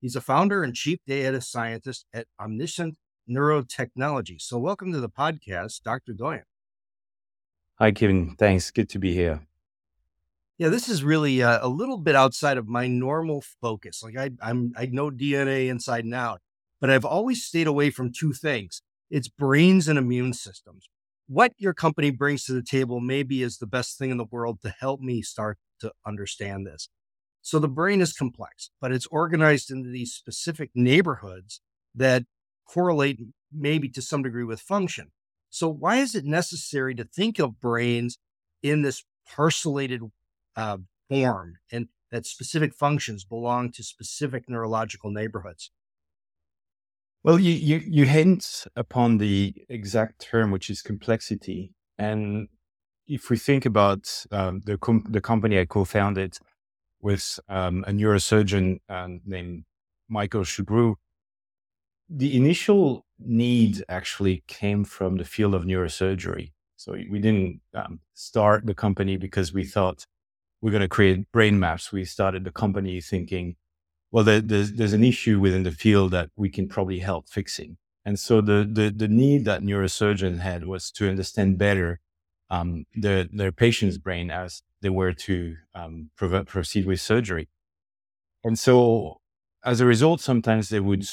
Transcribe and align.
He's 0.00 0.14
a 0.14 0.20
founder 0.20 0.62
and 0.62 0.74
chief 0.74 1.00
data 1.06 1.40
scientist 1.40 2.06
at 2.14 2.26
Omniscient 2.40 2.96
Neurotechnology. 3.28 4.40
So, 4.40 4.56
welcome 4.56 4.92
to 4.92 5.00
the 5.00 5.08
podcast, 5.08 5.82
Dr. 5.82 6.12
Doyen. 6.12 6.44
Hi, 7.80 7.90
Kevin. 7.90 8.36
Thanks. 8.36 8.70
Good 8.70 8.88
to 8.90 9.00
be 9.00 9.12
here. 9.12 9.40
Yeah, 10.56 10.68
this 10.68 10.88
is 10.88 11.02
really 11.02 11.42
uh, 11.42 11.58
a 11.62 11.68
little 11.68 11.98
bit 11.98 12.14
outside 12.14 12.58
of 12.58 12.68
my 12.68 12.86
normal 12.86 13.42
focus. 13.60 14.02
Like 14.02 14.16
I, 14.16 14.30
I'm, 14.40 14.72
I 14.76 14.86
know 14.86 15.10
DNA 15.10 15.68
inside 15.68 16.04
and 16.04 16.14
out, 16.14 16.40
but 16.80 16.90
I've 16.90 17.04
always 17.04 17.44
stayed 17.44 17.66
away 17.66 17.90
from 17.90 18.12
two 18.12 18.32
things: 18.32 18.82
it's 19.10 19.28
brains 19.28 19.88
and 19.88 19.98
immune 19.98 20.32
systems. 20.32 20.88
What 21.26 21.52
your 21.58 21.74
company 21.74 22.10
brings 22.10 22.44
to 22.44 22.52
the 22.52 22.62
table 22.62 23.00
maybe 23.00 23.42
is 23.42 23.58
the 23.58 23.66
best 23.66 23.98
thing 23.98 24.10
in 24.10 24.16
the 24.16 24.24
world 24.24 24.60
to 24.62 24.70
help 24.70 25.00
me 25.00 25.22
start 25.22 25.58
to 25.80 25.92
understand 26.06 26.66
this. 26.66 26.88
So 27.42 27.58
the 27.58 27.68
brain 27.68 28.00
is 28.00 28.12
complex, 28.12 28.70
but 28.80 28.92
it's 28.92 29.06
organized 29.06 29.70
into 29.70 29.90
these 29.90 30.12
specific 30.12 30.70
neighborhoods 30.74 31.60
that 31.94 32.24
correlate 32.66 33.20
maybe 33.52 33.88
to 33.88 34.02
some 34.02 34.22
degree 34.22 34.44
with 34.44 34.60
function. 34.60 35.12
So 35.50 35.68
why 35.68 35.96
is 35.96 36.14
it 36.14 36.24
necessary 36.24 36.94
to 36.96 37.04
think 37.04 37.38
of 37.38 37.60
brains 37.60 38.18
in 38.62 38.82
this 38.82 39.04
parcellated 39.34 40.02
uh, 40.56 40.78
form 41.08 41.54
and 41.72 41.88
that 42.10 42.26
specific 42.26 42.74
functions 42.74 43.24
belong 43.24 43.70
to 43.72 43.82
specific 43.82 44.44
neurological 44.48 45.10
neighborhoods? 45.10 45.70
Well, 47.24 47.38
you, 47.38 47.52
you, 47.52 47.82
you 47.84 48.04
hint 48.04 48.66
upon 48.76 49.18
the 49.18 49.54
exact 49.68 50.20
term, 50.20 50.50
which 50.50 50.70
is 50.70 50.82
complexity. 50.82 51.72
And 51.98 52.48
if 53.06 53.28
we 53.28 53.36
think 53.36 53.66
about 53.66 54.24
um, 54.30 54.60
the, 54.64 54.78
com- 54.78 55.04
the 55.08 55.20
company 55.20 55.58
I 55.58 55.64
co-founded, 55.64 56.38
with 57.00 57.38
um, 57.48 57.84
a 57.86 57.90
neurosurgeon 57.90 58.80
uh, 58.88 59.08
named 59.24 59.64
Michael 60.08 60.42
Sugrue. 60.42 60.96
The 62.08 62.36
initial 62.36 63.04
need 63.18 63.84
actually 63.88 64.42
came 64.46 64.84
from 64.84 65.16
the 65.16 65.24
field 65.24 65.54
of 65.54 65.64
neurosurgery. 65.64 66.52
So 66.76 66.92
we 66.92 67.18
didn't 67.18 67.60
um, 67.74 68.00
start 68.14 68.66
the 68.66 68.74
company 68.74 69.16
because 69.16 69.52
we 69.52 69.64
thought 69.64 70.06
we're 70.60 70.70
going 70.70 70.80
to 70.80 70.88
create 70.88 71.30
brain 71.32 71.58
maps. 71.58 71.92
We 71.92 72.04
started 72.04 72.44
the 72.44 72.52
company 72.52 73.00
thinking, 73.00 73.56
well, 74.10 74.24
there, 74.24 74.40
there's, 74.40 74.72
there's 74.72 74.92
an 74.92 75.04
issue 75.04 75.38
within 75.38 75.64
the 75.64 75.70
field 75.70 76.12
that 76.12 76.30
we 76.36 76.48
can 76.48 76.68
probably 76.68 77.00
help 77.00 77.28
fixing. 77.28 77.76
And 78.04 78.18
so 78.18 78.40
the, 78.40 78.68
the, 78.70 78.90
the 78.90 79.08
need 79.08 79.44
that 79.44 79.62
neurosurgeon 79.62 80.38
had 80.38 80.66
was 80.66 80.90
to 80.92 81.08
understand 81.08 81.58
better 81.58 82.00
um, 82.50 82.84
the, 82.94 83.28
their 83.32 83.52
patient's 83.52 83.98
brain 83.98 84.30
as 84.30 84.62
they 84.80 84.88
were 84.88 85.12
to 85.12 85.56
um, 85.74 86.10
proceed 86.16 86.86
with 86.86 87.00
surgery. 87.00 87.48
And 88.44 88.58
so, 88.58 89.20
as 89.64 89.80
a 89.80 89.86
result, 89.86 90.20
sometimes 90.20 90.68
they 90.68 90.80
would 90.80 91.04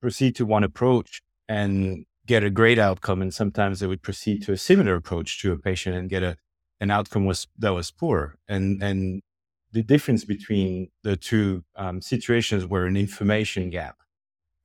proceed 0.00 0.34
to 0.36 0.46
one 0.46 0.64
approach 0.64 1.22
and 1.48 2.04
get 2.26 2.42
a 2.42 2.50
great 2.50 2.78
outcome, 2.78 3.22
and 3.22 3.32
sometimes 3.32 3.80
they 3.80 3.86
would 3.86 4.02
proceed 4.02 4.42
to 4.42 4.52
a 4.52 4.56
similar 4.56 4.96
approach 4.96 5.40
to 5.42 5.52
a 5.52 5.58
patient 5.58 5.96
and 5.96 6.10
get 6.10 6.22
a 6.22 6.36
an 6.80 6.90
outcome 6.90 7.24
was 7.24 7.46
that 7.58 7.70
was 7.70 7.90
poor. 7.90 8.36
And 8.48 8.82
and 8.82 9.22
the 9.72 9.82
difference 9.82 10.24
between 10.24 10.88
the 11.02 11.16
two 11.16 11.64
um, 11.76 12.00
situations 12.02 12.66
were 12.66 12.86
an 12.86 12.96
information 12.96 13.70
gap, 13.70 13.96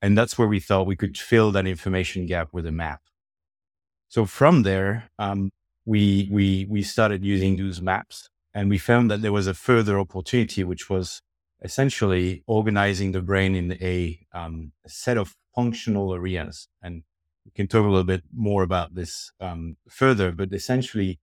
and 0.01 0.17
that's 0.17 0.37
where 0.37 0.47
we 0.47 0.59
thought 0.59 0.87
we 0.87 0.95
could 0.95 1.17
fill 1.17 1.51
that 1.51 1.67
information 1.67 2.25
gap 2.25 2.49
with 2.51 2.65
a 2.65 2.71
map. 2.71 3.01
So 4.09 4.25
from 4.25 4.63
there, 4.63 5.09
um, 5.19 5.51
we 5.85 6.29
we 6.31 6.65
we 6.69 6.81
started 6.83 7.23
using 7.23 7.57
those 7.57 7.81
maps 7.81 8.29
and 8.53 8.69
we 8.69 8.77
found 8.77 9.09
that 9.09 9.21
there 9.21 9.31
was 9.31 9.47
a 9.47 9.53
further 9.53 9.99
opportunity 9.99 10.63
which 10.63 10.89
was 10.89 11.21
essentially 11.63 12.43
organizing 12.47 13.11
the 13.11 13.21
brain 13.21 13.55
in 13.55 13.73
a, 13.73 14.19
um, 14.33 14.71
set 14.87 15.17
of 15.17 15.35
functional 15.55 16.13
areas 16.13 16.67
and 16.81 17.03
we 17.45 17.51
can 17.51 17.67
talk 17.67 17.83
a 17.83 17.89
little 17.89 18.03
bit 18.03 18.23
more 18.33 18.63
about 18.63 18.95
this 18.95 19.31
um, 19.39 19.77
further 19.89 20.31
but 20.31 20.53
essentially 20.53 21.19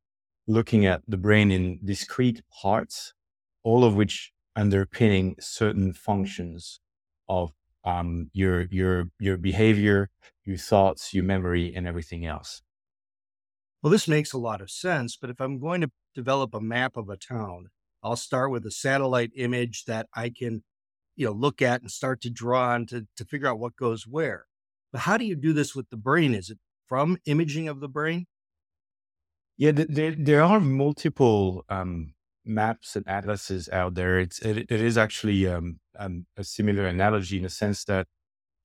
looking 0.47 0.87
at 0.87 1.03
the 1.07 1.17
brain 1.17 1.51
in 1.51 1.79
discrete 1.85 2.43
parts 2.63 3.15
all 3.63 3.85
of 3.85 3.95
which 3.95 4.33
underpinning 4.57 5.37
certain 5.41 5.93
functions 5.93 6.81
of 7.29 7.53
um, 7.85 8.31
your 8.33 8.63
your 8.71 9.09
your 9.21 9.37
behavior 9.37 10.11
your 10.45 10.57
thoughts 10.57 11.15
your 11.15 11.25
memory 11.25 11.73
and 11.75 11.87
everything 11.87 12.27
else 12.27 12.63
well, 13.83 13.91
this 13.91 14.09
makes 14.09 14.33
a 14.33 14.39
lot 14.39 14.61
of 14.61 14.71
sense, 14.71 15.17
but 15.17 15.31
if 15.31 15.41
I'm 15.41 15.59
going 15.59 15.81
to 15.83 15.91
develop 16.15 16.55
a 16.55 16.61
map 16.61 16.97
of 16.97 17.09
a 17.09 17.17
town, 17.17 17.69
I'll 18.03 18.17
start 18.17 18.51
with 18.51 18.67
a 18.67 18.71
satellite 18.71 19.31
image 19.37 19.85
that 19.85 20.07
I 20.15 20.31
can, 20.31 20.63
you 21.17 21.27
know, 21.27 21.33
look 21.33 21.63
at 21.63 21.81
and 21.81 21.91
start 21.91 22.21
to 22.23 22.31
draw 22.31 22.71
on 22.71 22.87
to, 22.87 23.07
to 23.17 23.25
figure 23.25 23.49
out 23.49 23.59
what 23.59 23.77
goes 23.77 24.07
where. 24.07 24.47
But 24.93 25.03
how 25.03 25.17
do 25.17 25.25
you 25.25 25.37
do 25.37 25.53
this 25.53 25.75
with 25.75 25.91
the 25.91 25.97
brain? 25.97 26.35
Is 26.35 26.51
it 26.51 26.59
from 26.87 27.19
imaging 27.27 27.69
of 27.69 27.81
the 27.81 27.89
brain? 27.89 28.27
Yeah, 29.57 29.73
there, 29.75 30.15
there 30.17 30.43
are 30.43 30.61
multiple 30.61 31.65
um, 31.69 32.15
maps 32.45 32.97
and 32.97 33.07
atlases 33.09 33.69
out 33.69 33.95
there. 33.95 34.21
It's, 34.21 34.39
it, 34.41 34.59
it 34.59 34.71
is 34.71 34.97
actually 34.97 35.47
um, 35.47 35.81
um, 35.99 36.27
a 36.37 36.45
similar 36.45 36.87
analogy 36.87 37.37
in 37.39 37.43
the 37.43 37.51
sense 37.51 37.85
that 37.85 38.07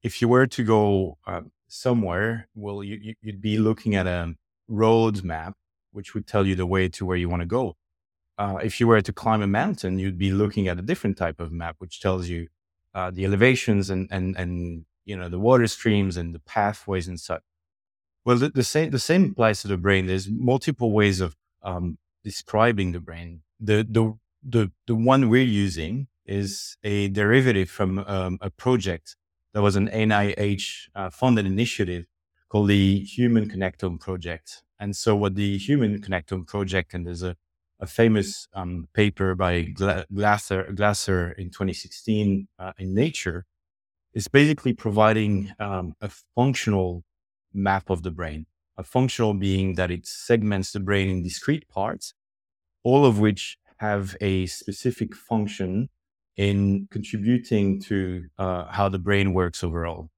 if 0.03 0.21
you 0.21 0.27
were 0.27 0.47
to 0.47 0.63
go 0.63 1.17
uh, 1.25 1.41
somewhere, 1.67 2.47
well, 2.55 2.83
you, 2.83 3.15
you'd 3.21 3.41
be 3.41 3.57
looking 3.57 3.95
at 3.95 4.05
a, 4.05 4.35
road 4.67 5.23
map, 5.23 5.55
which 5.91 6.13
would 6.13 6.27
tell 6.27 6.45
you 6.45 6.55
the 6.55 6.65
way 6.65 6.89
to 6.89 7.05
where 7.05 7.17
you 7.17 7.29
want 7.29 7.41
to 7.41 7.45
go. 7.45 7.75
Uh, 8.37 8.57
if 8.63 8.79
you 8.79 8.87
were 8.87 9.01
to 9.01 9.13
climb 9.13 9.41
a 9.41 9.47
mountain, 9.47 9.99
you'd 9.99 10.17
be 10.17 10.31
looking 10.31 10.67
at 10.67 10.79
a 10.79 10.81
different 10.81 11.17
type 11.17 11.39
of 11.39 11.51
map, 11.51 11.75
which 11.79 12.01
tells 12.01 12.27
you 12.27 12.47
uh, 12.95 13.11
the 13.11 13.25
elevations 13.25 13.89
and, 13.89 14.07
and, 14.11 14.35
and, 14.37 14.85
you 15.05 15.15
know, 15.15 15.29
the 15.29 15.39
water 15.39 15.67
streams 15.67 16.17
and 16.17 16.33
the 16.33 16.39
pathways 16.39 17.07
and 17.07 17.19
such. 17.19 17.43
Well, 18.25 18.37
the, 18.37 18.49
the 18.49 18.63
same, 18.63 18.91
the 18.91 18.99
same 18.99 19.31
applies 19.31 19.61
to 19.61 19.67
the 19.67 19.77
brain. 19.77 20.07
There's 20.07 20.29
multiple 20.29 20.91
ways 20.91 21.21
of 21.21 21.35
um, 21.61 21.97
describing 22.23 22.91
the 22.91 22.99
brain. 22.99 23.41
The, 23.59 23.85
the, 23.87 24.17
the, 24.43 24.71
the 24.87 24.95
one 24.95 25.29
we're 25.29 25.43
using 25.43 26.07
is 26.25 26.77
a 26.83 27.09
derivative 27.09 27.69
from 27.69 27.99
um, 27.99 28.37
a 28.41 28.49
project 28.49 29.15
that 29.53 29.61
was 29.61 29.75
an 29.75 29.89
NIH 29.89 30.87
uh, 30.95 31.09
funded 31.09 31.45
initiative 31.45 32.05
called 32.53 32.67
the 32.69 32.99
Human 32.99 33.49
Connectome 33.49 33.99
Project. 33.99 34.61
And 34.79 34.95
so, 34.95 35.15
what 35.15 35.33
the 35.33 35.57
Human 35.57 35.99
Connectome 35.99 36.45
Project, 36.45 36.93
and 36.93 37.07
there's 37.07 37.23
a, 37.23 37.35
a 37.79 37.87
famous 37.87 38.47
um, 38.53 38.87
paper 38.93 39.33
by 39.33 39.73
Glasser, 40.13 40.71
Glasser 40.71 41.31
in 41.31 41.49
2016 41.49 42.47
uh, 42.59 42.73
in 42.77 42.93
Nature, 42.93 43.45
is 44.13 44.27
basically 44.27 44.71
providing 44.71 45.51
um, 45.59 45.95
a 45.99 46.11
functional 46.35 47.03
map 47.51 47.89
of 47.89 48.03
the 48.03 48.11
brain. 48.11 48.45
A 48.77 48.83
functional 48.83 49.33
being 49.33 49.73
that 49.73 49.89
it 49.89 50.05
segments 50.05 50.73
the 50.73 50.79
brain 50.79 51.09
in 51.09 51.23
discrete 51.23 51.67
parts, 51.67 52.13
all 52.83 53.03
of 53.03 53.17
which 53.17 53.57
have 53.77 54.15
a 54.21 54.45
specific 54.45 55.15
function 55.15 55.89
in 56.37 56.87
contributing 56.91 57.81
to 57.81 58.25
uh, 58.37 58.65
how 58.65 58.89
the 58.89 58.99
brain 58.99 59.33
works 59.33 59.63
overall. 59.63 60.11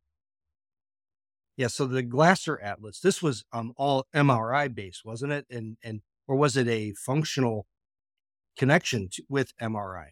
Yeah, 1.57 1.68
so 1.68 1.86
the 1.86 2.04
Glasser 2.04 2.60
Atlas, 2.62 3.00
this 3.00 3.22
was 3.22 3.46
um, 3.54 3.74
all 3.78 4.07
MRI 4.13 4.74
based, 4.74 5.06
wasn't 5.06 5.31
it? 5.31 5.46
And 5.50 5.78
and 5.84 6.02
or 6.28 6.36
was 6.36 6.57
it 6.57 6.68
a 6.68 6.94
functional 6.94 7.66
connection 8.57 9.10
to, 9.13 9.24
with 9.30 9.56
MRI? 9.62 10.10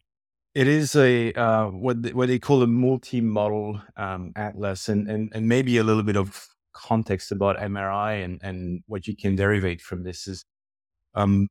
It 0.56 0.68
is 0.68 0.96
a 0.96 1.34
uh, 1.34 1.68
what 1.68 2.14
what 2.14 2.28
they 2.28 2.40
call 2.40 2.64
a 2.64 2.68
multimodal 2.68 3.82
um, 3.98 4.32
atlas, 4.36 4.88
and, 4.88 5.10
and 5.10 5.32
and 5.34 5.48
maybe 5.50 5.78
a 5.78 5.84
little 5.84 6.04
bit 6.04 6.16
of 6.16 6.48
context 6.74 7.32
about 7.32 7.58
MRI 7.58 8.24
and 8.24 8.40
and 8.44 8.84
what 8.88 9.08
you 9.08 9.16
can 9.16 9.36
derivate 9.36 9.82
from 9.82 10.04
this 10.04 10.28
is, 10.28 10.46
um, 11.16 11.48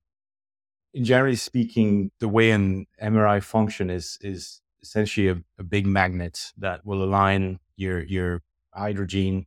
generally 0.96 1.36
speaking, 1.36 2.12
the 2.20 2.28
way 2.28 2.50
an 2.52 2.86
MRI 3.02 3.42
function 3.42 3.90
is 3.90 4.18
is 4.22 4.60
essentially 4.82 5.28
a, 5.28 5.42
a 5.58 5.64
big 5.64 5.86
magnet 5.86 6.52
that 6.56 6.86
will 6.86 7.02
align 7.02 7.58
your 7.76 8.02
your 8.04 8.40
hydrogen 8.72 9.46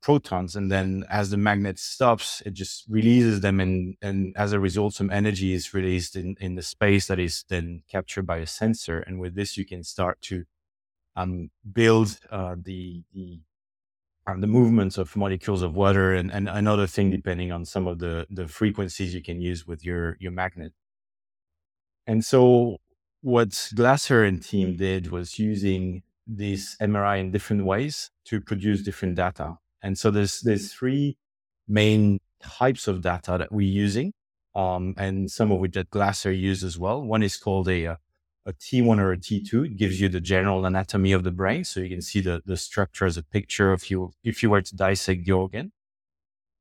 protons 0.00 0.54
and 0.54 0.70
then 0.70 1.04
as 1.10 1.30
the 1.30 1.36
magnet 1.36 1.78
stops 1.78 2.40
it 2.46 2.54
just 2.54 2.84
releases 2.88 3.40
them 3.40 3.58
and 3.58 3.96
and 4.00 4.32
as 4.36 4.52
a 4.52 4.60
result 4.60 4.94
some 4.94 5.10
energy 5.10 5.52
is 5.52 5.74
released 5.74 6.14
in 6.14 6.36
in 6.40 6.54
the 6.54 6.62
space 6.62 7.08
that 7.08 7.18
is 7.18 7.44
then 7.48 7.82
captured 7.90 8.26
by 8.26 8.38
a 8.38 8.46
sensor 8.46 9.00
and 9.00 9.18
with 9.18 9.34
this 9.34 9.56
you 9.56 9.64
can 9.64 9.82
start 9.82 10.20
to 10.20 10.44
um, 11.16 11.50
build 11.72 12.18
uh, 12.30 12.54
the 12.62 13.02
the 13.12 13.40
uh, 14.26 14.34
the 14.38 14.46
movements 14.46 14.98
of 14.98 15.16
molecules 15.16 15.62
of 15.62 15.74
water 15.74 16.14
and, 16.14 16.30
and 16.32 16.48
another 16.48 16.86
thing 16.86 17.10
depending 17.10 17.50
on 17.50 17.64
some 17.64 17.86
of 17.86 17.98
the, 17.98 18.26
the 18.30 18.46
frequencies 18.46 19.14
you 19.14 19.22
can 19.22 19.40
use 19.40 19.66
with 19.66 19.84
your, 19.84 20.16
your 20.20 20.30
magnet. 20.30 20.72
And 22.06 22.24
so 22.24 22.76
what 23.20 23.70
Glasser 23.74 24.24
and 24.24 24.42
team 24.42 24.76
did 24.76 25.10
was 25.10 25.38
using 25.38 26.02
this 26.26 26.76
MRI 26.80 27.20
in 27.20 27.32
different 27.32 27.64
ways 27.64 28.10
to 28.26 28.40
produce 28.40 28.82
different 28.82 29.16
data. 29.16 29.58
And 29.82 29.98
so 29.98 30.10
there's 30.10 30.40
there's 30.40 30.72
three 30.72 31.16
main 31.68 32.20
types 32.42 32.88
of 32.88 33.02
data 33.02 33.36
that 33.38 33.52
we're 33.52 33.62
using, 33.62 34.12
um, 34.54 34.94
and 34.98 35.30
some 35.30 35.52
of 35.52 35.58
which 35.60 35.72
that 35.72 35.90
Glasser 35.90 36.32
uses 36.32 36.64
as 36.64 36.78
well. 36.78 37.02
One 37.02 37.22
is 37.22 37.36
called 37.36 37.68
a, 37.68 37.84
a 37.84 37.98
a 38.46 38.52
T1 38.52 38.98
or 38.98 39.12
a 39.12 39.16
T2. 39.16 39.66
It 39.66 39.76
gives 39.76 40.00
you 40.00 40.08
the 40.08 40.20
general 40.20 40.64
anatomy 40.66 41.12
of 41.12 41.24
the 41.24 41.30
brain. 41.30 41.64
So 41.64 41.80
you 41.80 41.88
can 41.88 42.02
see 42.02 42.20
the, 42.20 42.42
the 42.44 42.56
structure 42.56 43.06
as 43.06 43.16
a 43.16 43.22
picture 43.22 43.72
if 43.72 43.90
you, 43.90 44.12
if 44.24 44.42
you 44.42 44.50
were 44.50 44.62
to 44.62 44.76
dissect 44.76 45.24
the 45.26 45.32
organ. 45.32 45.72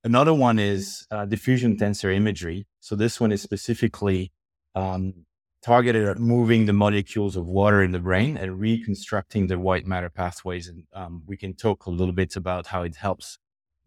Another 0.04 0.34
one 0.34 0.60
is 0.60 1.06
uh, 1.12 1.26
diffusion 1.26 1.78
tensor 1.78 2.14
imagery. 2.16 2.66
So 2.80 2.96
this 2.96 3.20
one 3.20 3.32
is 3.32 3.42
specifically 3.42 4.32
um, 4.76 5.26
targeted 5.62 6.08
at 6.08 6.20
moving 6.20 6.66
the 6.66 6.74
molecules 6.74 7.36
of 7.36 7.46
water 7.46 7.84
in 7.84 7.92
the 7.92 8.00
brain 8.00 8.38
and 8.38 8.60
reconstructing 8.60 9.48
the 9.48 9.60
white 9.60 9.86
matter 9.86 10.10
pathways. 10.10 10.68
And 10.68 10.84
um, 10.94 11.24
we 11.26 11.38
can 11.38 11.54
talk 11.54 11.86
a 11.86 11.92
little 11.92 12.14
bit 12.14 12.36
about 12.36 12.68
how 12.68 12.84
it 12.84 12.96
helps 12.96 13.38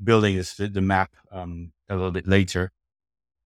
building 0.03 0.37
this, 0.37 0.55
the 0.55 0.81
map 0.81 1.11
um, 1.33 1.73
a 1.89 1.95
little 1.95 2.13
bit 2.13 2.27
later. 2.27 2.73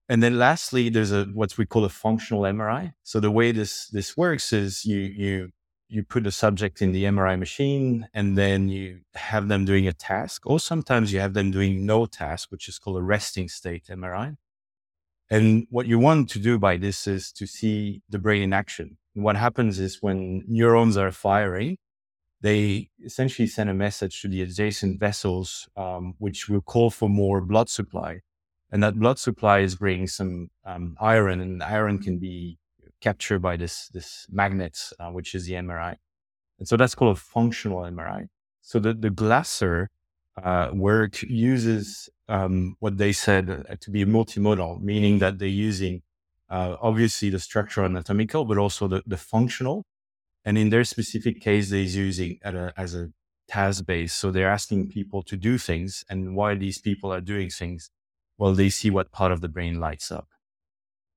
And 0.07 0.23
then 0.23 0.39
lastly, 0.39 0.89
there's 0.89 1.11
a 1.11 1.25
what 1.25 1.55
we 1.57 1.67
call 1.67 1.85
a 1.85 1.89
functional 1.89 2.41
MRI. 2.41 2.93
So 3.03 3.19
the 3.19 3.29
way 3.29 3.51
this 3.51 3.87
this 3.87 4.17
works 4.17 4.51
is 4.51 4.83
you 4.83 4.97
you 4.97 5.51
you 5.87 6.03
put 6.03 6.23
the 6.23 6.31
subject 6.31 6.81
in 6.81 6.91
the 6.91 7.03
MRI 7.03 7.37
machine 7.37 8.07
and 8.13 8.37
then 8.37 8.69
you 8.69 9.01
have 9.13 9.47
them 9.47 9.65
doing 9.65 9.87
a 9.87 9.93
task, 9.93 10.47
or 10.47 10.59
sometimes 10.59 11.13
you 11.13 11.19
have 11.19 11.35
them 11.35 11.51
doing 11.51 11.85
no 11.85 12.07
task, 12.07 12.51
which 12.51 12.67
is 12.67 12.79
called 12.79 12.97
a 12.97 13.03
resting 13.03 13.49
state 13.49 13.85
MRI. 13.89 14.37
And 15.29 15.67
what 15.69 15.85
you 15.85 15.99
want 15.99 16.29
to 16.31 16.39
do 16.39 16.57
by 16.57 16.77
this 16.77 17.05
is 17.07 17.31
to 17.33 17.45
see 17.45 18.01
the 18.09 18.19
brain 18.19 18.41
in 18.41 18.53
action. 18.53 18.97
And 19.15 19.23
what 19.23 19.35
happens 19.35 19.79
is 19.79 19.99
when 20.01 20.43
neurons 20.47 20.97
are 20.97 21.11
firing, 21.11 21.77
they 22.41 22.89
essentially 23.03 23.47
send 23.47 23.69
a 23.69 23.73
message 23.73 24.21
to 24.21 24.27
the 24.27 24.41
adjacent 24.41 24.99
vessels, 24.99 25.69
um, 25.75 26.15
which 26.17 26.49
will 26.49 26.61
call 26.61 26.89
for 26.89 27.09
more 27.09 27.41
blood 27.41 27.69
supply 27.69 28.21
and 28.71 28.83
that 28.83 28.99
blood 28.99 29.19
supply 29.19 29.59
is 29.59 29.75
bringing 29.75 30.07
some 30.07 30.49
um, 30.65 30.95
iron, 30.99 31.41
and 31.41 31.63
iron 31.63 31.99
can 31.99 32.19
be 32.19 32.57
captured 33.01 33.39
by 33.39 33.57
this 33.57 33.89
this 33.89 34.27
magnet, 34.29 34.77
uh, 34.99 35.09
which 35.09 35.33
is 35.33 35.45
the 35.45 35.53
MRI, 35.53 35.95
and 36.59 36.67
so 36.67 36.77
that's 36.77 36.95
called 36.95 37.17
a 37.17 37.19
functional 37.19 37.79
MRI. 37.79 38.27
So 38.61 38.79
the 38.79 38.93
the 38.93 39.09
Glasser 39.09 39.89
uh, 40.43 40.71
work 40.73 41.21
uses 41.23 42.09
um, 42.27 42.75
what 42.79 42.97
they 42.97 43.11
said 43.11 43.65
uh, 43.69 43.75
to 43.79 43.91
be 43.91 44.05
multimodal, 44.05 44.81
meaning 44.81 45.19
that 45.19 45.39
they're 45.39 45.47
using 45.47 46.01
uh, 46.49 46.75
obviously 46.81 47.29
the 47.29 47.39
structural 47.39 47.85
anatomical, 47.85 48.45
but 48.45 48.57
also 48.57 48.87
the, 48.87 49.03
the 49.05 49.17
functional. 49.17 49.85
And 50.45 50.57
in 50.57 50.69
their 50.69 50.83
specific 50.83 51.41
case, 51.41 51.69
they're 51.69 51.79
using 51.79 52.39
a, 52.43 52.73
as 52.77 52.95
a 52.95 53.09
task 53.47 53.85
base. 53.85 54.13
So 54.13 54.31
they're 54.31 54.49
asking 54.49 54.89
people 54.89 55.21
to 55.23 55.35
do 55.35 55.57
things, 55.57 56.03
and 56.09 56.35
while 56.35 56.57
these 56.57 56.79
people 56.79 57.11
are 57.11 57.21
doing 57.21 57.49
things, 57.49 57.89
well, 58.37 58.53
they 58.53 58.69
see 58.69 58.89
what 58.89 59.11
part 59.11 59.31
of 59.31 59.41
the 59.41 59.49
brain 59.49 59.79
lights 59.79 60.11
up. 60.11 60.27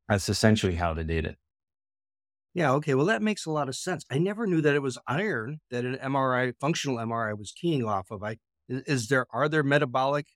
That's 0.09 0.29
essentially 0.29 0.75
how 0.75 0.93
they 0.93 1.05
did 1.05 1.25
it. 1.25 1.37
Yeah. 2.55 2.73
Okay. 2.73 2.95
Well, 2.95 3.07
that 3.07 3.23
makes 3.23 3.47
a 3.47 3.51
lot 3.51 3.69
of 3.69 3.77
sense. 3.77 4.05
I 4.11 4.19
never 4.19 4.47
knew 4.47 4.61
that 4.61 4.75
it 4.75 4.83
was 4.83 4.99
iron 5.07 5.61
that 5.71 5.85
an 5.85 5.97
MRI, 5.97 6.53
functional 6.61 6.99
MRI, 6.99 7.39
was 7.39 7.53
keying 7.53 7.85
off 7.85 8.11
of. 8.11 8.23
I 8.23 8.37
is 8.69 9.09
there 9.09 9.26
are 9.31 9.49
there 9.49 9.62
metabolic 9.62 10.29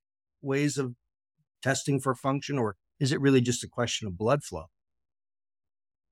ways 0.42 0.78
of 0.78 0.94
testing 1.62 2.00
for 2.00 2.14
function, 2.14 2.58
or 2.58 2.76
is 3.00 3.12
it 3.12 3.20
really 3.20 3.40
just 3.40 3.64
a 3.64 3.68
question 3.68 4.06
of 4.06 4.16
blood 4.16 4.42
flow? 4.44 4.66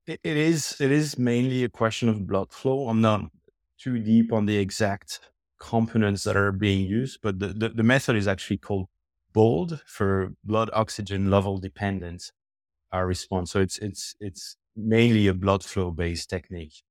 it, 0.06 0.20
is. 0.24 0.80
It 0.80 0.90
is 0.90 1.18
mainly 1.18 1.64
a 1.64 1.68
question 1.68 2.08
of 2.08 2.26
blood 2.26 2.52
flow. 2.52 2.88
I'm 2.88 3.00
not 3.00 3.30
too 3.78 3.98
deep 3.98 4.32
on 4.32 4.46
the 4.46 4.56
exact 4.58 5.20
components 5.58 6.24
that 6.24 6.36
are 6.36 6.52
being 6.52 6.86
used, 6.86 7.20
but 7.22 7.38
the, 7.38 7.48
the, 7.48 7.68
the 7.70 7.82
method 7.82 8.16
is 8.16 8.28
actually 8.28 8.58
called 8.58 8.88
BOLD 9.32 9.80
for 9.86 10.34
blood 10.44 10.70
oxygen 10.72 11.30
level 11.30 11.58
dependent 11.58 12.32
uh, 12.92 13.00
response. 13.00 13.50
So 13.50 13.60
it's 13.60 13.78
it's 13.78 14.14
it's 14.20 14.56
mainly 14.76 15.26
a 15.26 15.34
blood 15.34 15.64
flow 15.64 15.90
based 15.90 16.30
technique. 16.30 16.82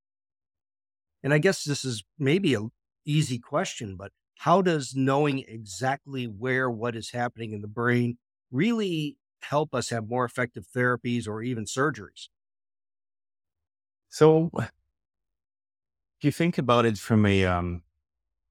And 1.24 1.34
I 1.34 1.38
guess 1.38 1.64
this 1.64 1.86
is 1.86 2.04
maybe 2.20 2.54
a 2.54 2.62
easy 3.06 3.40
question, 3.40 3.96
but 3.96 4.12
how 4.38 4.62
does 4.62 4.96
knowing 4.96 5.40
exactly 5.48 6.26
where 6.26 6.70
what 6.70 6.96
is 6.96 7.12
happening 7.12 7.54
in 7.54 7.62
the 7.62 7.68
brain 7.68 8.18
really 8.52 9.18
help 9.42 9.74
us 9.74 9.90
have 9.90 10.08
more 10.08 10.26
effective 10.26 10.66
therapies 10.76 11.28
or 11.28 11.42
even 11.42 11.66
surgeries? 11.66 12.28
So, 14.10 14.52
if 14.58 14.70
you 16.22 16.32
think 16.32 16.58
about 16.58 16.86
it 16.86 16.98
from 16.98 17.26
a 17.26 17.46
um, 17.46 17.82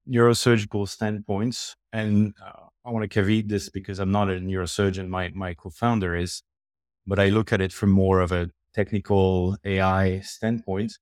neurosurgical 0.09 0.87
standpoint, 0.87 1.75
and 1.91 2.33
uh, 2.43 2.67
I 2.85 2.91
want 2.91 3.03
to 3.03 3.07
caveat 3.07 3.47
this 3.47 3.69
because 3.69 3.99
I'm 3.99 4.11
not 4.11 4.29
a 4.29 4.33
neurosurgeon. 4.33 5.07
My 5.07 5.29
my 5.33 5.53
co-founder 5.53 6.15
is, 6.15 6.43
but 7.07 7.19
I 7.19 7.29
look 7.29 7.53
at 7.53 7.61
it 7.61 7.71
from 7.73 7.91
more 7.91 8.19
of 8.19 8.31
a 8.31 8.49
technical 8.73 9.57
AI 9.63 10.19
standpoint. 10.21 10.97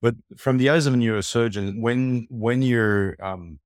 But 0.00 0.16
from 0.36 0.58
the 0.58 0.70
eyes 0.70 0.86
of 0.86 0.94
a 0.94 0.96
neurosurgeon, 0.96 1.80
when 1.80 2.26
when 2.30 2.62
you're 2.62 3.16
um, 3.24 3.60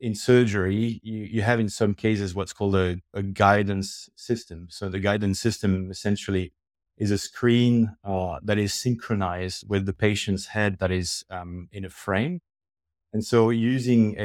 in 0.00 0.14
surgery, 0.14 1.00
you, 1.02 1.18
you 1.24 1.42
have 1.42 1.60
in 1.60 1.68
some 1.68 1.94
cases 1.94 2.34
what's 2.34 2.52
called 2.52 2.76
a, 2.76 2.98
a 3.12 3.22
guidance 3.22 4.08
system. 4.16 4.66
So 4.70 4.88
the 4.88 4.98
guidance 4.98 5.40
system 5.40 5.90
essentially 5.90 6.52
is 6.96 7.10
a 7.10 7.18
screen 7.18 7.96
uh, 8.04 8.38
that 8.42 8.58
is 8.58 8.72
synchronized 8.74 9.68
with 9.68 9.86
the 9.86 9.92
patient's 9.92 10.46
head 10.46 10.78
that 10.78 10.90
is 10.90 11.24
um, 11.30 11.68
in 11.72 11.84
a 11.84 11.90
frame 11.90 12.40
and 13.14 13.24
so 13.24 13.50
using 13.50 14.16
a, 14.18 14.20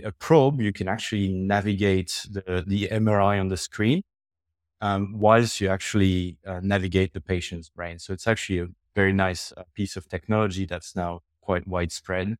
a, 0.00 0.02
a, 0.04 0.12
probe, 0.12 0.62
you 0.62 0.72
can 0.72 0.88
actually 0.88 1.28
navigate 1.28 2.26
the, 2.30 2.64
the 2.66 2.88
MRI 2.88 3.38
on 3.38 3.48
the 3.48 3.58
screen 3.58 4.02
um, 4.80 5.14
whilst 5.18 5.60
you 5.60 5.68
actually 5.68 6.38
uh, 6.46 6.58
navigate 6.62 7.12
the 7.12 7.20
patient's 7.20 7.68
brain. 7.68 7.98
So 7.98 8.14
it's 8.14 8.26
actually 8.26 8.60
a 8.60 8.68
very 8.96 9.12
nice 9.12 9.52
uh, 9.58 9.64
piece 9.74 9.94
of 9.94 10.08
technology 10.08 10.64
that's 10.64 10.96
now 10.96 11.20
quite 11.42 11.68
widespread. 11.68 12.36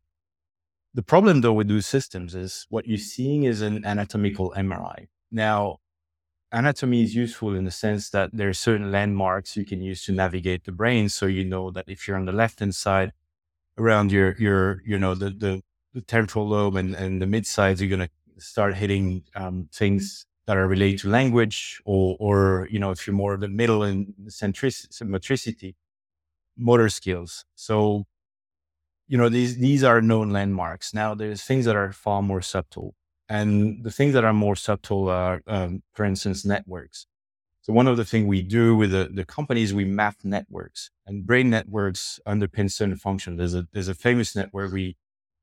The 0.94 1.02
problem 1.02 1.40
though 1.40 1.52
with 1.52 1.68
those 1.68 1.86
systems 1.86 2.34
is 2.34 2.66
what 2.68 2.86
you're 2.86 2.98
seeing 2.98 3.44
is 3.44 3.60
an 3.62 3.84
anatomical 3.84 4.52
MRI. 4.56 5.08
Now, 5.30 5.78
anatomy 6.52 7.02
is 7.04 7.14
useful 7.14 7.54
in 7.54 7.64
the 7.64 7.70
sense 7.70 8.10
that 8.10 8.30
there 8.32 8.48
are 8.48 8.54
certain 8.54 8.90
landmarks 8.92 9.56
you 9.56 9.64
can 9.64 9.82
use 9.82 10.04
to 10.06 10.12
navigate 10.12 10.64
the 10.64 10.72
brain. 10.72 11.08
So 11.08 11.26
you 11.26 11.44
know 11.44 11.70
that 11.72 11.86
if 11.88 12.08
you're 12.08 12.16
on 12.16 12.26
the 12.26 12.32
left 12.32 12.60
hand 12.60 12.74
side, 12.74 13.12
around 13.78 14.12
your 14.12 14.36
your 14.38 14.82
you 14.86 14.98
know 14.98 15.14
the 15.14 15.30
the 15.30 15.62
the 15.94 16.02
temporal 16.02 16.48
lobe 16.48 16.76
and, 16.76 16.94
and 16.94 17.22
the 17.22 17.26
mid 17.26 17.46
sides 17.46 17.80
you're 17.80 17.88
going 17.88 18.08
to 18.08 18.10
start 18.38 18.74
hitting 18.76 19.22
um, 19.34 19.68
things 19.72 20.26
that 20.46 20.56
are 20.56 20.66
related 20.66 21.00
to 21.00 21.08
language 21.08 21.80
or, 21.84 22.16
or, 22.18 22.68
you 22.70 22.78
know, 22.78 22.90
if 22.90 23.06
you're 23.06 23.14
more 23.14 23.36
the 23.36 23.48
middle 23.48 23.82
and 23.82 24.14
centricity, 24.28 25.02
motricity, 25.02 25.74
motor 26.56 26.88
skills. 26.88 27.44
So, 27.54 28.06
you 29.10 29.18
know, 29.18 29.28
these, 29.28 29.58
these 29.58 29.82
are 29.82 30.00
known 30.00 30.30
landmarks. 30.30 30.94
Now 30.94 31.16
there's 31.16 31.42
things 31.42 31.64
that 31.64 31.74
are 31.74 31.90
far 31.92 32.22
more 32.22 32.40
subtle 32.40 32.94
and 33.28 33.82
the 33.82 33.90
things 33.90 34.14
that 34.14 34.24
are 34.24 34.32
more 34.32 34.54
subtle 34.54 35.08
are, 35.08 35.42
um, 35.48 35.82
for 35.94 36.04
instance, 36.04 36.44
networks. 36.44 37.06
So 37.62 37.72
one 37.72 37.88
of 37.88 37.96
the 37.96 38.04
things 38.04 38.26
we 38.26 38.42
do 38.42 38.76
with 38.76 38.92
the, 38.92 39.10
the 39.12 39.24
companies, 39.24 39.74
we 39.74 39.84
map 39.84 40.16
networks 40.22 40.90
and 41.06 41.26
brain 41.26 41.50
networks 41.50 42.20
underpin 42.24 42.70
certain 42.70 42.96
functions. 42.96 43.38
There's 43.38 43.56
a, 43.56 43.66
there's 43.72 43.88
a 43.88 43.94
famous 43.94 44.36
network 44.36 44.72
we 44.72 44.96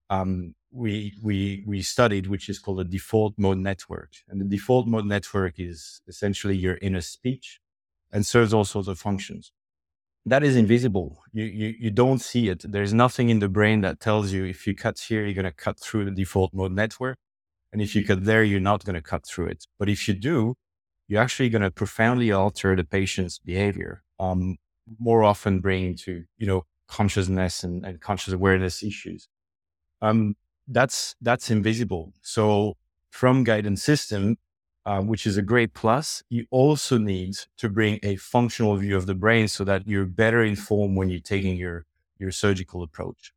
um, 0.09 0.55
we 0.71 1.13
we 1.21 1.63
we 1.67 1.81
studied, 1.81 2.27
which 2.27 2.47
is 2.49 2.59
called 2.59 2.79
a 2.79 2.85
default 2.85 3.33
mode 3.37 3.57
network. 3.57 4.11
And 4.29 4.39
the 4.39 4.45
default 4.45 4.87
mode 4.87 5.05
network 5.05 5.55
is 5.59 6.01
essentially 6.07 6.55
your 6.55 6.77
inner 6.81 7.01
speech 7.01 7.59
and 8.13 8.25
serves 8.25 8.53
all 8.53 8.65
sorts 8.65 8.87
of 8.87 8.97
functions. 8.99 9.51
That 10.27 10.43
is 10.43 10.57
invisible. 10.57 11.23
You, 11.33 11.45
you 11.45 11.75
you 11.79 11.91
don't 11.91 12.19
see 12.21 12.49
it. 12.49 12.63
There's 12.71 12.93
nothing 12.93 13.29
in 13.31 13.39
the 13.39 13.49
brain 13.49 13.81
that 13.83 14.01
tells 14.01 14.33
you 14.33 14.45
if 14.45 14.67
you 14.67 14.75
cut 14.75 14.99
here, 14.99 15.25
you're 15.25 15.35
going 15.35 15.45
to 15.45 15.53
cut 15.53 15.79
through 15.81 16.05
the 16.05 16.11
default 16.11 16.53
mode 16.53 16.73
network, 16.73 17.17
and 17.73 17.81
if 17.81 17.95
you 17.95 18.05
cut 18.05 18.25
there, 18.25 18.43
you're 18.43 18.61
not 18.61 18.85
going 18.85 18.95
to 18.95 19.03
cut 19.03 19.25
through 19.27 19.47
it. 19.47 19.65
But 19.79 19.89
if 19.89 20.07
you 20.09 20.15
do, 20.15 20.55
you're 21.09 21.23
actually 21.23 21.49
going 21.49 21.63
to 21.63 21.71
profoundly 21.71 22.31
alter 22.33 22.75
the 22.77 22.85
patient's 22.85 23.39
behavior. 23.39 24.03
Um, 24.19 24.57
more 24.99 25.23
often 25.23 25.61
bringing 25.61 25.97
to 26.05 26.25
you 26.39 26.47
know 26.47 26.65
consciousness 26.89 27.63
and, 27.65 27.85
and 27.85 28.01
conscious 28.01 28.33
awareness 28.33 28.83
issues 28.83 29.21
um, 30.01 30.35
that's 30.69 31.15
that's 31.21 31.51
invisible. 31.51 32.13
So 32.23 32.77
from 33.11 33.45
guidance 33.45 33.83
system, 33.83 34.37
uh, 34.87 35.01
which 35.01 35.27
is 35.27 35.37
a 35.37 35.43
great 35.43 35.73
plus, 35.75 36.23
you 36.29 36.47
also 36.51 36.97
need 36.97 37.35
to 37.57 37.69
bring 37.69 37.99
a 38.03 38.15
functional 38.17 38.77
view 38.77 38.97
of 38.97 39.05
the 39.07 39.15
brain 39.15 39.49
so 39.49 39.65
that 39.65 39.87
you're 39.87 40.05
better 40.07 40.43
informed 40.43 40.97
when 40.97 41.09
you're 41.09 41.19
taking 41.21 41.57
your 41.57 41.85
your 42.19 42.31
surgical 42.31 42.83
approach. 42.83 43.33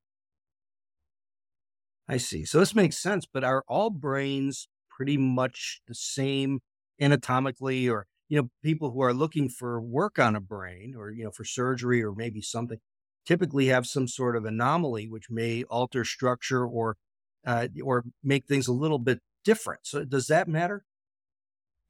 I 2.09 2.16
see. 2.16 2.45
So 2.45 2.59
this 2.59 2.75
makes 2.75 2.97
sense. 2.99 3.26
But 3.26 3.45
are 3.45 3.64
all 3.69 3.90
brains 3.90 4.69
pretty 4.88 5.16
much 5.16 5.80
the 5.87 5.95
same 5.95 6.61
anatomically 7.00 7.88
or 7.88 8.07
you 8.28 8.40
know 8.40 8.50
people 8.62 8.90
who 8.90 9.00
are 9.00 9.14
looking 9.14 9.49
for 9.49 9.80
work 9.80 10.19
on 10.19 10.37
a 10.37 10.40
brain 10.40 10.95
or 10.95 11.11
you 11.11 11.25
know 11.25 11.30
for 11.30 11.45
surgery 11.45 12.02
or 12.02 12.12
maybe 12.12 12.42
something 12.42 12.78
typically 13.25 13.66
have 13.66 13.87
some 13.87 14.07
sort 14.07 14.37
of 14.37 14.45
anomaly 14.45 15.09
which 15.09 15.30
may 15.30 15.62
alter 15.64 16.04
structure 16.04 16.66
or 16.66 16.99
uh, 17.47 17.69
or 17.83 18.04
make 18.23 18.47
things 18.47 18.69
a 18.69 18.73
little 18.75 18.99
bit 18.99 19.21
different 19.45 19.80
so 19.87 20.04
does 20.04 20.26
that 20.26 20.47
matter 20.49 20.85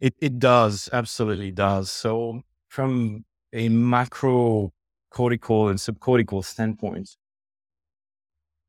it, 0.01 0.15
it 0.21 0.39
does 0.39 0.89
absolutely 0.93 1.51
does 1.51 1.91
so 1.91 2.43
from 2.69 3.25
a 3.53 3.69
macro 3.69 4.73
cortical 5.11 5.69
and 5.69 5.79
subcortical 5.79 6.45
standpoint 6.45 7.17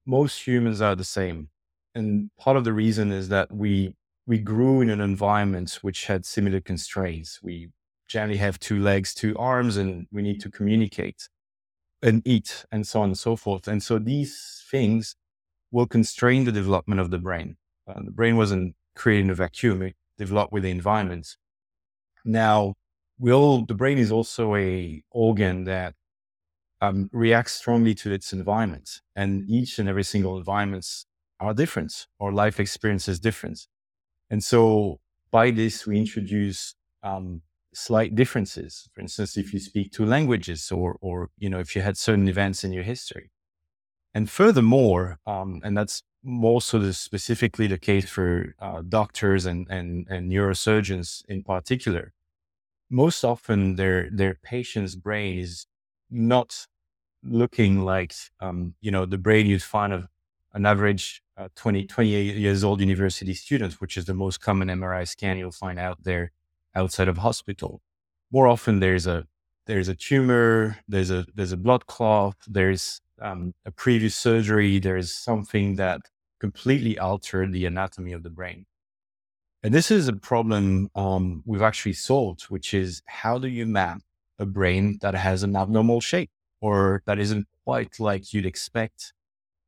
most 0.06 0.46
humans 0.48 0.82
are 0.82 0.96
the 0.96 1.04
same 1.04 1.50
and 1.96 2.30
part 2.40 2.58
of 2.58 2.64
the 2.64 2.74
reason 2.74 3.12
is 3.12 3.30
that 3.30 3.52
we 3.52 3.94
we 4.28 4.38
grew 4.38 4.82
in 4.82 4.90
an 4.90 5.02
environment 5.02 5.80
which 5.82 6.06
had 6.06 6.26
similar 6.26 6.62
constraints. 6.62 7.42
We 7.42 7.70
generally 8.08 8.38
have 8.38 8.60
two 8.60 8.80
legs, 8.80 9.14
two 9.14 9.36
arms, 9.38 9.78
and 9.78 10.08
we 10.12 10.22
need 10.22 10.40
to 10.42 10.50
communicate 10.50 11.28
and 12.02 12.22
eat 12.26 12.66
and 12.72 12.88
so 12.88 13.02
on 13.02 13.10
and 13.10 13.18
so 13.18 13.36
forth. 13.36 13.68
And 13.68 13.82
so 13.84 14.00
these 14.00 14.64
things 14.70 15.16
will 15.72 15.88
constrain 15.88 16.46
the 16.46 16.52
development 16.52 17.02
of 17.02 17.12
the 17.12 17.20
brain. 17.20 17.58
Uh, 17.88 18.02
the 18.06 18.12
brain 18.12 18.38
wasn't 18.38 18.76
created 18.96 19.26
in 19.26 19.32
a 19.32 19.36
vacuum, 19.36 19.82
it 19.82 19.96
developed 20.24 20.54
with 20.54 20.64
the 20.64 20.74
environment. 20.82 21.28
Now, 22.24 22.60
will 23.28 23.66
the 23.72 23.80
brain 23.82 23.98
is 24.06 24.12
also 24.18 24.44
a 24.56 25.04
organ 25.26 25.58
that 25.74 25.94
um, 26.86 27.10
reacts 27.26 27.54
strongly 27.62 27.94
to 28.02 28.08
its 28.18 28.34
environment, 28.40 28.88
and 29.16 29.32
each 29.58 29.80
and 29.80 29.88
every 29.92 30.08
single 30.14 30.38
environments 30.38 30.90
are 31.40 31.54
different, 31.64 31.94
or 32.20 32.32
life 32.44 32.58
experience 32.60 33.08
is 33.14 33.20
different. 33.20 33.60
And 34.32 34.42
so 34.52 34.62
by 35.32 35.52
this, 35.52 35.76
we 35.88 35.98
introduce 35.98 36.76
um, 37.04 37.42
slight 37.74 38.12
differences. 38.22 38.72
For 38.94 39.02
instance, 39.02 39.38
if 39.44 39.48
you 39.54 39.60
speak 39.60 39.92
two 39.92 40.06
languages 40.06 40.72
or, 40.72 40.98
or, 41.02 41.16
you 41.44 41.50
know, 41.52 41.60
if 41.60 41.76
you 41.76 41.82
had 41.82 41.98
certain 41.98 42.28
events 42.28 42.64
in 42.64 42.72
your 42.72 42.84
history. 42.84 43.28
And 44.14 44.30
furthermore, 44.30 45.20
um, 45.26 45.62
and 45.64 45.74
that's 45.78 46.04
so 46.24 46.80
the, 46.80 46.94
specifically 46.94 47.68
the 47.68 47.78
case 47.78 48.10
for 48.10 48.56
uh, 48.60 48.82
doctors 48.88 49.46
and, 49.46 49.68
and, 49.70 50.08
and 50.10 50.32
neurosurgeons 50.32 51.24
in 51.28 51.44
particular, 51.44 52.14
most 52.90 53.24
often 53.24 53.76
their, 53.76 54.10
their 54.12 54.36
patient's 54.44 54.96
brain 54.96 55.40
is 55.40 55.66
not 56.10 56.68
looking 57.24 57.82
like, 57.82 58.14
um, 58.40 58.74
you 58.82 58.92
know, 58.92 59.06
the 59.06 59.18
brain 59.18 59.46
you'd 59.48 59.64
find 59.64 59.94
of 59.94 60.08
an 60.54 60.66
average 60.66 61.24
uh, 61.38 61.48
20, 61.56 61.86
28 61.86 62.36
years 62.36 62.64
old 62.64 62.80
university 62.80 63.34
student, 63.34 63.74
which 63.82 63.98
is 63.98 64.06
the 64.06 64.14
most 64.14 64.42
common 64.42 64.68
MRI 64.68 65.08
scan 65.08 65.38
you'll 65.38 65.52
find 65.52 65.80
out 65.80 66.04
there 66.04 66.32
outside 66.76 67.08
of 67.08 67.18
hospital. 67.18 67.82
More 68.32 68.48
often, 68.48 68.80
there's 68.80 69.08
a 69.08 69.26
there's 69.68 69.88
a 69.88 69.96
tumor, 69.96 70.78
there's 70.88 71.12
a 71.12 71.26
there's 71.36 71.52
a 71.52 71.58
blood 71.58 71.86
clot, 71.86 72.36
there's 72.48 73.02
um, 73.22 73.54
a 73.66 73.72
previous 73.72 74.16
surgery, 74.16 74.80
there's 74.80 75.14
something 75.14 75.76
that 75.76 76.02
completely 76.40 76.98
altered 76.98 77.54
the 77.54 77.66
anatomy 77.66 78.14
of 78.14 78.24
the 78.24 78.30
brain. 78.30 78.66
And 79.64 79.74
this 79.74 79.92
is 79.92 80.08
a 80.08 80.14
problem 80.14 80.90
um, 80.96 81.44
we've 81.46 81.62
actually 81.62 81.94
solved, 81.94 82.44
which 82.44 82.74
is 82.74 83.04
how 83.08 83.38
do 83.38 83.48
you 83.48 83.66
map 83.66 84.02
a 84.40 84.46
brain 84.46 84.98
that 85.02 85.14
has 85.14 85.44
an 85.44 85.56
abnormal 85.56 86.02
shape 86.02 86.32
or 86.62 87.04
that 87.06 87.20
isn't 87.20 87.48
quite 87.64 88.00
like 88.00 88.34
you'd 88.34 88.46
expect 88.46 89.14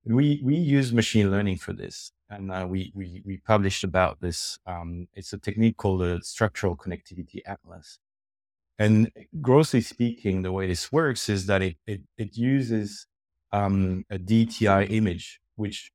we 0.05 0.41
we 0.43 0.55
use 0.55 0.91
machine 0.93 1.31
learning 1.31 1.57
for 1.57 1.73
this, 1.73 2.11
and 2.29 2.51
uh, 2.51 2.65
we 2.69 2.91
we 2.95 3.21
we 3.25 3.37
published 3.37 3.83
about 3.83 4.19
this. 4.21 4.57
Um, 4.65 5.07
it's 5.13 5.33
a 5.33 5.37
technique 5.37 5.77
called 5.77 6.01
the 6.01 6.19
structural 6.23 6.75
connectivity 6.75 7.41
atlas. 7.45 7.99
And 8.79 9.11
grossly 9.41 9.81
speaking, 9.81 10.41
the 10.41 10.51
way 10.51 10.67
this 10.67 10.91
works 10.91 11.29
is 11.29 11.45
that 11.47 11.61
it 11.61 11.77
it, 11.87 12.01
it 12.17 12.37
uses 12.37 13.07
um, 13.53 14.03
a 14.09 14.17
DTI 14.17 14.91
image, 14.91 15.39
which 15.55 15.91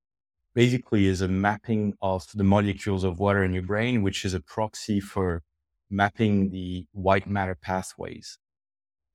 basically 0.54 1.06
is 1.06 1.20
a 1.20 1.28
mapping 1.28 1.94
of 2.00 2.26
the 2.34 2.44
molecules 2.44 3.04
of 3.04 3.18
water 3.18 3.44
in 3.44 3.52
your 3.52 3.62
brain, 3.62 4.02
which 4.02 4.24
is 4.24 4.32
a 4.32 4.40
proxy 4.40 5.00
for 5.00 5.42
mapping 5.90 6.50
the 6.50 6.86
white 6.92 7.28
matter 7.28 7.54
pathways. 7.54 8.38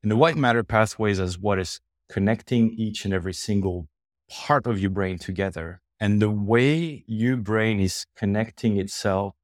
And 0.03 0.12
the 0.12 0.17
white 0.17 0.35
matter 0.35 0.63
pathways 0.63 1.19
is 1.19 1.39
what 1.39 1.57
is 1.57 1.79
connecting 2.09 2.73
each 2.73 3.05
and 3.05 3.13
every 3.13 3.33
single 3.33 3.88
part 4.29 4.67
of 4.67 4.79
your 4.79 4.89
brain 4.89 5.17
together. 5.17 5.81
And 6.00 6.21
the 6.21 6.29
way 6.29 7.03
your 7.07 7.38
brain 7.38 7.79
is 7.79 8.05
connecting 8.15 8.77
itself 8.77 9.35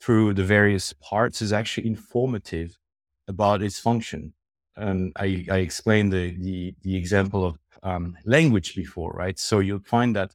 through 0.00 0.34
the 0.34 0.44
various 0.44 0.92
parts 0.92 1.40
is 1.40 1.52
actually 1.52 1.86
informative 1.86 2.78
about 3.26 3.62
its 3.62 3.80
function. 3.80 4.34
And 4.78 5.12
I, 5.16 5.44
I 5.50 5.58
explained 5.58 6.12
the, 6.12 6.36
the, 6.38 6.74
the 6.82 6.96
example 6.96 7.44
of 7.44 7.58
um, 7.82 8.16
language 8.24 8.74
before, 8.74 9.12
right? 9.12 9.38
So 9.38 9.58
you'll 9.58 9.80
find 9.80 10.14
that 10.16 10.34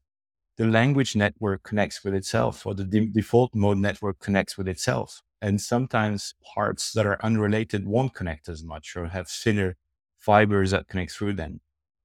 the 0.57 0.67
language 0.67 1.15
network 1.15 1.63
connects 1.63 2.03
with 2.03 2.13
itself, 2.13 2.65
or 2.65 2.75
the 2.75 2.83
de- 2.83 3.07
default 3.07 3.55
mode 3.55 3.77
network 3.77 4.19
connects 4.19 4.57
with 4.57 4.67
itself. 4.67 5.21
And 5.41 5.59
sometimes 5.59 6.35
parts 6.55 6.93
that 6.93 7.05
are 7.05 7.23
unrelated 7.23 7.85
won't 7.85 8.13
connect 8.13 8.47
as 8.47 8.63
much 8.63 8.95
or 8.95 9.07
have 9.07 9.27
thinner 9.27 9.75
fibers 10.19 10.71
that 10.71 10.87
connect 10.87 11.11
through 11.11 11.33
them. 11.33 11.59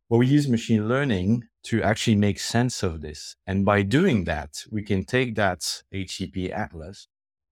Well, 0.09 0.19
we 0.19 0.27
use 0.27 0.49
machine 0.49 0.89
learning 0.89 1.45
to 1.65 1.83
actually 1.83 2.17
make 2.17 2.41
sense 2.41 2.83
of 2.83 3.03
this. 3.03 3.37
And 3.47 3.65
by 3.65 3.83
doing 3.83 4.25
that, 4.25 4.65
we 4.71 4.83
can 4.83 5.05
take 5.05 5.35
that 5.35 5.61
HCP 5.95 6.51
atlas 6.51 7.09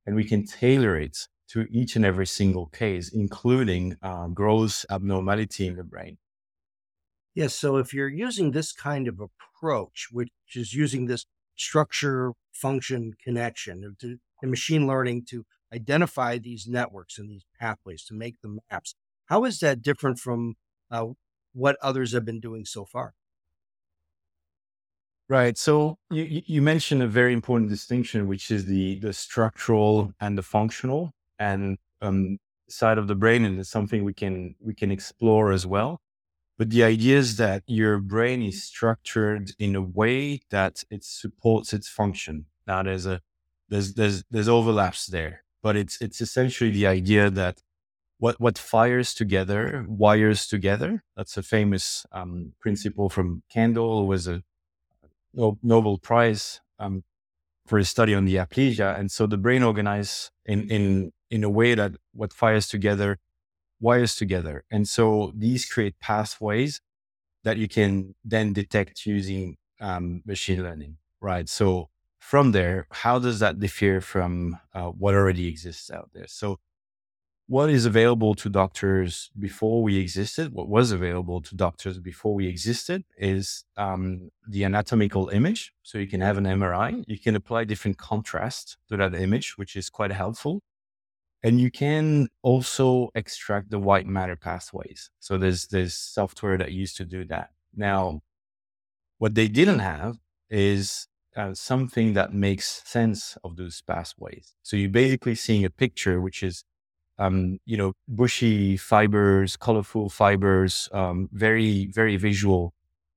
and 0.07 0.17
we 0.17 0.25
can 0.25 0.47
tailor 0.47 0.99
it 0.99 1.29
to 1.49 1.67
each 1.71 1.97
and 1.97 2.05
every 2.05 2.27
single 2.27 2.67
case, 2.67 3.09
including 3.13 3.97
uh, 4.03 4.29
gross 4.29 4.85
abnormality 4.91 5.67
in 5.67 5.77
the 5.77 5.85
brain. 5.85 6.19
Yes. 7.35 7.55
So 7.55 7.77
if 7.77 7.93
you're 7.93 8.09
using 8.09 8.51
this 8.51 8.73
kind 8.73 9.07
of 9.09 9.21
approach, 9.21 10.09
which 10.11 10.31
is 10.55 10.73
using 10.73 11.07
this 11.07 11.27
structure 11.57 12.33
function 12.53 13.13
connection 13.23 13.97
to 14.01 14.19
and 14.43 14.51
machine 14.51 14.87
learning 14.87 15.25
to 15.25 15.45
identify 15.73 16.39
these 16.39 16.67
networks 16.67 17.19
and 17.19 17.31
these 17.31 17.45
pathways 17.59 18.05
to 18.05 18.15
make 18.15 18.41
the 18.43 18.59
maps, 18.71 18.95
how 19.27 19.45
is 19.45 19.61
that 19.61 19.83
different 19.83 20.19
from 20.19 20.55
uh, 20.91 21.07
what 21.53 21.77
others 21.83 22.13
have 22.13 22.25
been 22.25 22.41
doing 22.41 22.65
so 22.65 22.85
far? 22.85 23.15
Right. 25.29 25.59
So 25.59 25.99
you, 26.11 26.43
you 26.47 26.63
mentioned 26.63 27.03
a 27.03 27.09
very 27.09 27.33
important 27.33 27.69
distinction, 27.69 28.29
which 28.29 28.51
is 28.51 28.67
the 28.67 28.99
the 29.01 29.13
structural 29.13 30.13
and 30.21 30.39
the 30.39 30.43
functional 30.43 31.13
and 31.39 31.79
um, 32.01 32.39
side 32.69 32.99
of 32.99 33.07
the 33.09 33.15
brain, 33.15 33.45
and 33.45 33.59
it's 33.59 33.71
something 33.71 34.05
we 34.05 34.15
can 34.15 34.55
we 34.61 34.75
can 34.75 34.91
explore 34.91 35.53
as 35.53 35.67
well. 35.67 36.01
But 36.59 36.71
the 36.71 36.85
idea 36.85 37.19
is 37.19 37.37
that 37.37 37.63
your 37.67 37.99
brain 37.99 38.43
is 38.43 38.63
structured 38.63 39.53
in 39.59 39.77
a 39.77 39.83
way 39.83 40.41
that 40.51 40.85
it 40.91 41.05
supports 41.05 41.73
its 41.73 41.89
function. 41.89 42.47
Now 42.67 42.83
there's 42.83 43.07
a 43.07 43.21
there's 43.69 43.95
there's 43.95 44.25
there's 44.31 44.49
overlaps 44.49 45.07
there, 45.07 45.45
but 45.63 45.77
it's 45.77 46.01
it's 46.01 46.21
essentially 46.21 46.71
the 46.71 46.87
idea 46.87 47.31
that 47.31 47.63
what 48.19 48.41
what 48.41 48.59
fires 48.59 49.13
together 49.15 49.85
wires 49.89 50.47
together. 50.47 51.05
That's 51.17 51.37
a 51.37 51.43
famous 51.43 52.07
um, 52.13 52.53
principle 52.61 53.11
from 53.11 53.43
Kandel. 53.55 54.07
Was 54.07 54.27
a 54.27 54.43
Nobel 55.35 55.99
Prize 55.99 56.61
um, 56.79 57.05
for 57.67 57.79
his 57.79 57.89
study 57.89 58.15
on 58.15 58.25
the 58.25 58.37
aplysia. 58.37 58.99
And 58.99 59.11
so 59.11 59.27
the 59.27 59.37
brain 59.37 59.63
organizes 59.63 60.31
in, 60.45 60.71
in, 60.71 61.13
in 61.31 61.45
a 61.45 61.51
way 61.51 61.75
that 61.75 61.93
what 62.13 62.33
fires 62.33 62.69
together 62.69 63.19
wires 63.81 64.17
together. 64.17 64.65
And 64.71 64.89
so 64.89 65.33
these 65.35 65.67
create 65.67 65.99
pathways 66.01 66.81
that 67.45 67.59
you 67.59 67.69
can 67.69 68.15
then 68.25 68.53
detect 68.53 69.07
using 69.07 69.57
um, 69.81 70.23
machine 70.25 70.63
learning, 70.63 70.97
right? 71.21 71.49
So 71.49 71.91
from 72.19 72.53
there, 72.53 72.87
how 72.91 73.19
does 73.19 73.39
that 73.41 73.61
differ 73.61 74.01
from 74.01 74.59
uh, 74.75 74.89
what 74.89 75.15
already 75.15 75.47
exists 75.49 75.91
out 75.91 76.11
there? 76.13 76.27
So 76.27 76.59
what 77.49 77.71
is 77.71 77.87
available 77.87 78.35
to 78.35 78.49
doctors 78.49 79.31
before 79.39 79.81
we 79.81 79.99
existed, 79.99 80.53
what 80.53 80.69
was 80.69 80.91
available 80.91 81.41
to 81.43 81.55
doctors 81.55 82.01
before 82.01 82.35
we 82.35 82.49
existed 82.49 83.05
is 83.17 83.65
um, 83.77 84.33
the 84.49 84.65
anatomical 84.65 85.29
image. 85.29 85.73
So 85.85 85.99
you 85.99 86.09
can 86.09 86.21
have 86.23 86.39
an 86.39 86.45
MRI, 86.45 87.05
you 87.07 87.19
can 87.21 87.37
apply 87.37 87.63
different 87.65 87.99
contrast 87.99 88.79
to 88.89 88.97
that 88.97 89.15
image, 89.15 89.57
which 89.57 89.77
is 89.77 89.89
quite 89.89 90.11
helpful. 90.11 90.63
And 91.47 91.61
you 91.61 91.71
can 91.71 92.29
also 92.43 93.11
extract 93.15 93.71
the 93.71 93.79
white 93.79 94.09
matter 94.09 94.35
pathways. 94.35 95.11
So 95.21 95.39
there's 95.39 95.69
there's 95.69 95.95
software 95.95 96.59
that 96.59 96.73
used 96.73 96.97
to 96.97 97.05
do 97.05 97.25
that. 97.27 97.51
Now, 97.77 98.23
what 99.19 99.37
they 99.37 99.49
didn't 99.49 99.79
have 99.79 100.17
is 100.51 101.07
uh, 101.37 101.55
something 101.55 102.15
that 102.15 102.35
makes 102.35 102.83
sense 102.85 103.39
of 103.45 103.57
those 103.57 103.81
pathways. 103.83 104.57
So 104.65 104.77
you're 104.77 104.91
basically 104.91 105.37
seeing 105.37 105.65
a 105.65 105.71
picture 105.71 106.21
which 106.21 106.43
is 106.43 106.65
um, 107.19 107.61
you 107.65 107.77
know, 107.77 107.93
bushy 108.09 108.77
fibers, 108.77 109.57
colorful 109.57 110.09
fibers, 110.11 110.89
um, 110.93 111.29
very, 111.33 111.87
very 111.87 112.17
visual. 112.17 112.75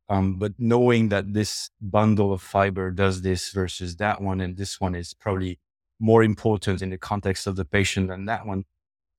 Um, 0.09 0.37
but 0.37 0.53
knowing 0.59 1.09
that 1.09 1.33
this 1.33 1.71
bundle 1.81 2.33
of 2.33 2.41
fiber 2.43 2.91
does 2.91 3.23
this 3.23 3.51
versus 3.51 3.97
that 3.97 4.21
one, 4.21 4.41
and 4.41 4.57
this 4.57 4.79
one 4.81 4.95
is 4.95 5.15
probably 5.15 5.59
more 5.99 6.23
important 6.23 6.81
in 6.81 6.89
the 6.89 6.97
context 6.97 7.47
of 7.47 7.55
the 7.55 7.65
patient 7.65 8.07
than 8.09 8.25
that 8.25 8.45
one, 8.45 8.65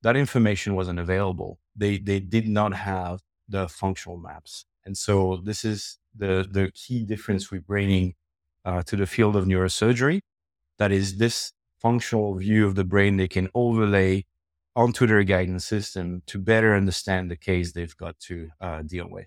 that 0.03 0.17
information 0.17 0.75
wasn't 0.75 0.99
available. 0.99 1.59
They 1.77 1.99
they 1.99 2.21
did 2.21 2.49
not 2.49 2.75
have 2.75 3.21
the 3.49 3.69
functional 3.69 4.19
maps, 4.19 4.65
and 4.85 4.97
so 4.97 5.37
this 5.45 5.65
is 5.65 5.99
the 6.15 6.47
the 6.51 6.71
key 6.75 7.05
difference 7.05 7.51
we're 7.51 7.61
bringing 7.61 8.15
uh, 8.65 8.83
to 8.85 8.97
the 8.97 9.07
field 9.07 9.37
of 9.37 9.45
neurosurgery. 9.45 10.21
That 10.79 10.93
is 10.93 11.19
this 11.19 11.53
functional 11.79 12.37
view 12.37 12.67
of 12.67 12.75
the 12.75 12.85
brain 12.85 13.17
they 13.17 13.29
can 13.29 13.49
overlay 13.55 14.25
onto 14.77 15.07
their 15.07 15.25
guidance 15.25 15.65
system 15.65 16.23
to 16.27 16.39
better 16.39 16.75
understand 16.75 17.31
the 17.31 17.37
case 17.37 17.73
they've 17.73 17.97
got 17.97 18.19
to 18.21 18.51
uh, 18.61 18.83
deal 18.83 19.09
with. 19.11 19.27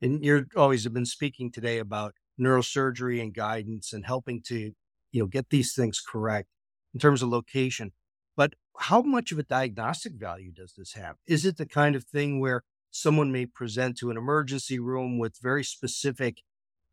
And 0.00 0.24
you're 0.24 0.46
always 0.56 0.84
have 0.84 0.94
been 0.94 1.06
speaking 1.06 1.50
today 1.50 1.78
about 1.78 2.14
neurosurgery 2.40 3.20
and 3.20 3.34
guidance 3.34 3.92
and 3.92 4.06
helping 4.06 4.42
to, 4.42 4.72
you 5.12 5.22
know, 5.22 5.26
get 5.26 5.50
these 5.50 5.74
things 5.74 6.00
correct 6.00 6.48
in 6.94 7.00
terms 7.00 7.22
of 7.22 7.28
location. 7.28 7.92
But 8.36 8.54
how 8.78 9.02
much 9.02 9.32
of 9.32 9.38
a 9.38 9.42
diagnostic 9.42 10.14
value 10.14 10.52
does 10.52 10.74
this 10.76 10.92
have? 10.94 11.16
Is 11.26 11.44
it 11.44 11.56
the 11.56 11.66
kind 11.66 11.96
of 11.96 12.04
thing 12.04 12.40
where 12.40 12.62
someone 12.90 13.32
may 13.32 13.46
present 13.46 13.98
to 13.98 14.10
an 14.10 14.16
emergency 14.16 14.78
room 14.78 15.18
with 15.18 15.38
very 15.42 15.64
specific, 15.64 16.42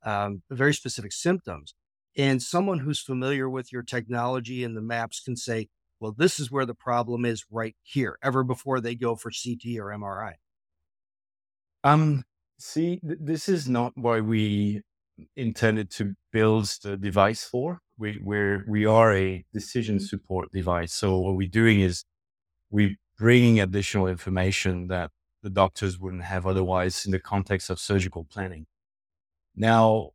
um, 0.03 0.41
very 0.50 0.74
specific 0.74 1.13
symptoms, 1.13 1.75
and 2.17 2.41
someone 2.41 2.79
who's 2.79 3.01
familiar 3.01 3.50
with 3.50 3.72
your 3.72 3.84
technology 3.84 4.63
and 4.63 4.75
the 4.75 4.81
maps 4.81 5.19
can 5.19 5.36
say, 5.36 5.67
well, 6.00 6.13
this 6.17 6.39
is 6.39 6.51
where 6.51 6.65
the 6.65 6.75
problem 6.75 7.25
is 7.25 7.45
right 7.50 7.75
here, 7.84 8.17
ever 8.22 8.43
before 8.43 8.81
they 8.81 8.95
go 8.95 9.15
for 9.15 9.31
CT 9.31 9.77
or 9.79 9.91
MRI? 9.91 10.34
Um, 11.84 12.24
see, 12.60 13.00
th- 13.00 13.19
this 13.22 13.48
is 13.48 13.69
not 13.69 13.93
why 13.95 14.19
we 14.19 14.81
intended 15.36 15.91
to 15.91 16.13
build 16.31 16.65
the 16.84 16.98
device 16.98 17.43
for. 17.43 17.79
We 17.97 18.19
we're, 18.21 18.65
we 18.67 18.85
are 18.85 19.13
a 19.13 19.45
decision 19.53 19.99
support 19.99 20.51
device. 20.51 20.93
So 20.93 21.17
what 21.17 21.35
we're 21.35 21.47
doing 21.47 21.79
is 21.79 22.03
we're 22.69 22.95
bringing 23.17 23.59
additional 23.59 24.07
information 24.07 24.87
that 24.87 25.11
the 25.43 25.49
doctors 25.49 25.99
wouldn't 25.99 26.23
have 26.23 26.45
otherwise 26.45 27.05
in 27.05 27.11
the 27.11 27.19
context 27.19 27.69
of 27.69 27.79
surgical 27.79 28.25
planning. 28.25 28.65
Now, 29.55 30.11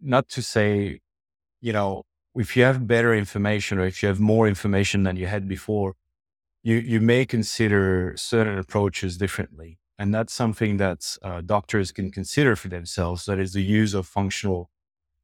not 0.00 0.28
to 0.30 0.42
say, 0.42 1.00
you 1.60 1.72
know, 1.72 2.04
if 2.36 2.56
you 2.56 2.62
have 2.64 2.86
better 2.86 3.14
information 3.14 3.78
or 3.78 3.86
if 3.86 4.02
you 4.02 4.08
have 4.08 4.20
more 4.20 4.46
information 4.46 5.02
than 5.04 5.16
you 5.16 5.26
had 5.26 5.48
before, 5.48 5.94
you, 6.62 6.76
you 6.76 7.00
may 7.00 7.24
consider 7.24 8.14
certain 8.16 8.58
approaches 8.58 9.16
differently. 9.16 9.78
And 9.98 10.12
that's 10.14 10.32
something 10.32 10.76
that 10.78 11.16
uh, 11.22 11.40
doctors 11.40 11.92
can 11.92 12.10
consider 12.10 12.56
for 12.56 12.68
themselves. 12.68 13.26
That 13.26 13.38
is 13.38 13.52
the 13.52 13.62
use 13.62 13.94
of 13.94 14.06
functional 14.06 14.70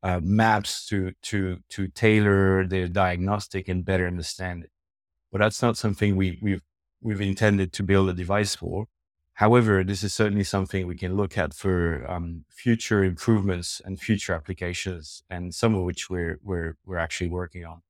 uh, 0.03 0.21
maps 0.23 0.87
to, 0.87 1.13
to, 1.23 1.59
to 1.69 1.89
tailor 1.89 2.67
their 2.67 2.89
diagnostic 2.89 3.69
and 3.69 3.85
better 3.85 4.07
understand 4.07 4.65
it. 4.65 4.71
But 5.31 5.39
that's 5.39 5.63
not 5.63 5.77
something 5.77 6.17
we, 6.17 6.39
we've, 6.43 6.63
we've 7.01 7.21
intended 7.21 7.73
to 7.75 7.83
build 7.83 8.09
a 8.09 8.15
device 8.15 8.55
for. 8.55 8.87
However, 9.41 9.83
this 9.83 10.03
is 10.03 10.13
certainly 10.13 10.45
something 10.45 10.87
we 10.87 10.97
can 10.97 11.17
look 11.17 11.39
at 11.39 11.55
for 11.55 12.05
um, 12.11 12.45
future 12.51 13.03
improvements 13.03 13.81
and 13.83 13.99
future 13.99 14.35
applications, 14.35 15.23
and 15.31 15.55
some 15.55 15.75
of 15.75 15.83
which 15.85 16.11
we're 16.11 16.39
we're 16.43 16.77
we're 16.85 16.99
actually 16.99 17.31
working 17.31 17.65
on. 17.65 17.81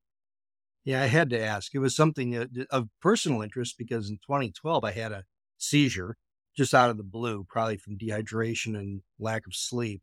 Yeah, 0.85 1.03
I 1.03 1.07
had 1.07 1.29
to 1.31 1.39
ask. 1.39 1.75
It 1.75 1.79
was 1.79 1.93
something 1.93 2.47
of 2.69 2.87
personal 3.01 3.41
interest 3.41 3.77
because 3.77 4.09
in 4.09 4.15
2012 4.25 4.85
I 4.85 4.91
had 4.91 5.11
a 5.11 5.25
seizure 5.57 6.15
just 6.55 6.73
out 6.73 6.89
of 6.89 6.95
the 6.95 7.03
blue, 7.03 7.45
probably 7.49 7.75
from 7.75 7.97
dehydration 7.97 8.77
and 8.77 9.01
lack 9.19 9.45
of 9.45 9.53
sleep. 9.53 10.01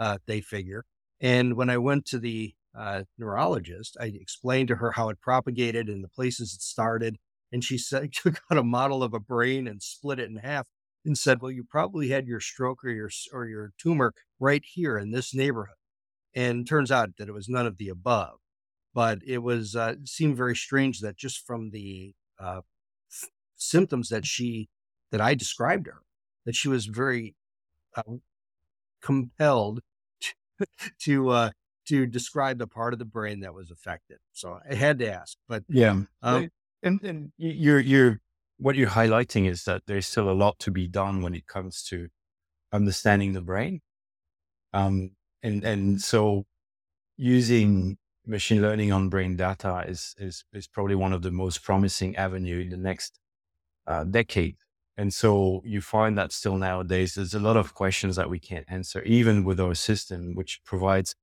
Uh, 0.00 0.18
they 0.26 0.40
figure. 0.40 0.84
And 1.20 1.54
when 1.54 1.70
I 1.70 1.78
went 1.78 2.06
to 2.06 2.18
the 2.18 2.54
uh, 2.78 3.04
neurologist, 3.18 3.96
I 4.00 4.06
explained 4.06 4.68
to 4.68 4.76
her 4.76 4.92
how 4.92 5.08
it 5.08 5.20
propagated 5.20 5.88
and 5.88 6.04
the 6.04 6.08
places 6.08 6.54
it 6.54 6.62
started. 6.62 7.16
And 7.50 7.64
she 7.64 7.78
said, 7.78 8.12
took 8.12 8.40
out 8.50 8.58
a 8.58 8.62
model 8.62 9.02
of 9.02 9.14
a 9.14 9.20
brain 9.20 9.66
and 9.66 9.82
split 9.82 10.18
it 10.18 10.30
in 10.30 10.36
half 10.36 10.68
and 11.04 11.18
said, 11.18 11.40
"Well, 11.40 11.50
you 11.50 11.64
probably 11.64 12.10
had 12.10 12.26
your 12.26 12.40
stroke 12.40 12.84
or 12.84 12.90
your 12.90 13.10
or 13.32 13.46
your 13.46 13.72
tumor 13.78 14.12
right 14.38 14.62
here 14.64 14.98
in 14.98 15.10
this 15.10 15.34
neighborhood." 15.34 15.74
And 16.34 16.68
turns 16.68 16.92
out 16.92 17.10
that 17.18 17.28
it 17.28 17.32
was 17.32 17.48
none 17.48 17.66
of 17.66 17.78
the 17.78 17.88
above, 17.88 18.38
but 18.94 19.20
it 19.26 19.38
was 19.38 19.74
uh, 19.74 19.94
seemed 20.04 20.36
very 20.36 20.54
strange 20.54 21.00
that 21.00 21.16
just 21.16 21.44
from 21.46 21.70
the 21.70 22.14
uh, 22.38 22.60
f- 23.10 23.30
symptoms 23.56 24.10
that 24.10 24.26
she 24.26 24.68
that 25.10 25.20
I 25.20 25.34
described 25.34 25.86
her, 25.86 26.02
that 26.44 26.54
she 26.54 26.68
was 26.68 26.86
very 26.86 27.34
uh, 27.96 28.02
compelled 29.00 29.80
to 31.02 31.30
uh, 31.30 31.50
to 31.86 32.06
describe 32.06 32.58
the 32.58 32.66
part 32.66 32.92
of 32.92 32.98
the 32.98 33.04
brain 33.04 33.40
that 33.40 33.54
was 33.54 33.70
affected. 33.70 34.18
So 34.32 34.58
I 34.68 34.74
had 34.74 34.98
to 35.00 35.12
ask, 35.12 35.36
but 35.48 35.64
yeah, 35.68 36.02
um, 36.22 36.50
and 36.82 37.02
and 37.02 37.32
you're 37.36 37.80
you're 37.80 38.20
what 38.58 38.76
you're 38.76 38.90
highlighting 38.90 39.48
is 39.48 39.64
that 39.64 39.82
there's 39.86 40.06
still 40.06 40.28
a 40.28 40.32
lot 40.32 40.58
to 40.58 40.70
be 40.70 40.88
done 40.88 41.22
when 41.22 41.34
it 41.34 41.46
comes 41.46 41.82
to 41.84 42.08
understanding 42.72 43.32
the 43.32 43.40
brain. 43.40 43.80
Um, 44.72 45.12
and, 45.42 45.64
and 45.64 46.00
so 46.00 46.44
using 47.16 47.96
machine 48.26 48.60
learning 48.60 48.92
on 48.92 49.08
brain 49.08 49.36
data 49.36 49.84
is, 49.86 50.14
is, 50.18 50.44
is 50.52 50.66
probably 50.66 50.96
one 50.96 51.12
of 51.12 51.22
the 51.22 51.30
most 51.30 51.62
promising 51.62 52.16
avenue 52.16 52.60
in 52.60 52.70
the 52.70 52.76
next 52.76 53.18
uh, 53.86 54.04
decade. 54.04 54.56
And 54.98 55.14
so 55.14 55.62
you 55.64 55.80
find 55.80 56.18
that 56.18 56.32
still 56.32 56.58
nowadays, 56.58 57.14
there's 57.14 57.34
a 57.34 57.40
lot 57.40 57.56
of 57.56 57.72
questions 57.74 58.16
that 58.16 58.28
we 58.28 58.38
can't 58.40 58.66
answer, 58.68 59.02
even 59.04 59.44
with 59.44 59.60
our 59.60 59.74
system, 59.74 60.34
which 60.34 60.60
provides 60.64 61.14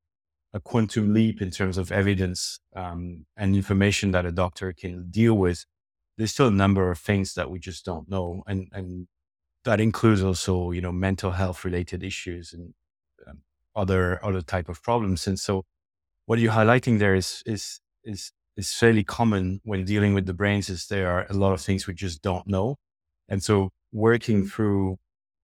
a 0.54 0.60
quantum 0.60 1.14
leap 1.14 1.42
in 1.42 1.52
terms 1.52 1.78
of 1.78 1.92
evidence 1.92 2.60
um, 2.76 3.26
and 3.38 3.56
information 3.56 4.12
that 4.12 4.26
a 4.26 4.32
doctor 4.32 4.74
can 4.74 5.12
deal 5.12 5.36
with 5.36 5.66
there's 6.18 6.32
still 6.32 6.48
a 6.48 6.52
number 6.52 6.92
of 6.92 7.00
things 7.00 7.34
that 7.34 7.50
we 7.50 7.60
just 7.60 7.86
don't 7.86 8.10
know, 8.10 8.44
and 8.48 8.68
and 8.72 9.08
that 9.66 9.82
includes 9.82 10.24
also 10.24 10.72
you 10.72 10.82
know 10.82 10.92
mental 10.92 11.32
health 11.32 11.66
related 11.66 12.04
issues 12.04 12.54
and 12.54 12.74
um, 13.28 13.40
other 13.76 14.24
other 14.24 14.42
type 14.42 14.70
of 14.70 14.82
problems. 14.84 15.28
And 15.28 15.40
so, 15.40 15.66
what 16.26 16.40
you're 16.40 16.54
highlighting 16.54 17.00
there 17.00 17.16
is 17.16 17.44
is 17.46 17.82
is 18.04 18.32
is 18.58 18.74
fairly 18.74 19.04
common 19.04 19.62
when 19.64 19.86
dealing 19.86 20.14
with 20.14 20.26
the 20.26 20.34
brains. 20.34 20.70
Is 20.70 20.88
there 20.88 21.10
are 21.12 21.26
a 21.30 21.34
lot 21.34 21.54
of 21.54 21.62
things 21.62 21.88
we 21.88 21.94
just 21.94 22.22
don't 22.22 22.48
know, 22.48 22.78
and 23.30 23.44
so 23.44 23.70
working 23.92 24.40
mm-hmm. 24.40 24.48
through 24.48 24.98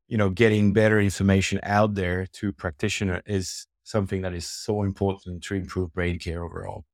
you 0.07 0.17
know 0.17 0.29
getting 0.29 0.73
better 0.73 0.99
information 0.99 1.59
out 1.63 1.95
there 1.95 2.27
to 2.33 2.51
practitioner 2.51 3.21
is 3.25 3.67
something 3.83 4.21
that 4.21 4.33
is 4.33 4.47
so 4.47 4.83
important 4.83 5.43
to 5.43 5.55
improve 5.55 5.93
brain 5.93 6.19
care 6.19 6.43
overall. 6.43 6.85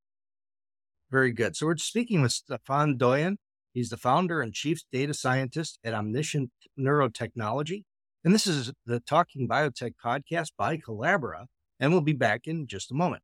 Very 1.09 1.31
good. 1.31 1.55
So 1.55 1.65
we're 1.67 1.77
speaking 1.77 2.21
with 2.21 2.33
Stephan 2.33 2.97
Doyen. 2.97 3.37
He's 3.73 3.89
the 3.89 3.97
founder 3.97 4.41
and 4.41 4.53
chief 4.53 4.81
data 4.91 5.13
scientist 5.13 5.79
at 5.83 5.93
Omniscient 5.93 6.51
Neurotechnology. 6.77 7.83
And 8.25 8.33
this 8.33 8.47
is 8.47 8.73
the 8.85 8.99
Talking 8.99 9.47
Biotech 9.47 9.93
podcast 10.03 10.51
by 10.57 10.77
Colabra. 10.77 11.45
And 11.79 11.91
we'll 11.91 12.01
be 12.01 12.13
back 12.13 12.47
in 12.47 12.67
just 12.67 12.91
a 12.91 12.95
moment. 12.95 13.21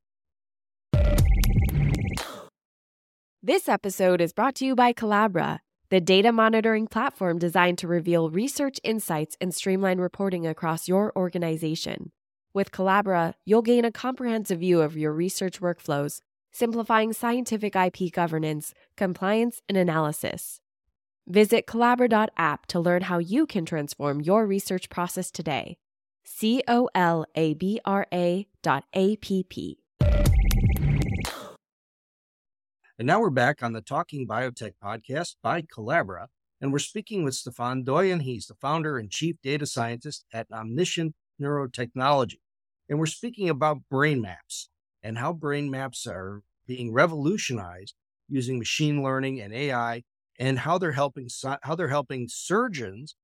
This 3.41 3.67
episode 3.67 4.21
is 4.21 4.31
brought 4.31 4.55
to 4.55 4.65
you 4.65 4.75
by 4.75 4.93
Colabra, 4.93 5.59
the 5.93 6.01
data 6.01 6.31
monitoring 6.31 6.87
platform 6.87 7.37
designed 7.37 7.77
to 7.77 7.87
reveal 7.87 8.31
research 8.31 8.79
insights 8.83 9.37
and 9.39 9.53
streamline 9.53 9.99
reporting 9.99 10.47
across 10.47 10.87
your 10.87 11.15
organization. 11.15 12.11
With 12.51 12.71
Colabra, 12.71 13.35
you'll 13.45 13.61
gain 13.61 13.85
a 13.85 13.91
comprehensive 13.91 14.59
view 14.61 14.81
of 14.81 14.97
your 14.97 15.13
research 15.13 15.61
workflows 15.61 16.21
simplifying 16.51 17.13
scientific 17.13 17.75
IP 17.75 18.11
governance, 18.11 18.73
compliance, 18.97 19.61
and 19.69 19.77
analysis. 19.77 20.61
Visit 21.27 21.67
Colabra.app 21.67 22.65
to 22.65 22.79
learn 22.79 23.03
how 23.03 23.19
you 23.19 23.45
can 23.45 23.63
transform 23.63 24.19
your 24.19 24.47
research 24.47 24.89
process 24.89 25.29
today. 25.29 25.77
C 26.23 26.63
O 26.67 26.89
L 26.95 27.27
A 27.35 27.53
B 27.53 27.79
R 27.85 28.07
A 28.11 28.47
dot 28.63 28.85
A 28.95 29.15
P 29.17 29.43
P. 29.43 29.82
And 32.99 33.07
now 33.07 33.19
we're 33.19 33.31
back 33.31 33.63
on 33.63 33.73
the 33.73 33.81
Talking 33.81 34.27
Biotech 34.27 34.73
podcast 34.81 35.37
by 35.41 35.63
Colabra, 35.63 36.27
and 36.61 36.71
we're 36.71 36.77
speaking 36.77 37.23
with 37.23 37.33
Stephan 37.33 37.83
Doyen. 37.83 38.19
He's 38.19 38.45
the 38.45 38.53
founder 38.53 38.99
and 38.99 39.09
chief 39.09 39.37
data 39.41 39.65
scientist 39.65 40.25
at 40.31 40.45
Omniscient 40.51 41.15
Neurotechnology. 41.41 42.37
And 42.87 42.99
we're 42.99 43.07
speaking 43.07 43.49
about 43.49 43.89
brain 43.89 44.21
maps 44.21 44.69
and 45.01 45.17
how 45.17 45.33
brain 45.33 45.71
maps 45.71 46.05
are 46.05 46.43
being 46.67 46.93
revolutionized 46.93 47.95
using 48.29 48.59
machine 48.59 49.01
learning 49.01 49.41
and 49.41 49.55
AI, 49.55 50.03
and 50.37 50.59
how 50.59 50.77
they're 50.77 50.91
helping 50.91 51.27
how 51.63 51.73
they're 51.73 51.87
helping 51.87 52.27
surgeons 52.29 53.15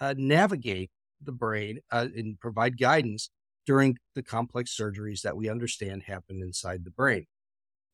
uh, 0.00 0.14
navigate 0.16 0.92
the 1.20 1.32
brain 1.32 1.80
uh, 1.90 2.06
and 2.14 2.38
provide 2.38 2.78
guidance 2.78 3.28
during 3.66 3.96
the 4.14 4.22
complex 4.22 4.72
surgeries 4.80 5.22
that 5.22 5.36
we 5.36 5.48
understand 5.48 6.04
happen 6.04 6.40
inside 6.42 6.84
the 6.84 6.92
brain, 6.92 7.26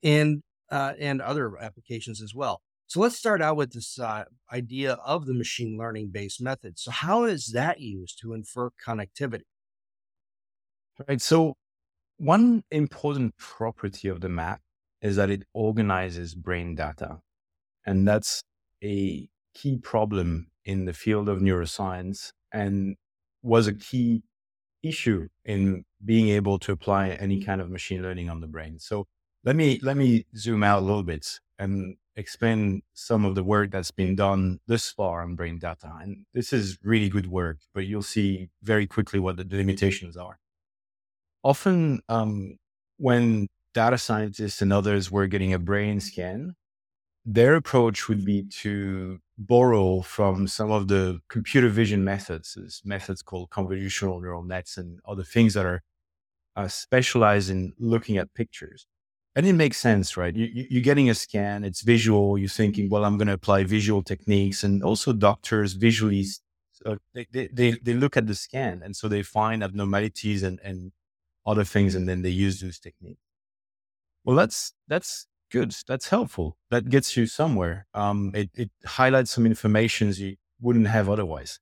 and 0.03 0.43
uh, 0.71 0.95
and 0.99 1.21
other 1.21 1.57
applications 1.59 2.23
as 2.23 2.35
well. 2.35 2.61
So 2.89 3.01
let's 3.01 3.17
start 3.17 3.43
out 3.43 3.57
with 3.57 3.73
this 3.73 3.99
uh, 3.99 4.25
idea 4.53 4.93
of 5.05 5.27
the 5.27 5.35
machine 5.35 5.77
learning 5.77 6.11
based 6.13 6.41
method. 6.41 6.79
So 6.79 6.91
how 6.91 7.25
is 7.25 7.49
that 7.49 7.81
used 7.81 8.21
to 8.21 8.33
infer 8.33 8.71
connectivity? 8.87 9.43
Right. 11.09 11.21
So 11.21 11.55
one 12.19 12.63
important 12.71 13.37
property 13.39 14.09
of 14.09 14.21
the 14.21 14.29
map 14.29 14.61
is 15.03 15.17
that 15.17 15.31
it 15.31 15.43
organizes 15.53 16.35
brain 16.35 16.75
data. 16.75 17.19
And 17.85 18.07
that's 18.07 18.43
a 18.83 19.29
key 19.55 19.79
problem 19.79 20.49
in 20.65 20.85
the 20.85 20.93
field 20.93 21.29
of 21.29 21.41
neuroscience 21.41 22.31
and 22.53 22.97
was 23.43 23.67
a 23.67 23.75
key 23.75 24.23
issue 24.83 25.29
in 25.45 25.85
being 26.05 26.29
able 26.29 26.59
to 26.61 26.73
apply 26.73 27.11
any 27.11 27.43
kind 27.43 27.61
of 27.61 27.71
machine 27.71 28.03
learning 28.03 28.31
on 28.31 28.41
the 28.41 28.47
brain. 28.47 28.79
So 28.79 29.07
let 29.47 29.57
me 29.57 29.79
let 29.83 29.97
me 29.97 30.27
zoom 30.37 30.65
out 30.65 30.81
a 30.81 30.85
little 30.85 31.05
bit 31.05 31.41
and 31.59 31.97
explain 32.17 32.83
some 32.95 33.25
of 33.25 33.35
the 33.35 33.45
work 33.45 33.71
that's 33.71 33.93
been 33.93 34.17
done 34.17 34.59
thus 34.67 34.91
far 34.91 35.23
on 35.23 35.37
brain 35.37 35.59
data. 35.59 35.93
And 36.03 36.27
this 36.35 36.53
is 36.53 36.79
really 36.83 37.09
good 37.09 37.29
work, 37.29 37.59
but 37.73 37.87
you'll 37.87 38.03
see 38.03 38.49
very 38.63 38.87
quickly 38.87 39.21
what 39.21 39.37
the 39.37 39.47
limitations 39.57 40.17
are. 40.17 40.39
Often, 41.45 42.01
um, 42.09 42.59
when 42.97 43.49
data 43.73 43.99
scientists 43.99 44.63
and 44.63 44.73
others 44.73 45.11
were 45.13 45.27
getting 45.29 45.53
a 45.53 45.59
brain 45.59 46.01
scan, 46.01 46.57
their 47.25 47.55
approach 47.55 48.09
would 48.09 48.25
be 48.25 48.45
to 48.63 49.21
borrow 49.39 50.01
from 50.01 50.49
some 50.49 50.73
of 50.73 50.89
the 50.89 51.21
computer 51.29 51.69
vision 51.69 52.03
methods, 52.05 52.83
methods 52.85 53.23
called 53.23 53.51
convolutional 53.51 54.21
neural 54.21 54.43
nets 54.43 54.77
and 54.79 54.99
other 55.07 55.25
things 55.25 55.55
that 55.55 55.67
are 55.67 55.83
uh, 56.57 56.69
specialized 56.69 57.51
in 57.51 57.75
looking 57.79 58.17
at 58.17 58.33
pictures. 58.35 58.87
And 59.37 59.47
it 59.47 59.53
makes 59.53 59.77
sense, 59.77 60.17
right? 60.17 60.35
You, 60.35 60.79
are 60.79 60.83
getting 60.83 61.11
a 61.11 61.15
scan, 61.15 61.63
it's 61.63 61.83
visual. 61.83 62.39
You're 62.39 62.49
thinking, 62.49 62.89
well, 62.89 63.05
I'm 63.05 63.19
going 63.19 63.29
to 63.29 63.35
apply 63.35 63.65
visual 63.65 64.03
techniques. 64.03 64.65
And 64.65 64.83
also, 64.83 65.13
doctors 65.13 65.75
visually, 65.75 66.25
uh, 66.87 66.97
they, 67.13 67.27
they, 67.53 67.73
they 67.73 67.93
look 67.93 68.17
at 68.17 68.27
the 68.27 68.35
scan. 68.35 68.81
And 68.83 68.97
so 68.97 69.09
they 69.09 69.23
find 69.23 69.63
abnormalities 69.63 70.43
and, 70.43 70.59
and 70.65 70.91
other 71.45 71.65
things, 71.65 71.95
and 71.95 72.09
then 72.09 72.23
they 72.23 72.31
use 72.31 72.63
those 72.63 72.79
techniques. 72.79 73.21
Well, 74.25 74.37
that's, 74.37 74.73
that's 74.89 75.27
good. 75.53 75.77
That's 75.87 76.09
helpful. 76.09 76.57
That 76.71 76.89
gets 76.89 77.15
you 77.15 77.27
somewhere. 77.27 77.87
Um, 77.93 78.33
it, 78.35 78.49
it 78.55 78.71
highlights 78.87 79.33
some 79.33 79.45
information 79.45 80.15
you 80.17 80.37
wouldn't 80.63 80.87
have 80.87 81.11
otherwise. 81.11 81.61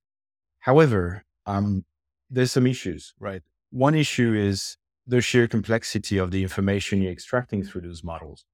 However, 0.61 1.25
um, 1.45 1.85
there's 2.31 2.53
some 2.53 2.69
issues, 2.69 3.15
right? 3.19 3.43
One 3.71 3.97
issue 3.97 4.33
is 4.33 4.77
the 5.07 5.21
sheer 5.21 5.47
complexity 5.47 6.19
of 6.19 6.31
the 6.31 6.43
information 6.43 7.03
you're 7.03 7.13
extracting 7.13 7.63
through 7.63 7.83
those 7.83 8.03
models. 8.03 8.45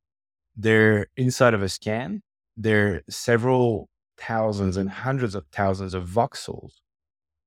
They're 0.56 1.06
inside 1.16 1.54
of 1.54 1.62
a 1.62 1.68
scan. 1.68 2.22
There 2.56 2.94
are 2.94 3.02
several 3.08 3.88
thousands 4.18 4.76
and 4.76 4.90
hundreds 4.90 5.34
of 5.34 5.46
thousands 5.52 5.94
of 5.94 6.08
voxels. 6.08 6.72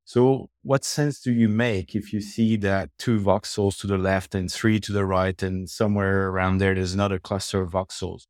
So, 0.05 0.49
what 0.63 0.83
sense 0.83 1.21
do 1.21 1.31
you 1.31 1.47
make 1.47 1.95
if 1.95 2.11
you 2.11 2.19
see 2.19 2.57
that 2.57 2.89
two 2.99 3.19
voxels 3.19 3.79
to 3.79 3.87
the 3.87 3.97
left 3.97 4.35
and 4.35 4.51
three 4.51 4.79
to 4.81 4.91
the 4.91 5.05
right, 5.05 5.41
and 5.41 5.69
somewhere 5.69 6.27
around 6.27 6.57
there, 6.57 6.75
there's 6.75 6.93
another 6.93 7.19
cluster 7.19 7.61
of 7.61 7.71
voxels? 7.71 8.23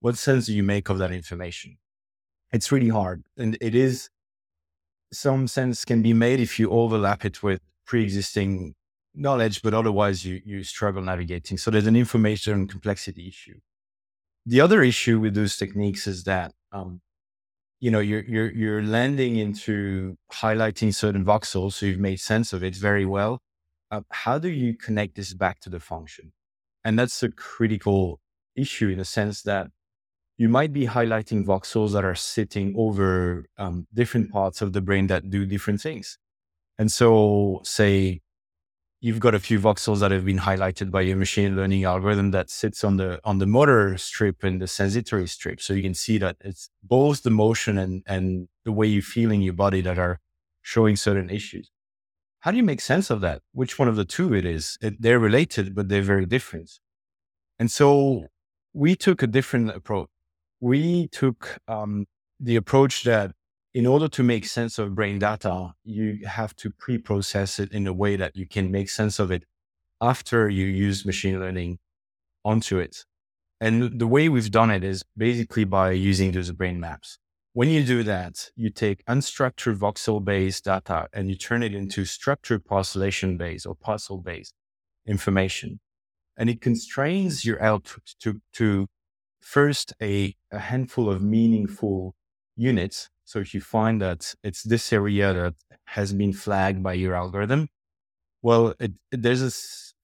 What 0.00 0.18
sense 0.18 0.46
do 0.46 0.54
you 0.54 0.64
make 0.64 0.88
of 0.88 0.98
that 0.98 1.12
information? 1.12 1.78
It's 2.52 2.72
really 2.72 2.88
hard. 2.88 3.22
And 3.36 3.56
it 3.60 3.74
is, 3.74 4.10
some 5.12 5.46
sense 5.46 5.84
can 5.84 6.02
be 6.02 6.12
made 6.12 6.40
if 6.40 6.58
you 6.58 6.70
overlap 6.70 7.24
it 7.24 7.42
with 7.42 7.60
pre 7.86 8.02
existing 8.02 8.74
knowledge, 9.14 9.62
but 9.62 9.74
otherwise 9.74 10.24
you, 10.24 10.40
you 10.44 10.64
struggle 10.64 11.02
navigating. 11.02 11.58
So 11.58 11.70
there's 11.70 11.86
an 11.86 11.96
information 11.96 12.66
complexity 12.68 13.28
issue. 13.28 13.58
The 14.46 14.60
other 14.60 14.82
issue 14.82 15.20
with 15.20 15.34
those 15.34 15.56
techniques 15.56 16.06
is 16.06 16.24
that, 16.24 16.52
um, 16.72 17.00
you 17.80 17.90
know, 17.90 18.00
you're, 18.00 18.24
you're, 18.24 18.52
you're 18.52 18.82
landing 18.82 19.36
into 19.36 20.16
highlighting 20.32 20.94
certain 20.94 21.24
voxels. 21.24 21.74
So 21.74 21.86
you've 21.86 21.98
made 21.98 22.20
sense 22.20 22.52
of 22.52 22.62
it 22.62 22.74
very 22.74 23.04
well. 23.04 23.40
Uh, 23.90 24.00
how 24.10 24.38
do 24.38 24.48
you 24.48 24.74
connect 24.74 25.16
this 25.16 25.34
back 25.34 25.60
to 25.60 25.70
the 25.70 25.80
function? 25.80 26.32
And 26.84 26.98
that's 26.98 27.22
a 27.22 27.30
critical 27.30 28.20
issue 28.56 28.88
in 28.88 28.98
the 28.98 29.04
sense 29.04 29.42
that 29.42 29.68
you 30.38 30.48
might 30.48 30.72
be 30.72 30.86
highlighting 30.86 31.44
voxels 31.44 31.92
that 31.92 32.04
are 32.04 32.14
sitting 32.14 32.74
over 32.76 33.44
um, 33.58 33.86
different 33.94 34.32
parts 34.32 34.62
of 34.62 34.72
the 34.72 34.80
brain 34.80 35.06
that 35.08 35.30
do 35.30 35.46
different 35.46 35.80
things. 35.80 36.18
And 36.78 36.90
so, 36.90 37.60
say 37.64 38.21
you've 39.02 39.20
got 39.20 39.34
a 39.34 39.40
few 39.40 39.58
voxels 39.58 39.98
that 39.98 40.12
have 40.12 40.24
been 40.24 40.38
highlighted 40.38 40.90
by 40.92 41.00
your 41.00 41.16
machine 41.16 41.56
learning 41.56 41.82
algorithm 41.82 42.30
that 42.30 42.48
sits 42.48 42.84
on 42.84 42.96
the 42.96 43.20
on 43.24 43.38
the 43.38 43.46
motor 43.46 43.98
strip 43.98 44.44
and 44.44 44.62
the 44.62 44.68
sensitory 44.68 45.26
strip. 45.26 45.60
So 45.60 45.74
you 45.74 45.82
can 45.82 45.92
see 45.92 46.18
that 46.18 46.36
it's 46.40 46.70
both 46.82 47.24
the 47.24 47.30
motion 47.30 47.76
and 47.76 48.02
and 48.06 48.48
the 48.64 48.72
way 48.72 48.86
you 48.86 49.02
feel 49.02 49.32
in 49.32 49.42
your 49.42 49.54
body 49.54 49.80
that 49.82 49.98
are 49.98 50.20
showing 50.62 50.96
certain 50.96 51.28
issues. 51.28 51.70
How 52.40 52.52
do 52.52 52.56
you 52.56 52.62
make 52.62 52.80
sense 52.80 53.10
of 53.10 53.20
that? 53.20 53.42
Which 53.52 53.78
one 53.78 53.88
of 53.88 53.96
the 53.96 54.04
two 54.04 54.32
it 54.34 54.44
is? 54.44 54.78
It, 54.80 55.02
they're 55.02 55.18
related, 55.18 55.74
but 55.74 55.88
they're 55.88 56.02
very 56.02 56.26
different. 56.26 56.70
And 57.58 57.70
so 57.70 58.28
we 58.72 58.94
took 58.96 59.22
a 59.22 59.26
different 59.26 59.70
approach. 59.70 60.08
We 60.60 61.08
took 61.08 61.58
um, 61.66 62.06
the 62.38 62.56
approach 62.56 63.02
that 63.02 63.32
in 63.74 63.86
order 63.86 64.08
to 64.08 64.22
make 64.22 64.44
sense 64.44 64.78
of 64.78 64.94
brain 64.94 65.18
data, 65.18 65.72
you 65.84 66.26
have 66.26 66.54
to 66.56 66.70
pre 66.70 66.98
process 66.98 67.58
it 67.58 67.72
in 67.72 67.86
a 67.86 67.92
way 67.92 68.16
that 68.16 68.36
you 68.36 68.46
can 68.46 68.70
make 68.70 68.90
sense 68.90 69.18
of 69.18 69.30
it 69.30 69.44
after 70.00 70.48
you 70.48 70.66
use 70.66 71.06
machine 71.06 71.40
learning 71.40 71.78
onto 72.44 72.78
it. 72.78 73.04
And 73.60 73.98
the 73.98 74.06
way 74.06 74.28
we've 74.28 74.50
done 74.50 74.70
it 74.70 74.84
is 74.84 75.04
basically 75.16 75.64
by 75.64 75.92
using 75.92 76.32
those 76.32 76.50
brain 76.50 76.80
maps. 76.80 77.18
When 77.54 77.68
you 77.68 77.84
do 77.84 78.02
that, 78.02 78.50
you 78.56 78.70
take 78.70 79.04
unstructured 79.06 79.78
voxel 79.78 80.24
based 80.24 80.64
data 80.64 81.08
and 81.12 81.28
you 81.28 81.36
turn 81.36 81.62
it 81.62 81.74
into 81.74 82.04
structured 82.04 82.64
parcellation 82.64 83.38
based 83.38 83.66
or 83.66 83.74
parcel 83.74 84.18
based 84.18 84.54
information. 85.06 85.80
And 86.36 86.50
it 86.50 86.60
constrains 86.60 87.44
your 87.44 87.62
output 87.62 88.14
to, 88.20 88.40
to 88.54 88.88
first 89.40 89.92
a, 90.00 90.34
a 90.50 90.58
handful 90.58 91.10
of 91.10 91.22
meaningful 91.22 92.14
units 92.56 93.10
so 93.32 93.38
if 93.38 93.54
you 93.54 93.62
find 93.62 94.02
that 94.02 94.34
it's 94.44 94.62
this 94.62 94.92
area 94.92 95.32
that 95.32 95.54
has 95.86 96.12
been 96.12 96.34
flagged 96.34 96.82
by 96.82 96.92
your 96.92 97.14
algorithm, 97.14 97.66
well, 98.42 98.74
it, 98.78 98.92
it, 99.10 99.22
there's 99.22 99.40
a 99.40 99.50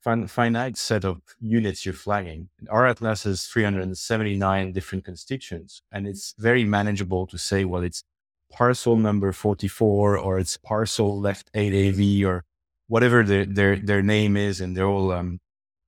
fin- 0.02 0.28
finite 0.28 0.78
set 0.78 1.04
of 1.04 1.20
units 1.38 1.84
you're 1.84 1.92
flagging. 1.92 2.48
Our 2.70 2.86
atlas 2.86 3.24
has 3.24 3.44
379 3.44 4.72
different 4.72 5.04
constituents, 5.04 5.82
and 5.92 6.08
it's 6.08 6.34
very 6.38 6.64
manageable 6.64 7.26
to 7.26 7.36
say, 7.36 7.66
well, 7.66 7.82
it's 7.82 8.02
parcel 8.50 8.96
number 8.96 9.30
44 9.32 10.16
or 10.16 10.38
it's 10.38 10.56
parcel 10.56 11.20
left 11.20 11.52
8AV 11.52 12.24
or 12.24 12.44
whatever 12.86 13.22
their, 13.22 13.76
their, 13.76 14.00
name 14.00 14.38
is, 14.38 14.62
and 14.62 14.74
they're 14.74 14.86
all 14.86 15.12
um, 15.12 15.38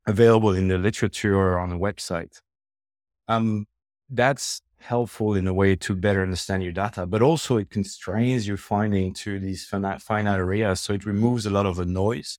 available 0.07 0.53
in 0.53 0.69
the 0.69 0.77
literature 0.77 1.35
or 1.35 1.59
on 1.59 1.71
the 1.71 1.79
website. 1.79 2.43
Um, 3.29 3.65
that's 4.11 4.61
helpful 4.81 5.35
in 5.35 5.47
a 5.47 5.55
way 5.55 5.77
to 5.77 5.95
better 5.95 6.23
understand 6.23 6.63
your 6.63 6.73
data, 6.73 7.07
but 7.07 7.23
also 7.23 7.57
it 7.57 7.71
constrains 7.71 8.49
your 8.49 8.57
finding 8.57 9.13
to 9.15 9.39
these 9.39 9.65
finite, 9.65 10.03
finite 10.03 10.39
areas. 10.39 10.81
So 10.81 10.95
it 10.95 11.05
removes 11.07 11.47
a 11.47 11.51
lot 11.51 11.67
of 11.67 11.77
the 11.77 11.85
noise 11.85 12.39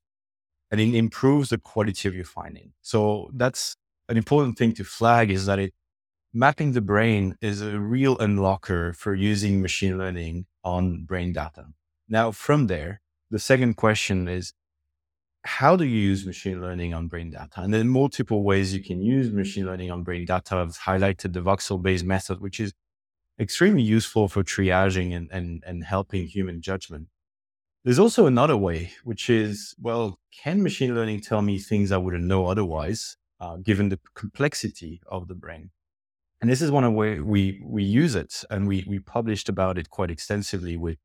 and 0.70 0.82
it 0.82 0.96
improves 0.96 1.50
the 1.50 1.58
quality 1.58 2.08
of 2.08 2.16
your 2.16 2.26
finding. 2.26 2.74
So 2.82 3.30
that's 3.34 3.76
an 4.10 4.18
important 4.18 4.58
thing 4.58 4.74
to 4.74 4.84
flag 4.84 5.30
is 5.32 5.46
that 5.46 5.60
it 5.60 5.74
mapping 6.34 6.72
the 6.72 6.82
brain 6.82 7.36
is 7.42 7.62
a 7.62 7.80
real 7.80 8.18
unlocker 8.18 8.96
for 8.96 9.14
using 9.14 9.62
machine 9.62 9.98
learning 9.98 10.46
on 10.64 11.04
brain 11.04 11.34
data. 11.34 11.66
Now, 12.08 12.32
from 12.32 12.68
there, 12.68 13.02
the 13.30 13.40
second 13.40 13.76
question 13.76 14.28
is 14.28 14.54
how 15.44 15.76
do 15.76 15.84
you 15.84 16.00
use 16.00 16.26
machine 16.26 16.62
learning 16.62 16.94
on 16.94 17.08
brain 17.08 17.32
data? 17.32 17.62
And 17.62 17.74
there 17.74 17.82
are 17.82 17.86
multiple 17.86 18.44
ways 18.44 18.74
you 18.74 18.84
can 18.84 19.02
use 19.02 19.32
machine 19.32 19.66
learning 19.66 19.90
on 19.90 20.04
brain 20.04 20.26
data. 20.26 20.58
I've 20.58 20.78
highlighted 20.78 21.34
the 21.34 21.42
voxel 21.42 21.82
based 21.82 22.06
method, 22.06 22.42
which 22.42 22.60
is 22.60 22.74
extremely 23.40 23.82
useful 23.82 24.28
for 24.28 24.44
triaging 24.44 25.16
and, 25.16 25.30
and, 25.32 25.64
and 25.66 25.84
helping 25.84 26.28
human 26.28 26.62
judgment. 26.62 27.08
There's 27.84 27.98
also 27.98 28.28
another 28.28 28.56
way, 28.56 28.92
which 29.04 29.30
is, 29.30 29.74
well, 29.82 30.20
can 30.44 30.62
machine 30.62 30.94
learning 30.94 31.22
tell 31.22 31.42
me 31.42 31.58
things 31.58 31.92
I 31.92 31.98
wouldn't 31.98 32.24
know 32.24 32.46
otherwise, 32.46 33.18
uh, 33.40 33.56
given 33.56 33.90
the 33.90 34.00
complexity 34.14 35.02
of 35.10 35.28
the 35.28 35.34
brain? 35.34 35.72
And 36.40 36.50
this 36.50 36.62
is 36.62 36.70
one 36.70 36.84
of 36.84 36.94
where 36.94 37.24
we, 37.24 37.60
we 37.64 37.84
use 37.84 38.14
it 38.14 38.44
and 38.52 38.68
we, 38.68 38.86
we 38.88 39.00
published 39.00 39.50
about 39.50 39.80
it 39.80 39.90
quite 39.90 40.12
extensively 40.12 40.78
with 40.78 40.98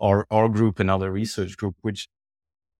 our, 0.00 0.26
our 0.30 0.48
group 0.48 0.80
and 0.80 0.90
other 0.90 1.10
research 1.10 1.58
group, 1.58 1.76
which 1.82 2.08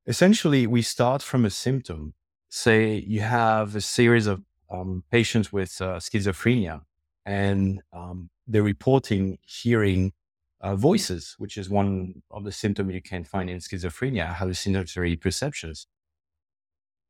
essentially 0.07 0.66
we 0.66 0.83
start 0.83 1.23
from 1.23 1.45
a 1.45 1.51
symptom. 1.51 2.14
Say 2.49 3.05
you 3.07 3.21
have 3.21 3.75
a 3.75 3.81
series 3.81 4.27
of 4.27 4.42
um, 4.71 5.05
patients 5.11 5.53
with 5.53 5.81
uh, 5.81 5.97
schizophrenia 5.97 6.83
and 7.25 7.83
um, 7.92 8.31
they're 8.47 8.62
reporting 8.62 9.38
hearing 9.42 10.12
uh, 10.61 10.77
voices, 10.77 11.35
which 11.38 11.57
is 11.57 11.69
one 11.69 12.23
of 12.31 12.45
the 12.45 12.53
symptoms 12.53 12.95
you 12.95 13.03
can 13.03 13.25
find 13.25 13.51
in 13.51 13.59
schizophrenia, 13.59 14.35
hallucinatory 14.37 15.16
perceptions. 15.16 15.87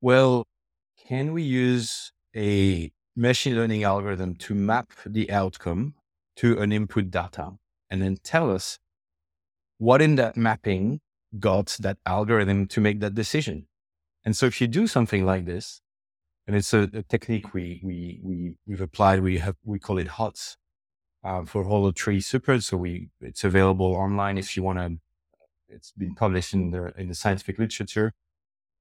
Well, 0.01 0.47
can 1.07 1.33
we 1.33 1.43
use 1.43 2.13
a 2.35 2.91
machine 3.15 3.57
learning 3.57 3.85
algorithm 3.85 4.35
to 4.35 4.55
map 4.55 4.91
the 5.05 5.31
outcome 5.31 5.95
to 6.37 6.59
an 6.61 6.73
input 6.73 7.11
data 7.11 7.53
and 7.91 8.03
then 8.03 8.17
tell 8.23 8.51
us 8.51 8.79
what 9.79 10.03
in 10.03 10.17
that 10.17 10.37
mapping 10.37 11.01
got 11.41 11.77
that 11.81 11.99
algorithm 12.07 12.67
to 12.69 12.81
make 12.81 13.01
that 13.01 13.15
decision. 13.15 13.67
And 14.25 14.37
so 14.37 14.47
if 14.47 14.61
you 14.61 14.67
do 14.67 14.87
something 14.87 15.25
like 15.25 15.47
this, 15.47 15.81
and 16.47 16.57
it's 16.57 16.73
a, 16.73 16.89
a 16.93 17.03
technique 17.03 17.55
we 17.55 17.81
we 17.83 18.21
we 18.23 18.57
we've 18.67 18.81
applied. 18.81 19.21
We 19.21 19.39
have 19.39 19.57
we 19.65 19.79
call 19.79 19.99
it 19.99 20.09
HOTS 20.09 20.57
uh, 21.25 21.45
for 21.45 21.65
Hollow 21.65 21.93
Tree 21.93 22.21
Super. 22.21 22.61
So 22.61 22.77
we 22.77 23.09
it's 23.21 23.45
available 23.45 23.95
online 23.95 24.39
if 24.39 24.57
you 24.57 24.63
want 24.63 24.79
to. 24.79 24.99
It's 25.69 25.93
been 25.93 26.15
published 26.15 26.55
in 26.55 26.71
the 26.71 26.93
in 26.97 27.09
the 27.09 27.15
scientific 27.15 27.59
literature, 27.59 28.13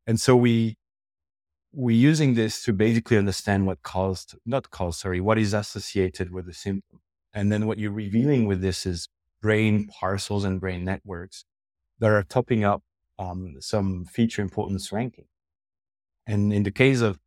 and 0.06 0.20
so 0.20 0.36
we 0.36 0.78
we're 1.74 1.96
using 1.96 2.36
this 2.36 2.64
to 2.64 2.74
basically 2.74 3.18
understand 3.18 3.66
what 3.66 3.82
caused 3.84 4.36
not 4.46 4.70
caused 4.70 5.00
sorry 5.00 5.20
what 5.20 5.38
is 5.38 5.54
associated 5.54 6.32
with 6.32 6.46
the 6.46 6.54
symptom, 6.54 7.02
and 7.34 7.52
then 7.52 7.66
what 7.66 7.80
you're 7.80 7.92
revealing 7.92 8.46
with 8.46 8.62
this 8.62 8.86
is 8.86 9.10
brain 9.42 9.88
parcels 9.88 10.44
and 10.44 10.62
brain 10.62 10.86
networks 10.86 11.46
that 12.00 12.10
are 12.10 12.24
topping 12.24 12.64
up 12.64 12.84
um, 13.18 13.56
some 13.60 14.06
feature 14.06 14.42
importance 14.42 14.92
ranking. 14.92 15.26
And 16.28 16.52
in 16.52 16.64
the 16.64 16.72
case 16.72 17.02
of 17.02 17.20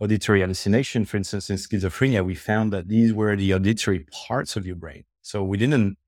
auditory 0.00 0.40
hallucination, 0.40 1.04
for 1.04 1.16
instance, 1.16 1.50
in 1.50 1.56
schizophrenia, 1.56 2.24
we 2.24 2.34
found 2.34 2.72
that 2.72 2.88
these 2.88 3.12
were 3.12 3.36
the 3.36 3.52
auditory 3.52 4.06
parts 4.26 4.56
of 4.56 4.66
your 4.66 4.76
brain. 4.76 5.04
So 5.22 5.42
we 5.42 5.58
didn't 5.58 5.98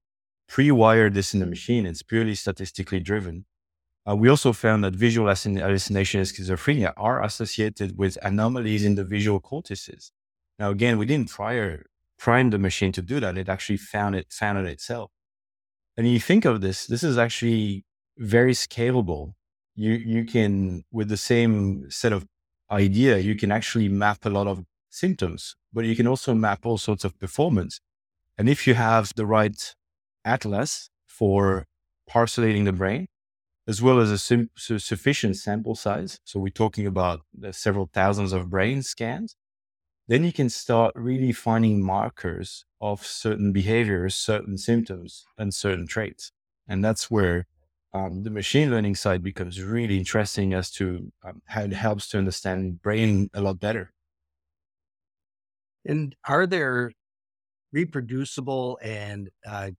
pre-wire 0.49 1.11
this 1.11 1.35
in 1.35 1.41
the 1.41 1.47
machine. 1.47 1.87
It's 1.87 2.03
purely 2.03 2.35
statistically 2.35 3.01
driven. 3.01 3.45
Uh, 4.09 4.17
we 4.17 4.29
also 4.29 4.53
found 4.53 4.83
that 4.83 4.95
visual 4.95 5.29
hallucination 5.29 6.21
and 6.21 6.29
schizophrenia 6.29 6.93
are 6.97 7.23
associated 7.23 7.99
with 7.99 8.17
anomalies 8.23 8.85
in 8.85 8.95
the 8.95 9.05
visual 9.05 9.41
cortices. 9.41 10.13
Now, 10.59 10.71
again, 10.71 10.99
we 10.99 11.07
didn't 11.07 11.31
prior 11.31 11.87
prime 12.19 12.51
the 12.51 12.59
machine 12.59 12.93
to 12.93 13.03
do 13.03 13.21
that. 13.21 13.37
It 13.37 13.49
actually 13.49 13.77
found 13.77 14.15
it, 14.17 14.33
found 14.33 14.59
it 14.59 14.67
itself. 14.67 15.11
And 15.97 16.09
you 16.09 16.21
think 16.21 16.45
of 16.45 16.61
this, 16.61 16.87
this 16.87 17.03
is 17.03 17.19
actually 17.19 17.85
very 18.21 18.53
scalable. 18.53 19.33
You, 19.75 19.93
you 19.93 20.25
can, 20.25 20.85
with 20.93 21.09
the 21.09 21.17
same 21.17 21.91
set 21.91 22.13
of 22.13 22.27
idea, 22.71 23.19
you 23.19 23.35
can 23.35 23.51
actually 23.51 23.89
map 23.89 24.25
a 24.25 24.29
lot 24.29 24.47
of 24.47 24.65
symptoms, 24.91 25.57
but 25.73 25.85
you 25.85 25.97
can 25.97 26.07
also 26.07 26.35
map 26.35 26.67
all 26.67 26.79
sorts 26.79 27.05
of 27.05 27.19
performance. 27.19 27.81
And 28.39 28.49
if 28.49 28.67
you 28.67 28.75
have 28.75 29.13
the 29.17 29.27
right 29.27 29.75
atlas 30.25 30.91
for 31.07 31.67
parcellating 32.09 32.65
the 32.67 32.73
brain, 32.73 33.09
as 33.67 33.81
well 33.81 34.01
as 34.01 34.11
a 34.11 34.19
sim- 34.19 34.51
sufficient 34.57 35.37
sample 35.37 35.75
size, 35.75 36.21
so 36.25 36.41
we're 36.41 36.49
talking 36.51 36.87
about 36.87 37.23
uh, 37.45 37.53
several 37.53 37.89
thousands 37.93 38.33
of 38.33 38.51
brain 38.51 38.83
scans, 38.83 39.37
then 40.09 40.25
you 40.25 40.33
can 40.33 40.51
start 40.51 40.93
really 40.97 41.33
finding 41.33 41.83
markers 41.83 42.65
of 42.81 43.07
certain 43.07 43.53
behaviors, 43.53 44.15
certain 44.15 44.59
symptoms, 44.59 45.25
and 45.39 45.55
certain 45.55 45.87
traits. 45.87 46.33
And 46.67 46.85
that's 46.85 47.11
where 47.11 47.47
um, 47.93 48.23
the 48.23 48.31
machine 48.31 48.71
learning 48.71 48.95
side 48.95 49.23
becomes 49.23 49.61
really 49.63 49.99
interesting 49.99 50.55
as 50.55 50.71
to 50.73 51.13
um, 51.25 51.43
how 51.47 51.63
it 51.63 51.73
helps 51.73 52.09
to 52.11 52.19
understand 52.19 52.83
brain 52.83 53.31
a 53.35 53.41
lot 53.41 53.59
better. 53.61 53.93
And 55.85 56.15
are 56.27 56.47
there 56.47 56.93
reproducible 57.73 58.79
and 58.83 59.31
uh, 59.47 59.73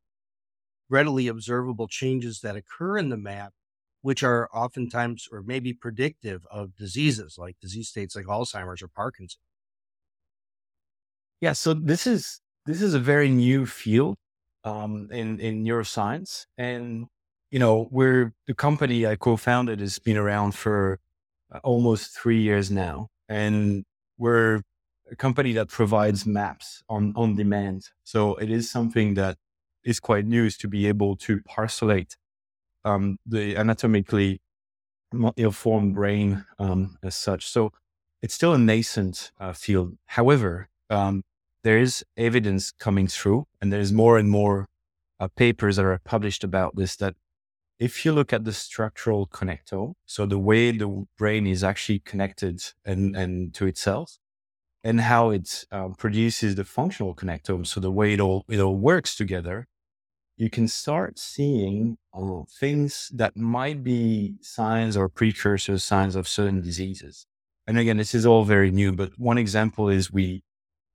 readily 0.90 1.28
observable 1.28 1.88
changes 1.88 2.42
that 2.42 2.56
occur 2.56 2.98
in 2.98 3.10
the 3.10 3.18
map, 3.18 3.54
which 4.02 4.24
are 4.24 4.50
oftentimes 4.54 5.28
or 5.32 5.42
maybe 5.44 5.74
predictive 5.74 6.46
of 6.52 6.76
diseases 6.76 7.38
like 7.38 7.58
disease 7.60 7.90
states 7.90 8.16
like 8.16 8.26
Alzheimer's 8.26 8.82
or 8.82 8.88
Parkinson's? 8.88 9.40
Yeah, 11.42 11.54
so 11.54 11.74
this 11.74 12.06
is 12.06 12.40
this 12.66 12.82
is 12.82 12.94
a 12.94 13.00
very 13.00 13.30
new 13.30 13.66
field 13.66 14.18
um, 14.64 15.10
in 15.12 15.40
in 15.40 15.64
neuroscience, 15.64 16.46
and 16.58 17.08
you 17.52 17.60
know, 17.60 17.88
we're 17.92 18.34
the 18.48 18.54
company 18.54 19.06
I 19.06 19.16
co-founded 19.18 19.80
has 19.82 20.00
been 20.00 20.18
around 20.18 20.54
for 20.54 21.00
uh, 21.54 21.60
almost 21.64 22.18
three 22.18 22.42
years 22.42 22.72
now, 22.72 23.10
and 23.28 23.84
we're 24.18 24.62
a 25.12 25.16
company 25.18 25.52
that 25.54 25.68
provides 25.68 26.26
maps 26.26 26.82
on 26.88 27.14
on 27.16 27.36
demand. 27.36 27.90
So 28.04 28.36
it 28.36 28.50
is 28.50 28.72
something 28.72 29.16
that 29.16 29.38
is 29.84 30.00
quite 30.00 30.26
new 30.26 30.46
is 30.46 30.58
to 30.58 30.68
be 30.68 30.88
able 30.88 31.18
to 31.18 31.42
parcelate 31.42 32.16
um, 32.86 33.18
the 33.26 33.58
anatomically 33.58 34.42
ill-formed 35.36 35.94
brain 35.94 36.46
um, 36.58 36.98
as 37.04 37.16
such. 37.16 37.48
So 37.48 37.72
it's 38.22 38.34
still 38.34 38.54
a 38.54 38.58
nascent 38.58 39.32
uh, 39.40 39.52
field. 39.52 39.98
However, 40.06 40.70
um, 40.90 41.24
there 41.64 41.78
is 41.78 42.06
evidence 42.16 42.72
coming 42.72 43.08
through, 43.08 43.48
and 43.60 43.74
there's 43.74 43.92
more 43.92 44.18
and 44.18 44.30
more 44.30 44.68
uh, 45.20 45.28
papers 45.28 45.76
that 45.76 45.86
are 45.86 46.00
published 46.04 46.44
about 46.44 46.76
this 46.76 46.96
that 46.96 47.16
if 47.82 48.06
you 48.06 48.12
look 48.14 48.32
at 48.32 48.46
the 48.46 48.54
structural 48.54 49.26
connectome, 49.26 49.94
so 50.06 50.28
the 50.28 50.38
way 50.38 50.72
the 50.72 51.08
brain 51.18 51.48
is 51.48 51.64
actually 51.64 51.98
connected 51.98 52.62
and, 52.86 53.16
and 53.16 53.56
to 53.56 53.66
itself, 53.66 54.20
and 54.84 55.02
how 55.02 55.32
it 55.32 55.66
um, 55.72 55.96
produces 55.96 56.54
the 56.54 56.64
functional 56.64 57.16
connectome, 57.16 57.66
so 57.66 57.80
the 57.80 57.90
way 57.92 58.14
it 58.14 58.20
all 58.20 58.46
it 58.48 58.60
all 58.60 58.76
works 58.76 59.16
together, 59.16 59.68
you 60.38 60.48
can 60.48 60.68
start 60.68 61.18
seeing 61.18 61.98
uh, 62.14 62.42
things 62.60 63.12
that 63.16 63.36
might 63.36 63.84
be 63.84 64.36
signs 64.42 64.96
or 64.96 65.10
precursors, 65.10 65.84
signs 65.84 66.16
of 66.16 66.28
certain 66.28 66.62
diseases. 66.62 67.26
And 67.66 67.80
again, 67.80 67.98
this 67.98 68.14
is 68.14 68.28
all 68.28 68.46
very 68.46 68.70
new, 68.70 68.92
but 68.92 69.18
one 69.18 69.40
example 69.40 69.90
is 69.90 70.12
we 70.12 70.44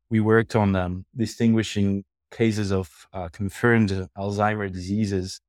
we 0.09 0.21
worked 0.21 0.55
on 0.55 0.77
um, 0.77 1.05
distinguishing 1.17 2.05
cases 2.31 2.71
of 2.71 3.09
uh, 3.13 3.29
confirmed 3.29 3.91
Alzheimer 4.17 4.71
diseases 4.73 5.41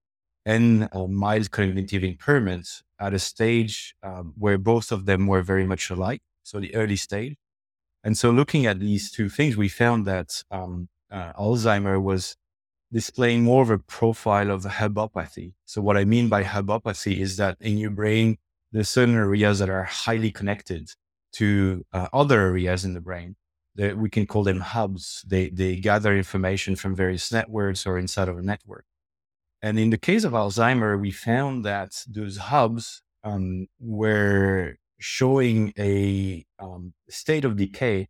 and 0.48 0.88
uh, 0.94 1.06
mild 1.08 1.52
cognitive 1.52 2.04
impairments 2.04 2.82
at 3.02 3.14
a 3.14 3.20
stage 3.20 3.94
um, 4.02 4.34
where 4.38 4.58
both 4.58 4.94
of 4.94 5.06
them 5.06 5.28
were 5.28 5.42
very 5.42 5.66
much 5.66 5.90
alike, 5.90 6.22
so 6.42 6.60
the 6.62 6.74
early 6.74 6.96
stage. 6.96 7.36
And 8.02 8.18
so, 8.18 8.32
looking 8.32 8.66
at 8.66 8.80
these 8.80 9.12
two 9.12 9.28
things, 9.28 9.58
we 9.58 9.68
found 9.68 10.06
that 10.06 10.42
um, 10.50 10.88
uh, 11.12 11.34
Alzheimer 11.34 12.02
was 12.02 12.38
displaying 12.94 13.44
more 13.44 13.62
of 13.62 13.70
a 13.70 13.78
profile 13.78 14.50
of 14.50 14.64
hubopathy. 14.64 15.52
So, 15.66 15.82
what 15.82 15.98
I 15.98 16.06
mean 16.06 16.30
by 16.30 16.44
hubopathy 16.44 17.18
is 17.20 17.36
that 17.36 17.58
in 17.60 17.78
your 17.78 17.92
brain, 17.92 18.38
there's 18.72 18.88
certain 18.88 19.16
areas 19.16 19.60
that 19.60 19.70
are 19.70 19.84
highly 19.84 20.32
connected 20.32 20.92
to 21.34 21.86
uh, 21.92 22.08
other 22.14 22.40
areas 22.40 22.86
in 22.86 22.94
the 22.94 23.02
brain. 23.02 23.36
That 23.76 23.98
we 23.98 24.10
can 24.10 24.26
call 24.26 24.44
them 24.44 24.62
hubs. 24.62 25.26
They 25.28 25.50
they 25.50 25.76
gather 25.76 26.16
information 26.16 26.78
from 26.78 26.96
various 26.96 27.34
networks 27.34 27.86
or 27.86 27.98
inside 27.98 28.30
of 28.30 28.38
a 28.38 28.42
network. 28.42 28.86
And 29.62 29.80
in 29.80 29.90
the 29.90 29.98
case 29.98 30.24
of 30.24 30.34
Alzheimer, 30.34 31.00
we 31.00 31.12
found 31.12 31.66
that 31.66 32.04
those 32.08 32.38
hubs 32.38 33.02
um, 33.24 33.68
were 33.80 34.76
showing 35.00 35.74
a 35.78 36.46
um, 36.60 36.94
state 37.10 37.46
of 37.46 37.58
decay 37.58 38.08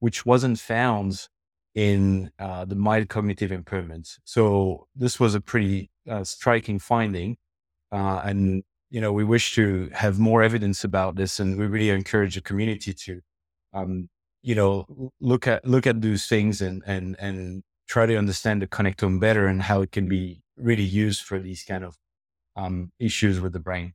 which 0.00 0.24
wasn't 0.24 0.58
found 0.58 1.28
in 1.74 2.30
uh, 2.38 2.64
the 2.64 2.74
mild 2.74 3.08
cognitive 3.08 3.50
impairments. 3.50 4.18
So 4.24 4.86
this 4.94 5.20
was 5.20 5.34
a 5.34 5.40
pretty 5.40 5.90
uh, 6.08 6.24
striking 6.24 6.78
finding, 6.78 7.36
uh, 7.92 8.22
and 8.24 8.62
you 8.90 9.00
know 9.00 9.12
we 9.12 9.24
wish 9.24 9.54
to 9.54 9.90
have 9.92 10.18
more 10.18 10.42
evidence 10.42 10.84
about 10.84 11.16
this, 11.16 11.40
and 11.40 11.58
we 11.58 11.66
really 11.66 11.90
encourage 11.90 12.34
the 12.34 12.40
community 12.40 12.94
to, 12.94 13.20
um, 13.72 14.08
you 14.42 14.54
know, 14.54 15.12
look 15.20 15.46
at 15.46 15.66
look 15.66 15.86
at 15.86 16.00
those 16.00 16.26
things 16.26 16.60
and 16.60 16.82
and 16.86 17.16
and 17.18 17.62
try 17.88 18.06
to 18.06 18.16
understand 18.16 18.62
the 18.62 18.66
connectome 18.66 19.20
better 19.20 19.46
and 19.46 19.62
how 19.62 19.80
it 19.82 19.92
can 19.92 20.08
be 20.08 20.42
really 20.60 20.84
used 20.84 21.22
for 21.22 21.38
these 21.38 21.64
kind 21.64 21.84
of 21.84 21.96
um, 22.56 22.92
issues 22.98 23.40
with 23.40 23.52
the 23.52 23.60
brain. 23.60 23.94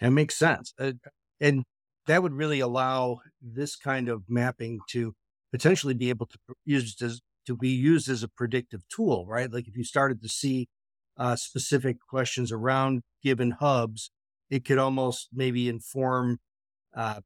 That 0.00 0.10
makes 0.10 0.36
sense. 0.36 0.72
Uh, 0.78 0.92
and 1.40 1.64
that 2.06 2.22
would 2.22 2.32
really 2.32 2.60
allow 2.60 3.20
this 3.40 3.76
kind 3.76 4.08
of 4.08 4.24
mapping 4.28 4.80
to 4.90 5.14
potentially 5.52 5.94
be 5.94 6.08
able 6.10 6.26
to 6.26 6.38
use 6.64 7.00
as 7.02 7.20
to 7.46 7.56
be 7.56 7.70
used 7.70 8.08
as 8.08 8.22
a 8.22 8.28
predictive 8.28 8.82
tool, 8.88 9.26
right? 9.26 9.50
Like 9.50 9.66
if 9.66 9.76
you 9.76 9.84
started 9.84 10.22
to 10.22 10.28
see 10.28 10.68
uh, 11.16 11.34
specific 11.34 11.96
questions 12.08 12.52
around 12.52 13.02
given 13.22 13.52
hubs, 13.52 14.10
it 14.50 14.64
could 14.64 14.78
almost 14.78 15.28
maybe 15.32 15.68
inform 15.68 16.38
uh, 16.94 17.20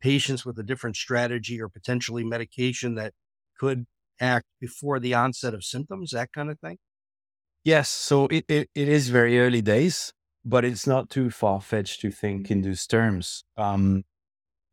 patients 0.00 0.44
with 0.44 0.58
a 0.58 0.62
different 0.62 0.96
strategy 0.96 1.60
or 1.60 1.68
potentially 1.68 2.24
medication 2.24 2.94
that 2.94 3.12
could 3.58 3.86
act 4.20 4.46
before 4.60 5.00
the 5.00 5.14
onset 5.14 5.54
of 5.54 5.64
symptoms, 5.64 6.10
that 6.10 6.32
kind 6.32 6.50
of 6.50 6.58
thing. 6.60 6.78
Yes, 7.64 7.88
so 7.88 8.26
it, 8.28 8.44
it, 8.48 8.70
it 8.74 8.88
is 8.88 9.10
very 9.10 9.38
early 9.38 9.60
days, 9.60 10.12
but 10.44 10.64
it's 10.64 10.86
not 10.86 11.10
too 11.10 11.30
far 11.30 11.60
fetched 11.60 12.00
to 12.00 12.10
think 12.10 12.50
in 12.50 12.62
those 12.62 12.86
terms. 12.86 13.44
Um, 13.56 14.04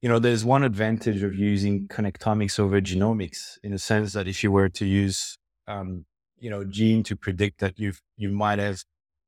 you 0.01 0.09
know, 0.09 0.19
there's 0.19 0.45
one 0.45 0.63
advantage 0.63 1.23
of 1.23 1.35
using 1.35 1.87
connectomics 1.87 2.59
over 2.59 2.81
genomics 2.81 3.57
in 3.63 3.71
the 3.71 3.79
sense 3.79 4.13
that 4.13 4.27
if 4.27 4.43
you 4.43 4.51
were 4.51 4.69
to 4.69 4.85
use, 4.85 5.37
um, 5.67 6.05
you 6.39 6.49
know, 6.49 6.63
gene 6.63 7.03
to 7.03 7.15
predict 7.15 7.59
that 7.59 7.79
you 7.79 7.93
you 8.17 8.29
might 8.29 8.59
have 8.59 8.83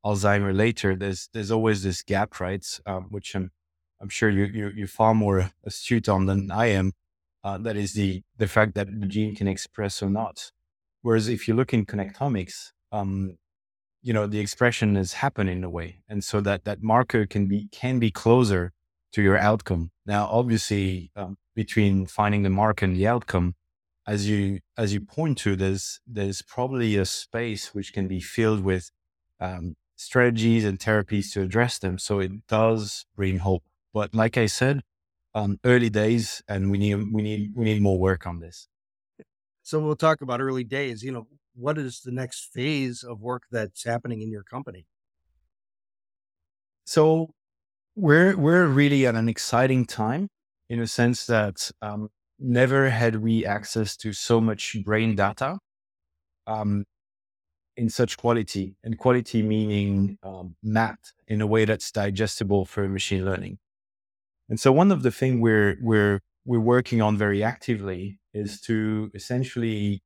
Alzheimer 0.06 0.56
later, 0.56 0.96
there's 0.96 1.30
there's 1.34 1.52
always 1.52 1.84
this 1.84 2.04
gap, 2.04 2.40
right? 2.40 2.66
Um, 2.86 3.08
which 3.10 3.36
I'm 3.36 3.52
I'm 4.02 4.10
sure 4.10 4.30
you, 4.30 4.46
you 4.46 4.72
you're 4.76 4.88
far 4.88 5.14
more 5.16 5.52
astute 5.66 6.08
on 6.10 6.28
than 6.28 6.52
I 6.52 6.68
am. 6.68 6.94
Uh, 7.44 7.58
that 7.60 7.76
is 7.78 7.94
the 7.94 8.24
the 8.38 8.48
fact 8.48 8.76
that 8.76 8.88
the 9.02 9.08
gene 9.08 9.36
can 9.36 9.48
express 9.48 10.04
or 10.04 10.10
not. 10.10 10.52
Whereas 11.02 11.30
if 11.30 11.48
you 11.48 11.56
look 11.56 11.74
in 11.74 11.86
connectomics, 11.86 12.72
um, 12.92 13.38
you 14.02 14.14
know 14.14 14.28
the 14.28 14.40
expression 14.40 14.96
is 14.96 15.14
happening 15.14 15.58
in 15.58 15.64
a 15.64 15.70
way 15.70 16.00
and 16.08 16.24
so 16.24 16.42
that 16.42 16.64
that 16.64 16.82
marker 16.82 17.26
can 17.26 17.48
be 17.48 17.68
can 17.72 18.00
be 18.00 18.12
closer 18.12 18.74
to 19.14 19.22
your 19.22 19.38
outcome. 19.38 19.92
Now, 20.06 20.28
obviously, 20.32 21.12
um, 21.16 21.38
between 21.56 22.06
finding 22.06 22.44
the 22.44 22.50
mark 22.50 22.82
and 22.82 22.96
the 22.96 23.08
outcome, 23.08 23.56
as 24.08 24.30
you 24.30 24.60
as 24.78 24.94
you 24.94 25.02
point 25.02 25.38
to, 25.40 25.56
there's 25.56 26.00
there's 26.08 26.42
probably 26.42 26.96
a 26.96 27.06
space 27.06 27.74
which 27.74 27.94
can 27.94 28.08
be 28.08 28.20
filled 28.20 28.64
with 28.64 28.92
um, 29.40 29.76
strategies 29.96 30.66
and 30.66 30.80
therapies 30.80 31.32
to 31.34 31.42
address 31.42 31.80
them. 31.80 31.98
So 31.98 32.20
it 32.20 32.48
does 32.48 33.06
bring 33.16 33.40
hope. 33.40 33.64
But 33.94 34.14
like 34.14 34.38
I 34.38 34.46
said, 34.48 34.82
um, 35.36 35.60
early 35.64 35.90
days, 35.90 36.42
and 36.48 36.72
we 36.72 36.78
need 36.78 36.96
we 37.14 37.22
need 37.22 37.52
we 37.56 37.66
need 37.66 37.82
more 37.82 38.00
work 38.00 38.26
on 38.26 38.40
this. 38.40 38.68
So 39.64 39.80
we'll 39.80 39.96
talk 39.96 40.22
about 40.22 40.42
early 40.42 40.64
days. 40.64 41.04
You 41.04 41.12
know, 41.12 41.28
what 41.60 41.78
is 41.78 42.02
the 42.02 42.12
next 42.12 42.52
phase 42.54 43.04
of 43.04 43.22
work 43.22 43.44
that's 43.52 43.84
happening 43.84 44.22
in 44.22 44.32
your 44.32 44.44
company? 44.44 44.86
So 46.86 47.32
we're 47.96 48.36
we're 48.38 48.68
really 48.68 49.06
at 49.06 49.16
an 49.16 49.30
exciting 49.30 49.86
time 49.86 50.30
in 50.70 50.80
a 50.80 50.88
sense 50.88 51.26
that 51.26 51.70
um, 51.82 52.10
never 52.40 52.90
had 52.90 53.18
we 53.18 53.46
access 53.46 53.98
to 53.98 54.14
so 54.14 54.40
much 54.40 54.78
brain 54.86 55.16
data 55.16 55.60
um, 56.48 56.86
in 57.76 57.90
such 57.90 58.18
quality, 58.18 58.76
and 58.84 58.98
quality 58.98 59.42
meaning 59.42 60.18
um, 60.24 60.56
mapped 60.64 61.14
in 61.28 61.42
a 61.42 61.48
way 61.48 61.66
that's 61.66 61.92
digestible 61.92 62.66
for 62.66 62.88
machine 62.88 63.26
learning. 63.26 63.58
And 64.50 64.60
so, 64.60 64.72
one 64.72 64.92
of 64.92 65.04
the 65.04 65.12
things 65.12 65.42
we're 65.42 65.78
we're 65.82 66.22
we're 66.46 66.60
working 66.60 67.02
on 67.02 67.18
very 67.18 67.44
actively 67.44 68.20
is 68.34 68.62
to 68.62 69.12
essentially 69.14 70.02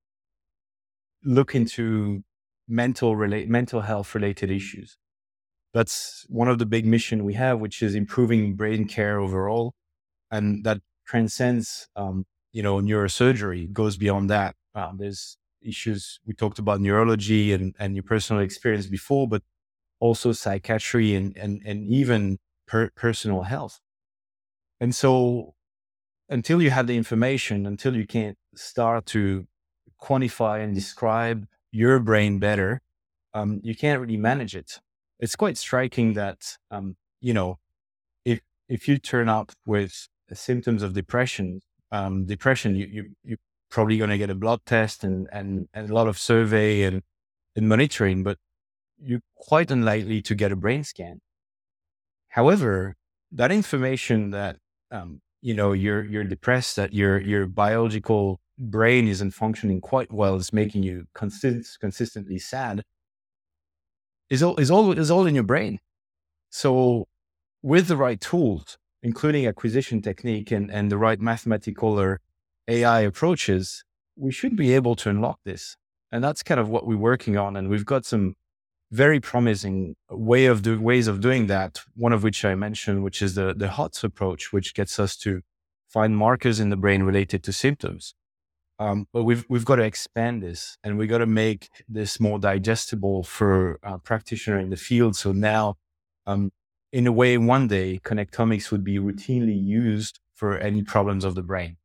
look 1.26 1.56
into 1.56 2.24
mental 2.68 3.16
relate 3.16 3.50
mental 3.50 3.82
health 3.82 4.16
related 4.16 4.52
issues. 4.52 4.98
That's 5.74 6.26
one 6.30 6.48
of 6.48 6.60
the 6.60 6.66
big 6.66 6.86
mission 6.86 7.24
we 7.24 7.34
have, 7.36 7.60
which 7.60 7.82
is 7.82 7.96
improving 7.96 8.56
brain 8.56 8.88
care 8.88 9.20
overall, 9.20 9.74
and 10.32 10.64
that 10.66 10.82
transcends, 11.08 11.88
um, 11.96 12.26
you 12.52 12.64
know, 12.64 12.78
neurosurgery. 12.80 13.72
goes 13.74 13.98
beyond 13.98 14.30
that. 14.30 14.56
Um, 14.76 14.98
there's 14.98 15.38
issues 15.62 16.20
we 16.26 16.34
talked 16.34 16.60
about 16.60 16.82
neurology 16.82 17.54
and 17.54 17.76
and 17.80 17.96
your 17.96 18.04
personal 18.04 18.42
experience 18.42 18.88
before, 18.88 19.28
but 19.28 19.44
also 20.00 20.32
psychiatry 20.32 21.16
and 21.16 21.36
and 21.38 21.62
and 21.66 21.88
even 21.90 22.40
per- 22.68 22.92
personal 22.96 23.44
health. 23.44 23.80
And 24.80 24.94
so, 24.96 25.56
until 26.30 26.62
you 26.62 26.72
have 26.72 26.88
the 26.88 26.98
information, 26.98 27.66
until 27.66 27.96
you 27.96 28.08
can 28.08 28.36
start 28.56 29.06
to 29.08 29.48
quantify 30.04 30.64
and 30.64 30.76
describe 30.76 31.46
your 31.72 32.00
brain 32.00 32.40
better, 32.40 32.82
um, 33.34 33.62
you 33.64 33.76
can't 33.76 34.02
really 34.02 34.18
manage 34.18 34.56
it. 34.56 34.80
It's 35.20 35.36
quite 35.36 35.58
striking 35.58 36.14
that, 36.14 36.58
um, 36.70 36.96
you 37.22 37.34
know, 37.34 37.60
if 38.26 38.42
if 38.68 38.88
you 38.88 38.98
turn 38.98 39.30
up 39.30 39.52
with 39.66 40.08
symptoms 40.34 40.84
of 40.84 40.94
depression, 40.94 41.62
um, 41.92 42.26
depression, 42.26 42.76
you, 42.76 42.88
you 42.92 43.04
you're 43.24 43.38
probably 43.70 43.98
going 43.98 44.10
to 44.10 44.18
get 44.18 44.30
a 44.30 44.36
blood 44.36 44.60
test 44.66 45.04
and, 45.04 45.28
and 45.32 45.68
and 45.74 45.90
a 45.90 45.94
lot 45.94 46.08
of 46.08 46.18
survey 46.18 46.84
and 46.84 47.02
and 47.56 47.70
monitoring, 47.70 48.24
but 48.24 48.38
you're 49.02 49.22
quite 49.36 49.72
unlikely 49.72 50.22
to 50.22 50.36
get 50.36 50.52
a 50.52 50.56
brain 50.56 50.84
scan. 50.84 51.22
However, 52.30 52.96
that 53.32 53.52
information 53.52 54.32
that 54.32 54.58
um, 54.92 55.22
you 55.42 55.54
know 55.54 55.72
you're 55.72 56.04
you're 56.04 56.24
depressed, 56.24 56.76
that 56.76 56.94
your 56.94 57.20
your 57.22 57.48
biological 57.48 58.40
brain 58.58 59.08
isn't 59.08 59.32
functioning 59.32 59.82
quite 59.82 60.12
well, 60.12 60.36
it's 60.36 60.54
making 60.54 60.84
you 60.84 61.06
consist- 61.14 61.80
consistently 61.80 62.40
sad, 62.40 62.84
is 64.30 64.44
all, 64.44 64.58
is, 64.58 64.72
all, 64.72 64.98
is 64.98 65.12
all 65.12 65.26
in 65.26 65.36
your 65.36 65.44
brain. 65.44 65.80
So, 66.50 67.08
with 67.62 67.88
the 67.88 67.98
right 67.98 68.20
tools, 68.20 68.78
including 69.02 69.48
acquisition 69.48 70.02
technique 70.02 70.52
and, 70.52 70.72
and 70.72 70.92
the 70.92 70.98
right 70.98 71.20
mathematical 71.20 72.00
or 72.00 72.20
AI 72.68 73.02
approaches, 73.02 73.84
we 74.16 74.32
should 74.32 74.56
be 74.56 74.74
able 74.74 74.96
to 74.96 75.10
unlock 75.10 75.40
this. 75.44 75.76
And 76.12 76.24
that's 76.24 76.44
kind 76.44 76.60
of 76.60 76.70
what 76.70 76.86
we're 76.86 76.98
working 76.98 77.38
on. 77.38 77.56
And 77.56 77.70
we've 77.70 77.86
got 77.86 78.06
some 78.06 78.36
very 78.92 79.20
promising 79.20 79.96
way 80.10 80.46
of 80.46 80.62
do, 80.62 80.80
ways 80.80 81.08
of 81.08 81.20
doing 81.20 81.48
that. 81.48 81.82
One 81.96 82.14
of 82.14 82.24
which 82.24 82.46
I 82.46 82.54
mentioned, 82.56 83.04
which 83.04 83.22
is 83.22 83.36
the, 83.36 83.54
the 83.56 83.70
HOTS 83.70 84.04
approach, 84.04 84.54
which 84.54 84.74
gets 84.76 85.00
us 85.00 85.18
to 85.18 85.42
find 85.90 86.16
markers 86.16 86.60
in 86.60 86.70
the 86.70 86.78
brain 86.78 87.04
related 87.04 87.44
to 87.44 87.54
symptoms. 87.54 88.14
Um, 88.80 89.08
but 89.14 89.24
we've 89.24 89.46
we've 89.50 89.66
got 89.66 89.78
to 89.78 89.84
expand 89.84 90.42
this, 90.42 90.78
and 90.84 90.98
we've 90.98 91.10
got 91.10 91.20
to 91.20 91.26
make 91.28 91.70
this 91.88 92.20
more 92.20 92.40
digestible 92.40 93.24
for 93.24 93.80
a 93.84 94.00
practitioner 94.00 94.60
in 94.60 94.70
the 94.70 94.78
field. 94.78 95.16
So 95.16 95.32
now, 95.32 95.76
um, 96.26 96.52
in 96.92 97.08
a 97.08 97.12
way, 97.12 97.38
one 97.38 97.68
day 97.68 98.00
connectomics 98.04 98.72
would 98.72 98.84
be 98.84 98.98
routinely 98.98 99.62
used 99.62 100.20
for 100.34 100.58
any 100.58 100.84
problems 100.84 101.24
of 101.24 101.36
the 101.36 101.44
brain. 101.44 101.78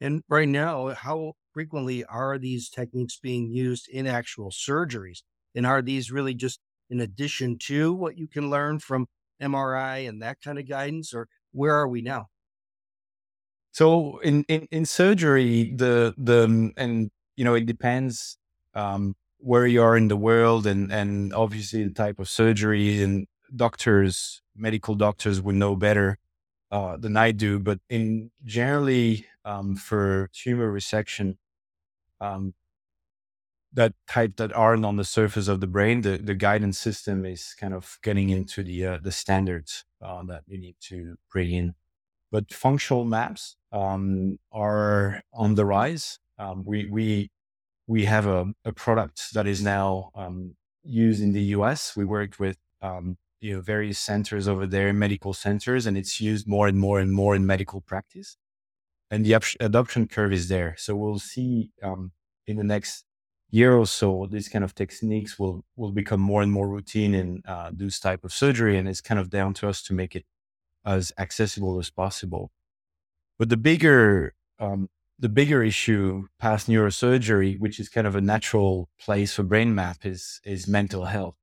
And 0.00 0.22
right 0.28 0.48
now, 0.48 0.94
how 0.94 1.34
frequently 1.52 2.04
are 2.04 2.38
these 2.38 2.68
techniques 2.70 3.18
being 3.20 3.50
used 3.50 3.88
in 3.88 4.06
actual 4.06 4.50
surgeries? 4.50 5.22
And 5.54 5.66
are 5.66 5.82
these 5.82 6.10
really 6.10 6.34
just 6.34 6.60
in 6.88 7.00
addition 7.00 7.58
to 7.58 7.92
what 7.92 8.16
you 8.16 8.28
can 8.28 8.48
learn 8.48 8.78
from 8.78 9.06
MRI 9.42 10.08
and 10.08 10.22
that 10.22 10.40
kind 10.40 10.58
of 10.58 10.68
guidance, 10.68 11.12
or 11.12 11.28
where 11.52 11.74
are 11.74 11.88
we 11.88 12.00
now? 12.00 12.28
So 13.72 14.18
in, 14.18 14.44
in, 14.48 14.66
in 14.70 14.84
surgery, 14.86 15.72
the 15.74 16.14
the 16.16 16.72
and 16.76 17.10
you 17.36 17.44
know 17.44 17.54
it 17.54 17.66
depends 17.66 18.38
um, 18.74 19.14
where 19.38 19.66
you 19.66 19.82
are 19.82 19.96
in 19.96 20.08
the 20.08 20.16
world 20.16 20.66
and 20.66 20.92
and 20.92 21.32
obviously 21.32 21.84
the 21.84 21.94
type 21.94 22.18
of 22.18 22.28
surgery 22.28 23.02
and 23.02 23.26
doctors, 23.54 24.42
medical 24.56 24.94
doctors 24.94 25.40
would 25.40 25.54
know 25.54 25.76
better 25.76 26.18
uh, 26.70 26.96
than 26.96 27.16
I 27.16 27.32
do. 27.32 27.58
But 27.58 27.80
in 27.88 28.30
generally 28.44 29.26
um, 29.44 29.76
for 29.76 30.30
tumor 30.32 30.72
resection, 30.72 31.36
um, 32.20 32.54
that 33.72 33.92
type 34.08 34.36
that 34.36 34.52
aren't 34.52 34.84
on 34.84 34.96
the 34.96 35.04
surface 35.04 35.46
of 35.48 35.60
the 35.60 35.66
brain, 35.66 36.00
the, 36.00 36.16
the 36.18 36.34
guidance 36.34 36.78
system 36.78 37.24
is 37.24 37.54
kind 37.58 37.74
of 37.74 37.98
getting 38.02 38.30
into 38.30 38.62
the 38.62 38.84
uh, 38.86 38.98
the 39.02 39.12
standards 39.12 39.84
uh, 40.02 40.22
that 40.24 40.42
you 40.46 40.58
need 40.58 40.76
to 40.80 41.16
bring 41.30 41.52
in. 41.52 41.74
But 42.30 42.52
functional 42.52 43.04
maps 43.04 43.56
um, 43.72 44.38
are 44.52 45.22
on 45.32 45.54
the 45.54 45.64
rise. 45.64 46.18
Um, 46.38 46.64
we 46.64 46.86
we 46.86 47.30
we 47.86 48.04
have 48.04 48.26
a, 48.26 48.52
a 48.64 48.72
product 48.72 49.32
that 49.34 49.46
is 49.46 49.62
now 49.62 50.10
um, 50.14 50.54
used 50.84 51.22
in 51.22 51.32
the 51.32 51.42
U.S. 51.56 51.96
We 51.96 52.04
worked 52.04 52.38
with 52.38 52.58
um, 52.82 53.16
you 53.40 53.54
know 53.54 53.60
various 53.60 53.98
centers 53.98 54.46
over 54.48 54.66
there, 54.66 54.92
medical 54.92 55.32
centers, 55.32 55.86
and 55.86 55.96
it's 55.96 56.20
used 56.20 56.46
more 56.46 56.68
and 56.68 56.78
more 56.78 57.00
and 57.00 57.12
more 57.12 57.34
in 57.34 57.46
medical 57.46 57.80
practice. 57.80 58.36
And 59.10 59.24
the 59.24 59.40
adoption 59.60 60.06
curve 60.06 60.32
is 60.32 60.48
there. 60.48 60.74
So 60.76 60.94
we'll 60.94 61.18
see 61.18 61.70
um, 61.82 62.12
in 62.46 62.56
the 62.56 62.64
next 62.64 63.04
year 63.50 63.74
or 63.74 63.86
so, 63.86 64.28
these 64.30 64.48
kind 64.48 64.64
of 64.64 64.74
techniques 64.74 65.38
will 65.38 65.64
will 65.76 65.92
become 65.92 66.20
more 66.20 66.42
and 66.42 66.52
more 66.52 66.68
routine 66.68 67.14
in 67.14 67.42
uh, 67.46 67.70
this 67.72 67.98
type 68.00 68.24
of 68.24 68.32
surgery, 68.32 68.76
and 68.76 68.88
it's 68.88 69.00
kind 69.00 69.20
of 69.20 69.30
down 69.30 69.54
to 69.54 69.68
us 69.68 69.82
to 69.84 69.94
make 69.94 70.14
it 70.14 70.24
as 70.88 71.12
accessible 71.18 71.78
as 71.78 71.90
possible. 71.90 72.50
But 73.38 73.50
the 73.50 73.56
bigger 73.56 74.34
um, 74.58 74.88
the 75.18 75.28
bigger 75.28 75.62
issue 75.62 76.26
past 76.40 76.68
neurosurgery, 76.68 77.58
which 77.60 77.78
is 77.80 77.88
kind 77.88 78.06
of 78.06 78.16
a 78.16 78.20
natural 78.20 78.88
place 79.00 79.34
for 79.34 79.44
brain 79.44 79.74
map, 79.74 79.98
is 80.04 80.40
is 80.44 80.66
mental 80.66 81.04
health. 81.06 81.36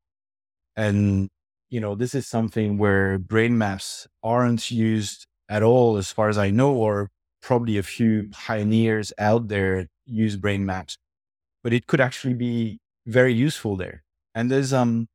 And 0.76 1.30
you 1.70 1.80
know, 1.80 1.96
this 1.96 2.16
is 2.16 2.28
something 2.28 2.78
where 2.78 3.20
brain 3.20 3.58
maps 3.58 4.08
aren't 4.24 4.72
used 4.72 5.28
at 5.50 5.64
all, 5.64 5.98
as 5.98 6.12
far 6.12 6.30
as 6.30 6.38
I 6.38 6.50
know, 6.52 6.74
or 6.74 7.10
probably 7.42 7.78
a 7.78 7.84
few 7.84 8.30
pioneers 8.32 9.14
out 9.20 9.48
there 9.50 9.88
use 10.06 10.38
brain 10.38 10.66
maps. 10.66 10.98
But 11.64 11.74
it 11.74 11.88
could 11.88 12.02
actually 12.02 12.36
be 12.36 12.80
very 13.08 13.34
useful 13.34 13.76
there. 13.78 14.04
And 14.36 14.52
there's 14.52 14.74
um 14.74 15.08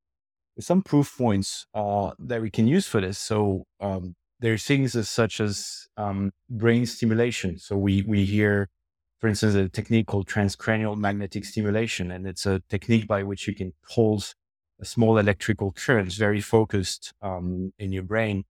some 0.60 0.82
proof 0.82 1.16
points 1.16 1.66
uh, 1.74 2.12
that 2.18 2.42
we 2.42 2.50
can 2.50 2.66
use 2.66 2.86
for 2.86 3.00
this. 3.00 3.18
So 3.18 3.64
um, 3.80 4.14
there 4.40 4.54
are 4.54 4.58
things 4.58 4.96
as 4.96 5.08
such 5.08 5.40
as 5.40 5.88
um, 5.96 6.32
brain 6.48 6.86
stimulation. 6.86 7.58
So 7.58 7.76
we 7.76 8.02
we 8.02 8.24
hear, 8.24 8.68
for 9.20 9.28
instance, 9.28 9.54
a 9.54 9.68
technique 9.68 10.06
called 10.06 10.28
transcranial 10.28 10.96
magnetic 10.96 11.44
stimulation, 11.44 12.10
and 12.10 12.26
it's 12.26 12.46
a 12.46 12.62
technique 12.68 13.06
by 13.06 13.22
which 13.22 13.46
you 13.46 13.54
can 13.54 13.72
pulse 13.94 14.34
a 14.80 14.84
small 14.84 15.18
electrical 15.18 15.72
current, 15.72 16.12
very 16.14 16.40
focused 16.40 17.12
um, 17.20 17.72
in 17.78 17.92
your 17.92 18.02
brain, 18.02 18.44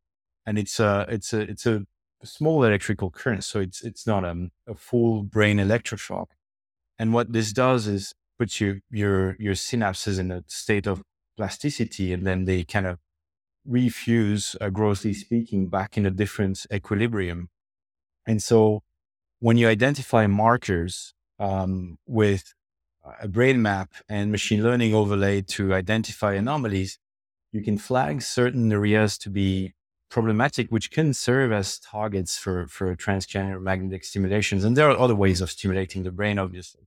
and 0.46 0.58
it's 0.58 0.80
a 0.80 1.06
it's 1.08 1.32
a 1.32 1.40
it's 1.40 1.66
a 1.66 1.84
small 2.24 2.64
electrical 2.64 3.10
current, 3.10 3.44
so 3.44 3.60
it's 3.60 3.82
it's 3.82 4.06
not 4.06 4.24
a, 4.24 4.30
um, 4.30 4.50
a 4.66 4.74
full 4.74 5.22
brain 5.22 5.58
electroshock. 5.58 6.26
And 6.98 7.12
what 7.12 7.32
this 7.32 7.52
does 7.52 7.86
is 7.86 8.14
puts 8.38 8.60
your 8.60 8.80
your 8.90 9.36
your 9.38 9.54
synapses 9.54 10.18
in 10.20 10.30
a 10.30 10.44
state 10.46 10.86
of 10.86 11.02
plasticity, 11.36 12.12
and 12.12 12.26
then 12.26 12.44
they 12.44 12.62
kind 12.64 12.86
of 12.86 12.98
refuse, 13.70 14.56
uh, 14.60 14.68
grossly 14.68 15.14
speaking, 15.14 15.68
back 15.68 15.96
in 15.96 16.04
a 16.04 16.10
different 16.10 16.66
equilibrium. 16.72 17.48
And 18.26 18.42
so 18.42 18.82
when 19.38 19.56
you 19.56 19.68
identify 19.68 20.26
markers 20.26 21.14
um, 21.38 21.98
with 22.06 22.52
a 23.20 23.28
brain 23.28 23.62
map 23.62 23.90
and 24.08 24.30
machine 24.30 24.62
learning 24.62 24.94
overlay 24.94 25.40
to 25.42 25.72
identify 25.72 26.34
anomalies, 26.34 26.98
you 27.52 27.62
can 27.62 27.78
flag 27.78 28.22
certain 28.22 28.70
areas 28.72 29.16
to 29.18 29.30
be 29.30 29.72
problematic, 30.10 30.70
which 30.70 30.90
can 30.90 31.14
serve 31.14 31.52
as 31.52 31.78
targets 31.78 32.36
for, 32.36 32.66
for 32.66 32.94
transcranial 32.96 33.62
magnetic 33.62 34.04
stimulations. 34.04 34.64
And 34.64 34.76
there 34.76 34.90
are 34.90 34.98
other 34.98 35.14
ways 35.14 35.40
of 35.40 35.50
stimulating 35.50 36.02
the 36.02 36.10
brain, 36.10 36.38
obviously. 36.38 36.82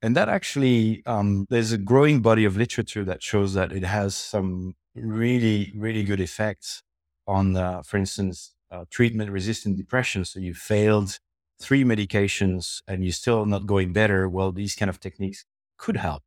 And 0.00 0.16
that 0.16 0.28
actually, 0.28 1.02
um, 1.06 1.46
there's 1.48 1.72
a 1.72 1.78
growing 1.78 2.22
body 2.22 2.44
of 2.44 2.56
literature 2.56 3.04
that 3.04 3.22
shows 3.22 3.54
that 3.54 3.70
it 3.70 3.84
has 3.84 4.16
some 4.16 4.74
really, 4.94 5.72
really 5.76 6.04
good 6.04 6.20
effects 6.20 6.82
on, 7.26 7.56
uh, 7.56 7.82
for 7.82 7.96
instance, 7.96 8.54
uh, 8.70 8.84
treatment 8.90 9.30
resistant 9.30 9.76
depression. 9.76 10.24
So 10.24 10.40
you 10.40 10.54
failed 10.54 11.18
three 11.60 11.84
medications 11.84 12.82
and 12.88 13.04
you're 13.04 13.12
still 13.12 13.46
not 13.46 13.66
going 13.66 13.92
better. 13.92 14.28
Well, 14.28 14.52
these 14.52 14.74
kind 14.74 14.88
of 14.88 14.98
techniques 14.98 15.44
could 15.78 15.96
help 15.96 16.22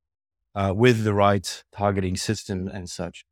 uh, 0.53 0.74
with 0.76 1.03
the 1.03 1.13
right 1.13 1.63
targeting 1.74 2.16
system 2.16 2.68
and 2.68 2.89
such. 2.89 3.26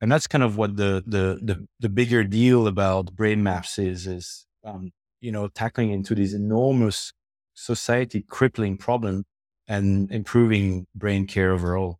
And 0.00 0.10
that's 0.10 0.26
kind 0.26 0.42
of 0.42 0.56
what 0.56 0.76
the, 0.76 1.02
the, 1.06 1.38
the, 1.42 1.66
the 1.78 1.88
bigger 1.88 2.24
deal 2.24 2.66
about 2.66 3.14
brain 3.14 3.42
maps 3.42 3.78
is, 3.78 4.06
is, 4.06 4.46
um, 4.64 4.92
you 5.20 5.30
know, 5.30 5.48
tackling 5.48 5.90
into 5.90 6.14
this 6.14 6.32
enormous 6.32 7.12
society 7.54 8.24
crippling 8.26 8.78
problem 8.78 9.24
and 9.68 10.10
improving 10.10 10.86
brain 10.94 11.26
care 11.26 11.52
overall. 11.52 11.99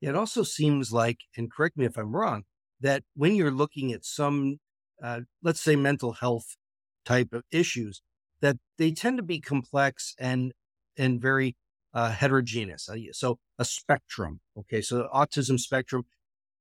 It 0.00 0.14
also 0.14 0.42
seems 0.42 0.92
like, 0.92 1.20
and 1.36 1.50
correct 1.50 1.76
me 1.76 1.86
if 1.86 1.96
I'm 1.96 2.14
wrong, 2.14 2.44
that 2.80 3.02
when 3.14 3.34
you're 3.34 3.50
looking 3.50 3.92
at 3.92 4.04
some, 4.04 4.58
uh, 5.02 5.20
let's 5.42 5.60
say, 5.60 5.76
mental 5.76 6.12
health 6.12 6.56
type 7.04 7.32
of 7.32 7.44
issues, 7.50 8.02
that 8.40 8.56
they 8.78 8.92
tend 8.92 9.16
to 9.16 9.22
be 9.22 9.40
complex 9.40 10.14
and 10.18 10.52
and 10.98 11.20
very 11.20 11.56
uh, 11.94 12.10
heterogeneous. 12.10 12.88
Uh, 12.88 12.96
so 13.12 13.38
a 13.58 13.64
spectrum. 13.64 14.40
Okay, 14.58 14.82
so 14.82 15.08
autism 15.14 15.58
spectrum. 15.58 16.04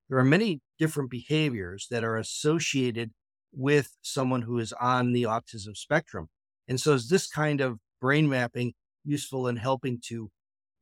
There 0.10 0.18
are 0.18 0.24
many 0.24 0.62
different 0.78 1.10
behaviors 1.10 1.88
that 1.90 2.04
are 2.04 2.18
associated 2.18 3.12
with 3.52 3.98
someone 4.02 4.44
who 4.44 4.60
is 4.60 4.72
on 4.74 5.14
the 5.14 5.24
autism 5.24 5.76
spectrum, 5.76 6.30
and 6.68 6.80
so 6.80 6.94
is 6.94 7.10
this 7.10 7.28
kind 7.28 7.60
of 7.60 7.80
brain 8.00 8.30
mapping 8.30 8.74
useful 9.04 9.48
in 9.48 9.58
helping 9.58 10.00
to 10.08 10.30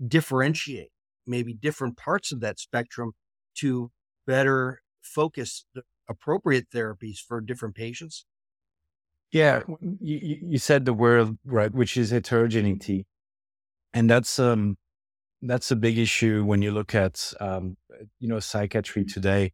differentiate 0.08 0.93
maybe 1.26 1.54
different 1.54 1.98
parts 1.98 2.32
of 2.32 2.40
that 2.42 2.60
spectrum 2.60 3.14
to 3.56 3.92
better 4.26 4.82
focus 5.02 5.66
the 5.74 5.84
appropriate 6.10 6.70
therapies 6.70 7.20
for 7.20 7.42
different 7.42 7.76
patients? 7.76 8.26
Yeah, 9.32 9.64
you, 10.00 10.40
you 10.44 10.58
said 10.60 10.86
the 10.86 10.94
word 10.94 11.38
right, 11.44 11.74
which 11.74 11.98
is 11.98 12.12
heterogeneity, 12.12 13.08
and 13.92 14.08
that's 14.08 14.38
um 14.38 14.78
that's 15.42 15.72
a 15.72 15.76
big 15.76 15.98
issue 15.98 16.46
when 16.46 16.62
you 16.62 16.72
look 16.72 16.94
at 16.94 17.34
um 17.40 17.76
you 18.20 18.28
know 18.28 18.40
psychiatry 18.40 19.04
today. 19.04 19.54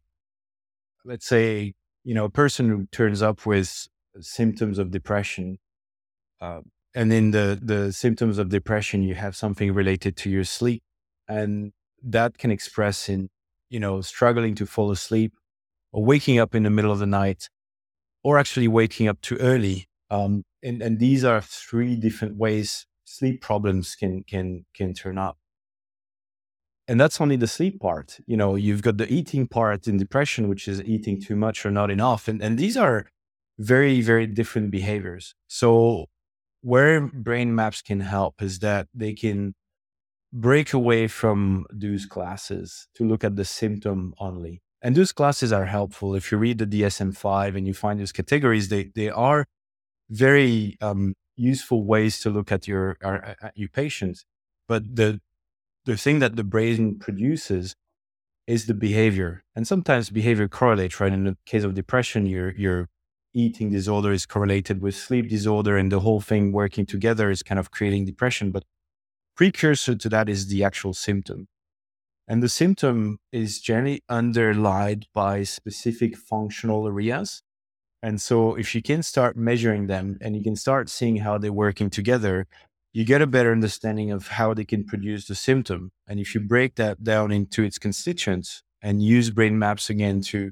Let's 1.04 1.26
say 1.26 1.72
you 2.04 2.14
know 2.14 2.26
a 2.26 2.30
person 2.30 2.68
who 2.68 2.88
turns 2.92 3.22
up 3.22 3.46
with 3.46 3.88
symptoms 4.20 4.78
of 4.78 4.90
depression, 4.90 5.58
uh, 6.42 6.60
and 6.94 7.10
in 7.10 7.30
the 7.30 7.58
the 7.62 7.90
symptoms 7.90 8.36
of 8.36 8.50
depression, 8.50 9.02
you 9.02 9.14
have 9.14 9.34
something 9.34 9.72
related 9.72 10.14
to 10.18 10.30
your 10.30 10.44
sleep, 10.44 10.82
and 11.30 11.72
that 12.02 12.38
can 12.38 12.50
express 12.50 13.08
in 13.08 13.28
you 13.70 13.80
know 13.80 14.00
struggling 14.00 14.54
to 14.56 14.66
fall 14.66 14.90
asleep 14.90 15.32
or 15.92 16.04
waking 16.04 16.38
up 16.38 16.54
in 16.54 16.64
the 16.64 16.70
middle 16.70 16.92
of 16.92 16.98
the 16.98 17.06
night 17.06 17.48
or 18.22 18.38
actually 18.38 18.68
waking 18.68 19.08
up 19.08 19.20
too 19.20 19.36
early. 19.36 19.88
Um, 20.10 20.44
and, 20.62 20.82
and 20.82 20.98
these 20.98 21.24
are 21.24 21.40
three 21.40 21.96
different 21.96 22.36
ways 22.36 22.86
sleep 23.04 23.40
problems 23.40 23.94
can 23.94 24.24
can 24.24 24.64
can 24.74 24.92
turn 24.94 25.18
up. 25.18 25.36
And 26.88 27.00
that's 27.00 27.20
only 27.20 27.36
the 27.36 27.46
sleep 27.46 27.80
part. 27.80 28.18
You 28.26 28.36
know, 28.36 28.56
you've 28.56 28.82
got 28.82 28.96
the 28.96 29.10
eating 29.12 29.46
part 29.46 29.86
in 29.86 29.96
depression, 29.96 30.48
which 30.48 30.66
is 30.66 30.82
eating 30.82 31.20
too 31.20 31.36
much 31.36 31.64
or 31.64 31.70
not 31.70 31.90
enough. 31.90 32.28
And 32.28 32.42
and 32.42 32.58
these 32.58 32.76
are 32.76 33.06
very, 33.58 34.00
very 34.00 34.26
different 34.26 34.70
behaviors. 34.70 35.34
So 35.46 36.06
where 36.62 37.00
brain 37.00 37.54
maps 37.54 37.82
can 37.82 38.00
help 38.00 38.42
is 38.42 38.58
that 38.60 38.88
they 38.94 39.12
can 39.12 39.54
break 40.32 40.72
away 40.72 41.08
from 41.08 41.66
those 41.72 42.06
classes 42.06 42.86
to 42.94 43.04
look 43.04 43.24
at 43.24 43.36
the 43.36 43.44
symptom 43.44 44.14
only. 44.18 44.62
And 44.82 44.94
those 44.94 45.12
classes 45.12 45.52
are 45.52 45.66
helpful. 45.66 46.14
If 46.14 46.32
you 46.32 46.38
read 46.38 46.58
the 46.58 46.66
DSM 46.66 47.16
5 47.16 47.56
and 47.56 47.66
you 47.66 47.74
find 47.74 48.00
those 48.00 48.12
categories, 48.12 48.68
they, 48.68 48.90
they 48.94 49.10
are 49.10 49.46
very 50.08 50.78
um, 50.80 51.14
useful 51.36 51.84
ways 51.84 52.20
to 52.20 52.30
look 52.30 52.50
at 52.50 52.66
your, 52.66 52.96
at 53.02 53.52
your 53.54 53.68
patients. 53.68 54.24
But 54.68 54.96
the, 54.96 55.20
the 55.84 55.96
thing 55.96 56.20
that 56.20 56.36
the 56.36 56.44
brain 56.44 56.98
produces 56.98 57.74
is 58.46 58.66
the 58.66 58.74
behavior. 58.74 59.44
And 59.54 59.66
sometimes 59.66 60.10
behavior 60.10 60.48
correlates, 60.48 60.98
right? 61.00 61.12
In 61.12 61.24
the 61.24 61.36
case 61.44 61.64
of 61.64 61.74
depression, 61.74 62.26
your, 62.26 62.52
your 62.52 62.88
eating 63.34 63.70
disorder 63.70 64.12
is 64.12 64.26
correlated 64.26 64.80
with 64.80 64.94
sleep 64.94 65.28
disorder, 65.28 65.76
and 65.76 65.92
the 65.92 66.00
whole 66.00 66.20
thing 66.20 66.52
working 66.52 66.86
together 66.86 67.30
is 67.30 67.42
kind 67.42 67.58
of 67.58 67.70
creating 67.70 68.06
depression. 68.06 68.50
But 68.50 68.64
precursor 69.40 69.94
to 69.94 70.10
that 70.10 70.28
is 70.28 70.48
the 70.48 70.62
actual 70.62 70.92
symptom. 70.92 71.48
And 72.28 72.42
the 72.42 72.48
symptom 72.50 73.16
is 73.32 73.58
generally 73.58 74.02
underlined 74.06 75.06
by 75.14 75.44
specific 75.44 76.14
functional 76.14 76.86
areas. 76.86 77.40
And 78.02 78.20
so 78.20 78.54
if 78.54 78.74
you 78.74 78.82
can 78.82 79.02
start 79.02 79.38
measuring 79.38 79.86
them 79.86 80.18
and 80.20 80.36
you 80.36 80.42
can 80.42 80.56
start 80.56 80.90
seeing 80.90 81.16
how 81.16 81.38
they're 81.38 81.54
working 81.54 81.88
together, 81.88 82.48
you 82.92 83.06
get 83.06 83.22
a 83.22 83.26
better 83.26 83.50
understanding 83.50 84.10
of 84.10 84.28
how 84.28 84.52
they 84.52 84.66
can 84.66 84.84
produce 84.84 85.26
the 85.26 85.34
symptom. 85.34 85.90
And 86.06 86.20
if 86.20 86.34
you 86.34 86.40
break 86.42 86.74
that 86.74 87.02
down 87.02 87.32
into 87.32 87.62
its 87.62 87.78
constituents 87.78 88.62
and 88.82 89.02
use 89.02 89.30
brain 89.30 89.58
maps 89.58 89.88
again 89.88 90.20
to 90.32 90.50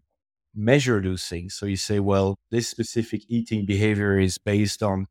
measure 0.55 1.03
those 1.03 1.27
things. 1.27 1.53
So 1.53 1.67
you 1.67 1.77
say, 1.77 2.01
well, 2.01 2.37
this 2.51 2.71
specific 2.71 3.21
eating 3.29 3.67
behavior 3.67 4.19
is 4.19 4.39
based 4.39 4.83
on, 4.83 5.09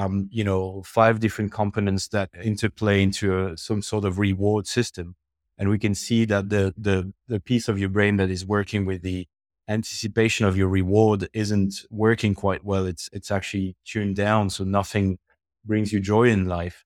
um, 0.00 0.28
you 0.30 0.44
know, 0.44 0.82
five 0.84 1.20
different 1.20 1.50
components 1.52 2.08
that 2.08 2.30
interplay 2.42 3.02
into 3.02 3.24
a, 3.38 3.56
some 3.56 3.82
sort 3.82 4.04
of 4.04 4.18
reward 4.18 4.66
system 4.66 5.16
and 5.60 5.68
we 5.68 5.78
can 5.78 5.94
see 5.94 6.24
that 6.24 6.48
the 6.48 6.74
the 6.76 7.12
the 7.28 7.38
piece 7.38 7.68
of 7.68 7.78
your 7.78 7.90
brain 7.90 8.16
that 8.16 8.30
is 8.30 8.46
working 8.46 8.86
with 8.86 9.02
the 9.02 9.28
anticipation 9.68 10.46
of 10.46 10.56
your 10.56 10.68
reward 10.68 11.28
isn't 11.34 11.84
working 11.90 12.34
quite 12.34 12.64
well. 12.64 12.86
It's 12.86 13.10
it's 13.12 13.30
actually 13.30 13.76
tuned 13.84 14.16
down, 14.16 14.48
so 14.48 14.64
nothing 14.64 15.18
brings 15.64 15.92
you 15.92 16.00
joy 16.00 16.30
in 16.30 16.46
life. 16.48 16.84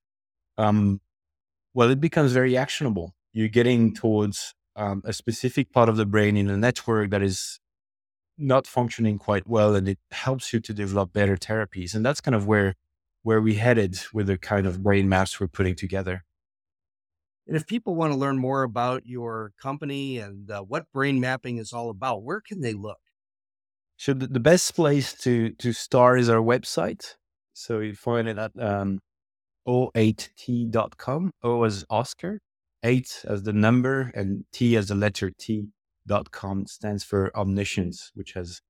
Um, 0.59 1.01
well, 1.73 1.89
it 1.89 2.01
becomes 2.01 2.33
very 2.33 2.57
actionable. 2.57 3.15
You're 3.33 3.49
getting 3.61 3.95
towards 3.95 4.55
um, 4.75 5.03
a 5.05 5.13
specific 5.13 5.73
part 5.73 5.89
of 5.89 5.97
the 5.97 6.07
brain 6.07 6.37
in 6.37 6.51
a 6.51 6.57
network 6.57 7.11
that 7.11 7.23
is 7.23 7.61
not 8.37 8.67
functioning 8.67 9.19
quite 9.19 9.47
well, 9.47 9.77
and 9.77 9.89
it 9.89 10.01
helps 10.11 10.53
you 10.53 10.59
to 10.59 10.75
develop 10.75 11.13
better 11.13 11.37
therapies. 11.37 11.95
And 11.95 12.05
that's 12.05 12.21
kind 12.21 12.35
of 12.35 12.49
where 12.49 12.75
where 13.25 13.41
we 13.41 13.55
headed 13.55 13.99
with 14.13 14.29
the 14.29 14.39
kind 14.39 14.67
of 14.67 14.83
brain 14.83 15.09
maps 15.09 15.41
we're 15.41 15.49
putting 15.49 15.75
together. 15.75 16.25
And 17.49 17.57
if 17.57 17.67
people 17.67 17.97
want 17.97 18.13
to 18.13 18.19
learn 18.19 18.39
more 18.39 18.63
about 18.63 19.07
your 19.07 19.53
company 19.61 20.19
and 20.19 20.51
uh, 20.51 20.61
what 20.61 20.93
brain 20.93 21.21
mapping 21.21 21.59
is 21.59 21.73
all 21.73 21.91
about, 21.91 22.23
where 22.23 22.41
can 22.41 22.61
they 22.61 22.73
look? 22.73 23.01
So 23.97 24.15
the, 24.15 24.29
the 24.29 24.41
best 24.41 24.75
place 24.75 25.13
to 25.23 25.51
to 25.51 25.73
start 25.73 26.21
is 26.21 26.29
our 26.29 26.41
website. 26.41 27.17
So 27.53 27.81
you 27.81 27.95
find 27.95 28.29
it 28.29 28.39
at 28.39 28.53
um, 28.59 29.01
o8t.com. 29.67 31.33
O 31.43 31.63
as 31.65 31.85
Oscar, 31.91 32.41
eight 32.83 33.25
as 33.29 33.43
the 33.43 33.53
number, 33.53 34.13
and 34.15 34.45
T 34.53 34.77
as 34.77 34.89
the 34.89 34.95
letter 34.95 35.31
T. 35.31 35.69
Dot 36.07 36.31
com 36.31 36.67
stands 36.67 37.03
for 37.03 37.35
omniscience, 37.35 38.11
which 38.15 38.35
has 38.35 38.61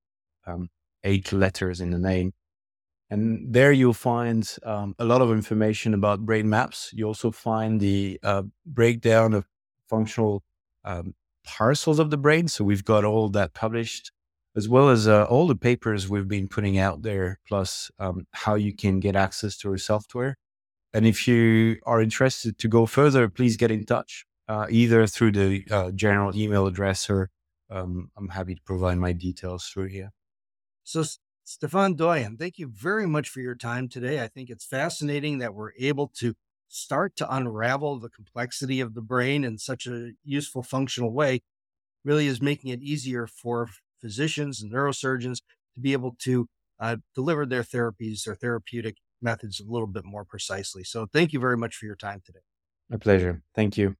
um, 0.46 0.68
eight 1.02 1.32
letters 1.32 1.80
in 1.80 1.90
the 1.90 1.98
name. 1.98 2.32
And 3.11 3.52
there 3.52 3.70
you'll 3.72 3.92
find 3.92 4.50
um, 4.64 4.94
a 4.98 5.05
lot 5.05 5.20
of 5.20 5.30
information 5.30 5.94
about 5.94 6.24
brain 6.24 6.48
maps. 6.48 6.90
You 6.92 7.07
also 7.07 7.30
find 7.30 7.80
the 7.80 8.18
uh, 8.22 8.44
breakdown 8.66 9.34
of 9.34 9.46
functional 9.88 10.42
um, 10.84 11.14
parcels 11.46 11.98
of 11.98 12.11
the 12.11 12.16
brain. 12.16 12.48
So 12.48 12.64
we've 12.64 12.84
got 12.84 13.05
all 13.05 13.28
that 13.30 13.55
published, 13.55 14.11
as 14.57 14.68
well 14.68 14.88
as 14.88 15.07
uh, 15.07 15.24
all 15.24 15.46
the 15.46 15.57
papers 15.57 16.09
we've 16.09 16.28
been 16.28 16.48
putting 16.48 16.78
out 16.78 17.02
there, 17.02 17.38
plus 17.46 17.90
um, 17.98 18.26
how 18.32 18.55
you 18.55 18.74
can 18.74 19.00
get 19.00 19.16
access 19.16 19.57
to 19.59 19.70
our 19.70 19.78
software. 19.78 20.36
And 20.92 21.07
if 21.07 21.28
you 21.28 21.76
are 21.84 22.00
interested 22.00 22.59
to 22.59 22.68
go 22.68 22.86
further, 22.86 23.28
please 23.28 23.57
get 23.57 23.70
in 23.70 23.84
touch, 23.84 24.24
uh, 24.48 24.66
either 24.70 25.07
through 25.07 25.32
the 25.32 25.64
uh, 25.70 25.90
general 25.90 26.34
email 26.36 26.66
address 26.66 27.11
or 27.11 27.30
um, 27.70 28.11
I'm 28.16 28.28
happy 28.28 28.55
to 28.55 28.62
provide 28.62 28.98
my 28.98 29.12
details 29.12 29.66
through 29.66 29.88
here. 29.88 30.12
So 30.84 31.02
Stephan 31.45 31.95
Doyen, 31.95 32.38
thank 32.38 32.59
you 32.59 32.68
very 32.68 33.07
much 33.07 33.28
for 33.28 33.40
your 33.40 33.55
time 33.55 33.86
today. 33.88 34.22
I 34.22 34.28
think 34.28 34.49
it's 34.49 34.64
fascinating 34.64 35.38
that 35.38 35.55
we're 35.55 35.72
able 35.78 36.09
to 36.16 36.34
start 36.68 37.16
to 37.16 37.34
unravel 37.34 37.99
the 38.01 38.09
complexity 38.09 38.80
of 38.80 38.95
the 38.95 39.03
brain 39.03 39.45
in 39.45 39.59
such 39.59 39.86
a 39.86 40.12
useful, 40.24 40.62
functional 40.62 41.12
way. 41.12 41.42
Really 42.03 42.26
is 42.26 42.40
making 42.40 42.70
it 42.70 42.80
easier 42.80 43.26
for 43.26 43.68
physicians 44.01 44.62
and 44.62 44.72
neurosurgeons 44.72 45.42
to 45.74 45.80
be 45.80 45.92
able 45.92 46.16
to 46.20 46.49
uh, 46.80 46.97
deliver 47.14 47.45
their 47.45 47.62
therapies, 47.62 48.24
their 48.24 48.34
therapeutic 48.34 48.97
methods 49.20 49.61
a 49.61 49.70
little 49.70 49.86
bit 49.86 50.05
more 50.05 50.24
precisely. 50.24 50.82
So, 50.82 51.07
thank 51.12 51.32
you 51.32 51.40
very 51.40 51.57
much 51.57 51.76
for 51.76 51.84
your 51.84 51.97
time 51.97 52.22
today. 52.24 52.40
My 52.88 52.97
pleasure. 52.97 53.42
Thank 53.55 53.76
you. 53.76 53.97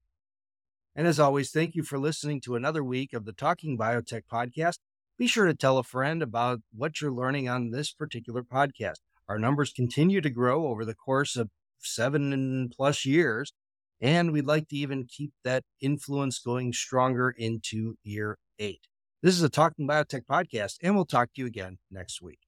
And 0.97 1.07
as 1.07 1.21
always, 1.21 1.51
thank 1.51 1.75
you 1.75 1.83
for 1.83 1.99
listening 1.99 2.41
to 2.43 2.57
another 2.57 2.85
week 2.85 3.13
of 3.13 3.25
the 3.25 3.33
Talking 3.33 3.77
Biotech 3.77 4.23
podcast. 4.33 4.79
Be 5.17 5.27
sure 5.27 5.47
to 5.47 5.55
tell 5.55 5.79
a 5.79 5.85
friend 5.85 6.23
about 6.23 6.61
what 6.73 7.01
you're 7.01 7.13
learning 7.13 7.49
on 7.49 7.71
this 7.71 7.93
particular 7.93 8.43
podcast. 8.43 8.99
Our 9.29 9.39
numbers 9.39 9.73
continue 9.73 10.21
to 10.21 10.31
grow 10.31 10.67
over 10.67 10.85
the 10.85 10.95
course 10.95 11.37
of 11.37 11.51
seven 11.79 12.69
plus 12.75 13.07
years, 13.07 13.53
and 14.01 14.33
we'd 14.33 14.47
like 14.47 14.69
to 14.69 14.77
even 14.77 15.07
keep 15.09 15.33
that 15.45 15.63
influence 15.81 16.39
going 16.41 16.73
stronger 16.73 17.31
into 17.31 17.95
year 18.03 18.39
eight. 18.59 18.81
This 19.23 19.37
is 19.37 19.43
a 19.43 19.49
Talking 19.49 19.89
Biotech 19.89 20.27
podcast, 20.31 20.77
and 20.83 20.95
we'll 20.97 21.07
talk 21.07 21.33
to 21.35 21.41
you 21.41 21.47
again 21.47 21.79
next 21.91 22.21
week. 22.21 22.41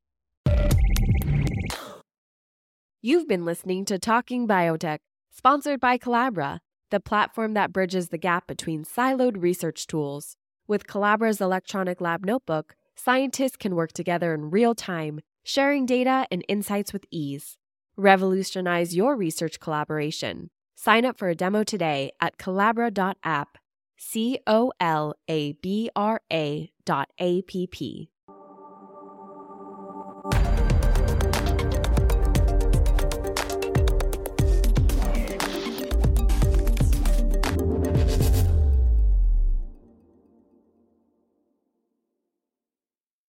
You've 3.00 3.28
been 3.28 3.44
listening 3.44 3.84
to 3.86 3.98
Talking 3.98 4.48
Biotech, 4.48 4.98
sponsored 5.30 5.78
by 5.78 5.96
Colabra, 5.98 6.58
the 6.90 7.00
platform 7.00 7.54
that 7.54 7.72
bridges 7.72 8.08
the 8.08 8.18
gap 8.18 8.46
between 8.46 8.84
siloed 8.84 9.40
research 9.40 9.86
tools. 9.86 10.36
With 10.68 10.88
Colabra's 10.88 11.40
electronic 11.40 12.00
lab 12.00 12.26
notebook, 12.26 12.74
scientists 12.96 13.56
can 13.56 13.76
work 13.76 13.92
together 13.92 14.34
in 14.34 14.50
real 14.50 14.74
time, 14.74 15.20
sharing 15.44 15.86
data 15.86 16.26
and 16.28 16.44
insights 16.48 16.92
with 16.92 17.04
ease. 17.10 17.56
Revolutionize 17.96 18.96
your 18.96 19.16
research 19.16 19.60
collaboration. 19.60 20.50
Sign 20.74 21.04
up 21.04 21.18
for 21.18 21.28
a 21.28 21.36
demo 21.36 21.62
today 21.62 22.10
at 22.20 22.36
colabra.app. 22.36 23.58
C 23.96 24.40
O 24.46 24.72
L 24.80 25.14
A 25.28 25.52
B 25.52 25.88
R 25.94 26.20
A 26.32 26.70
dot 26.84 27.10
A 27.18 27.42
P 27.42 27.66
P. 27.66 28.10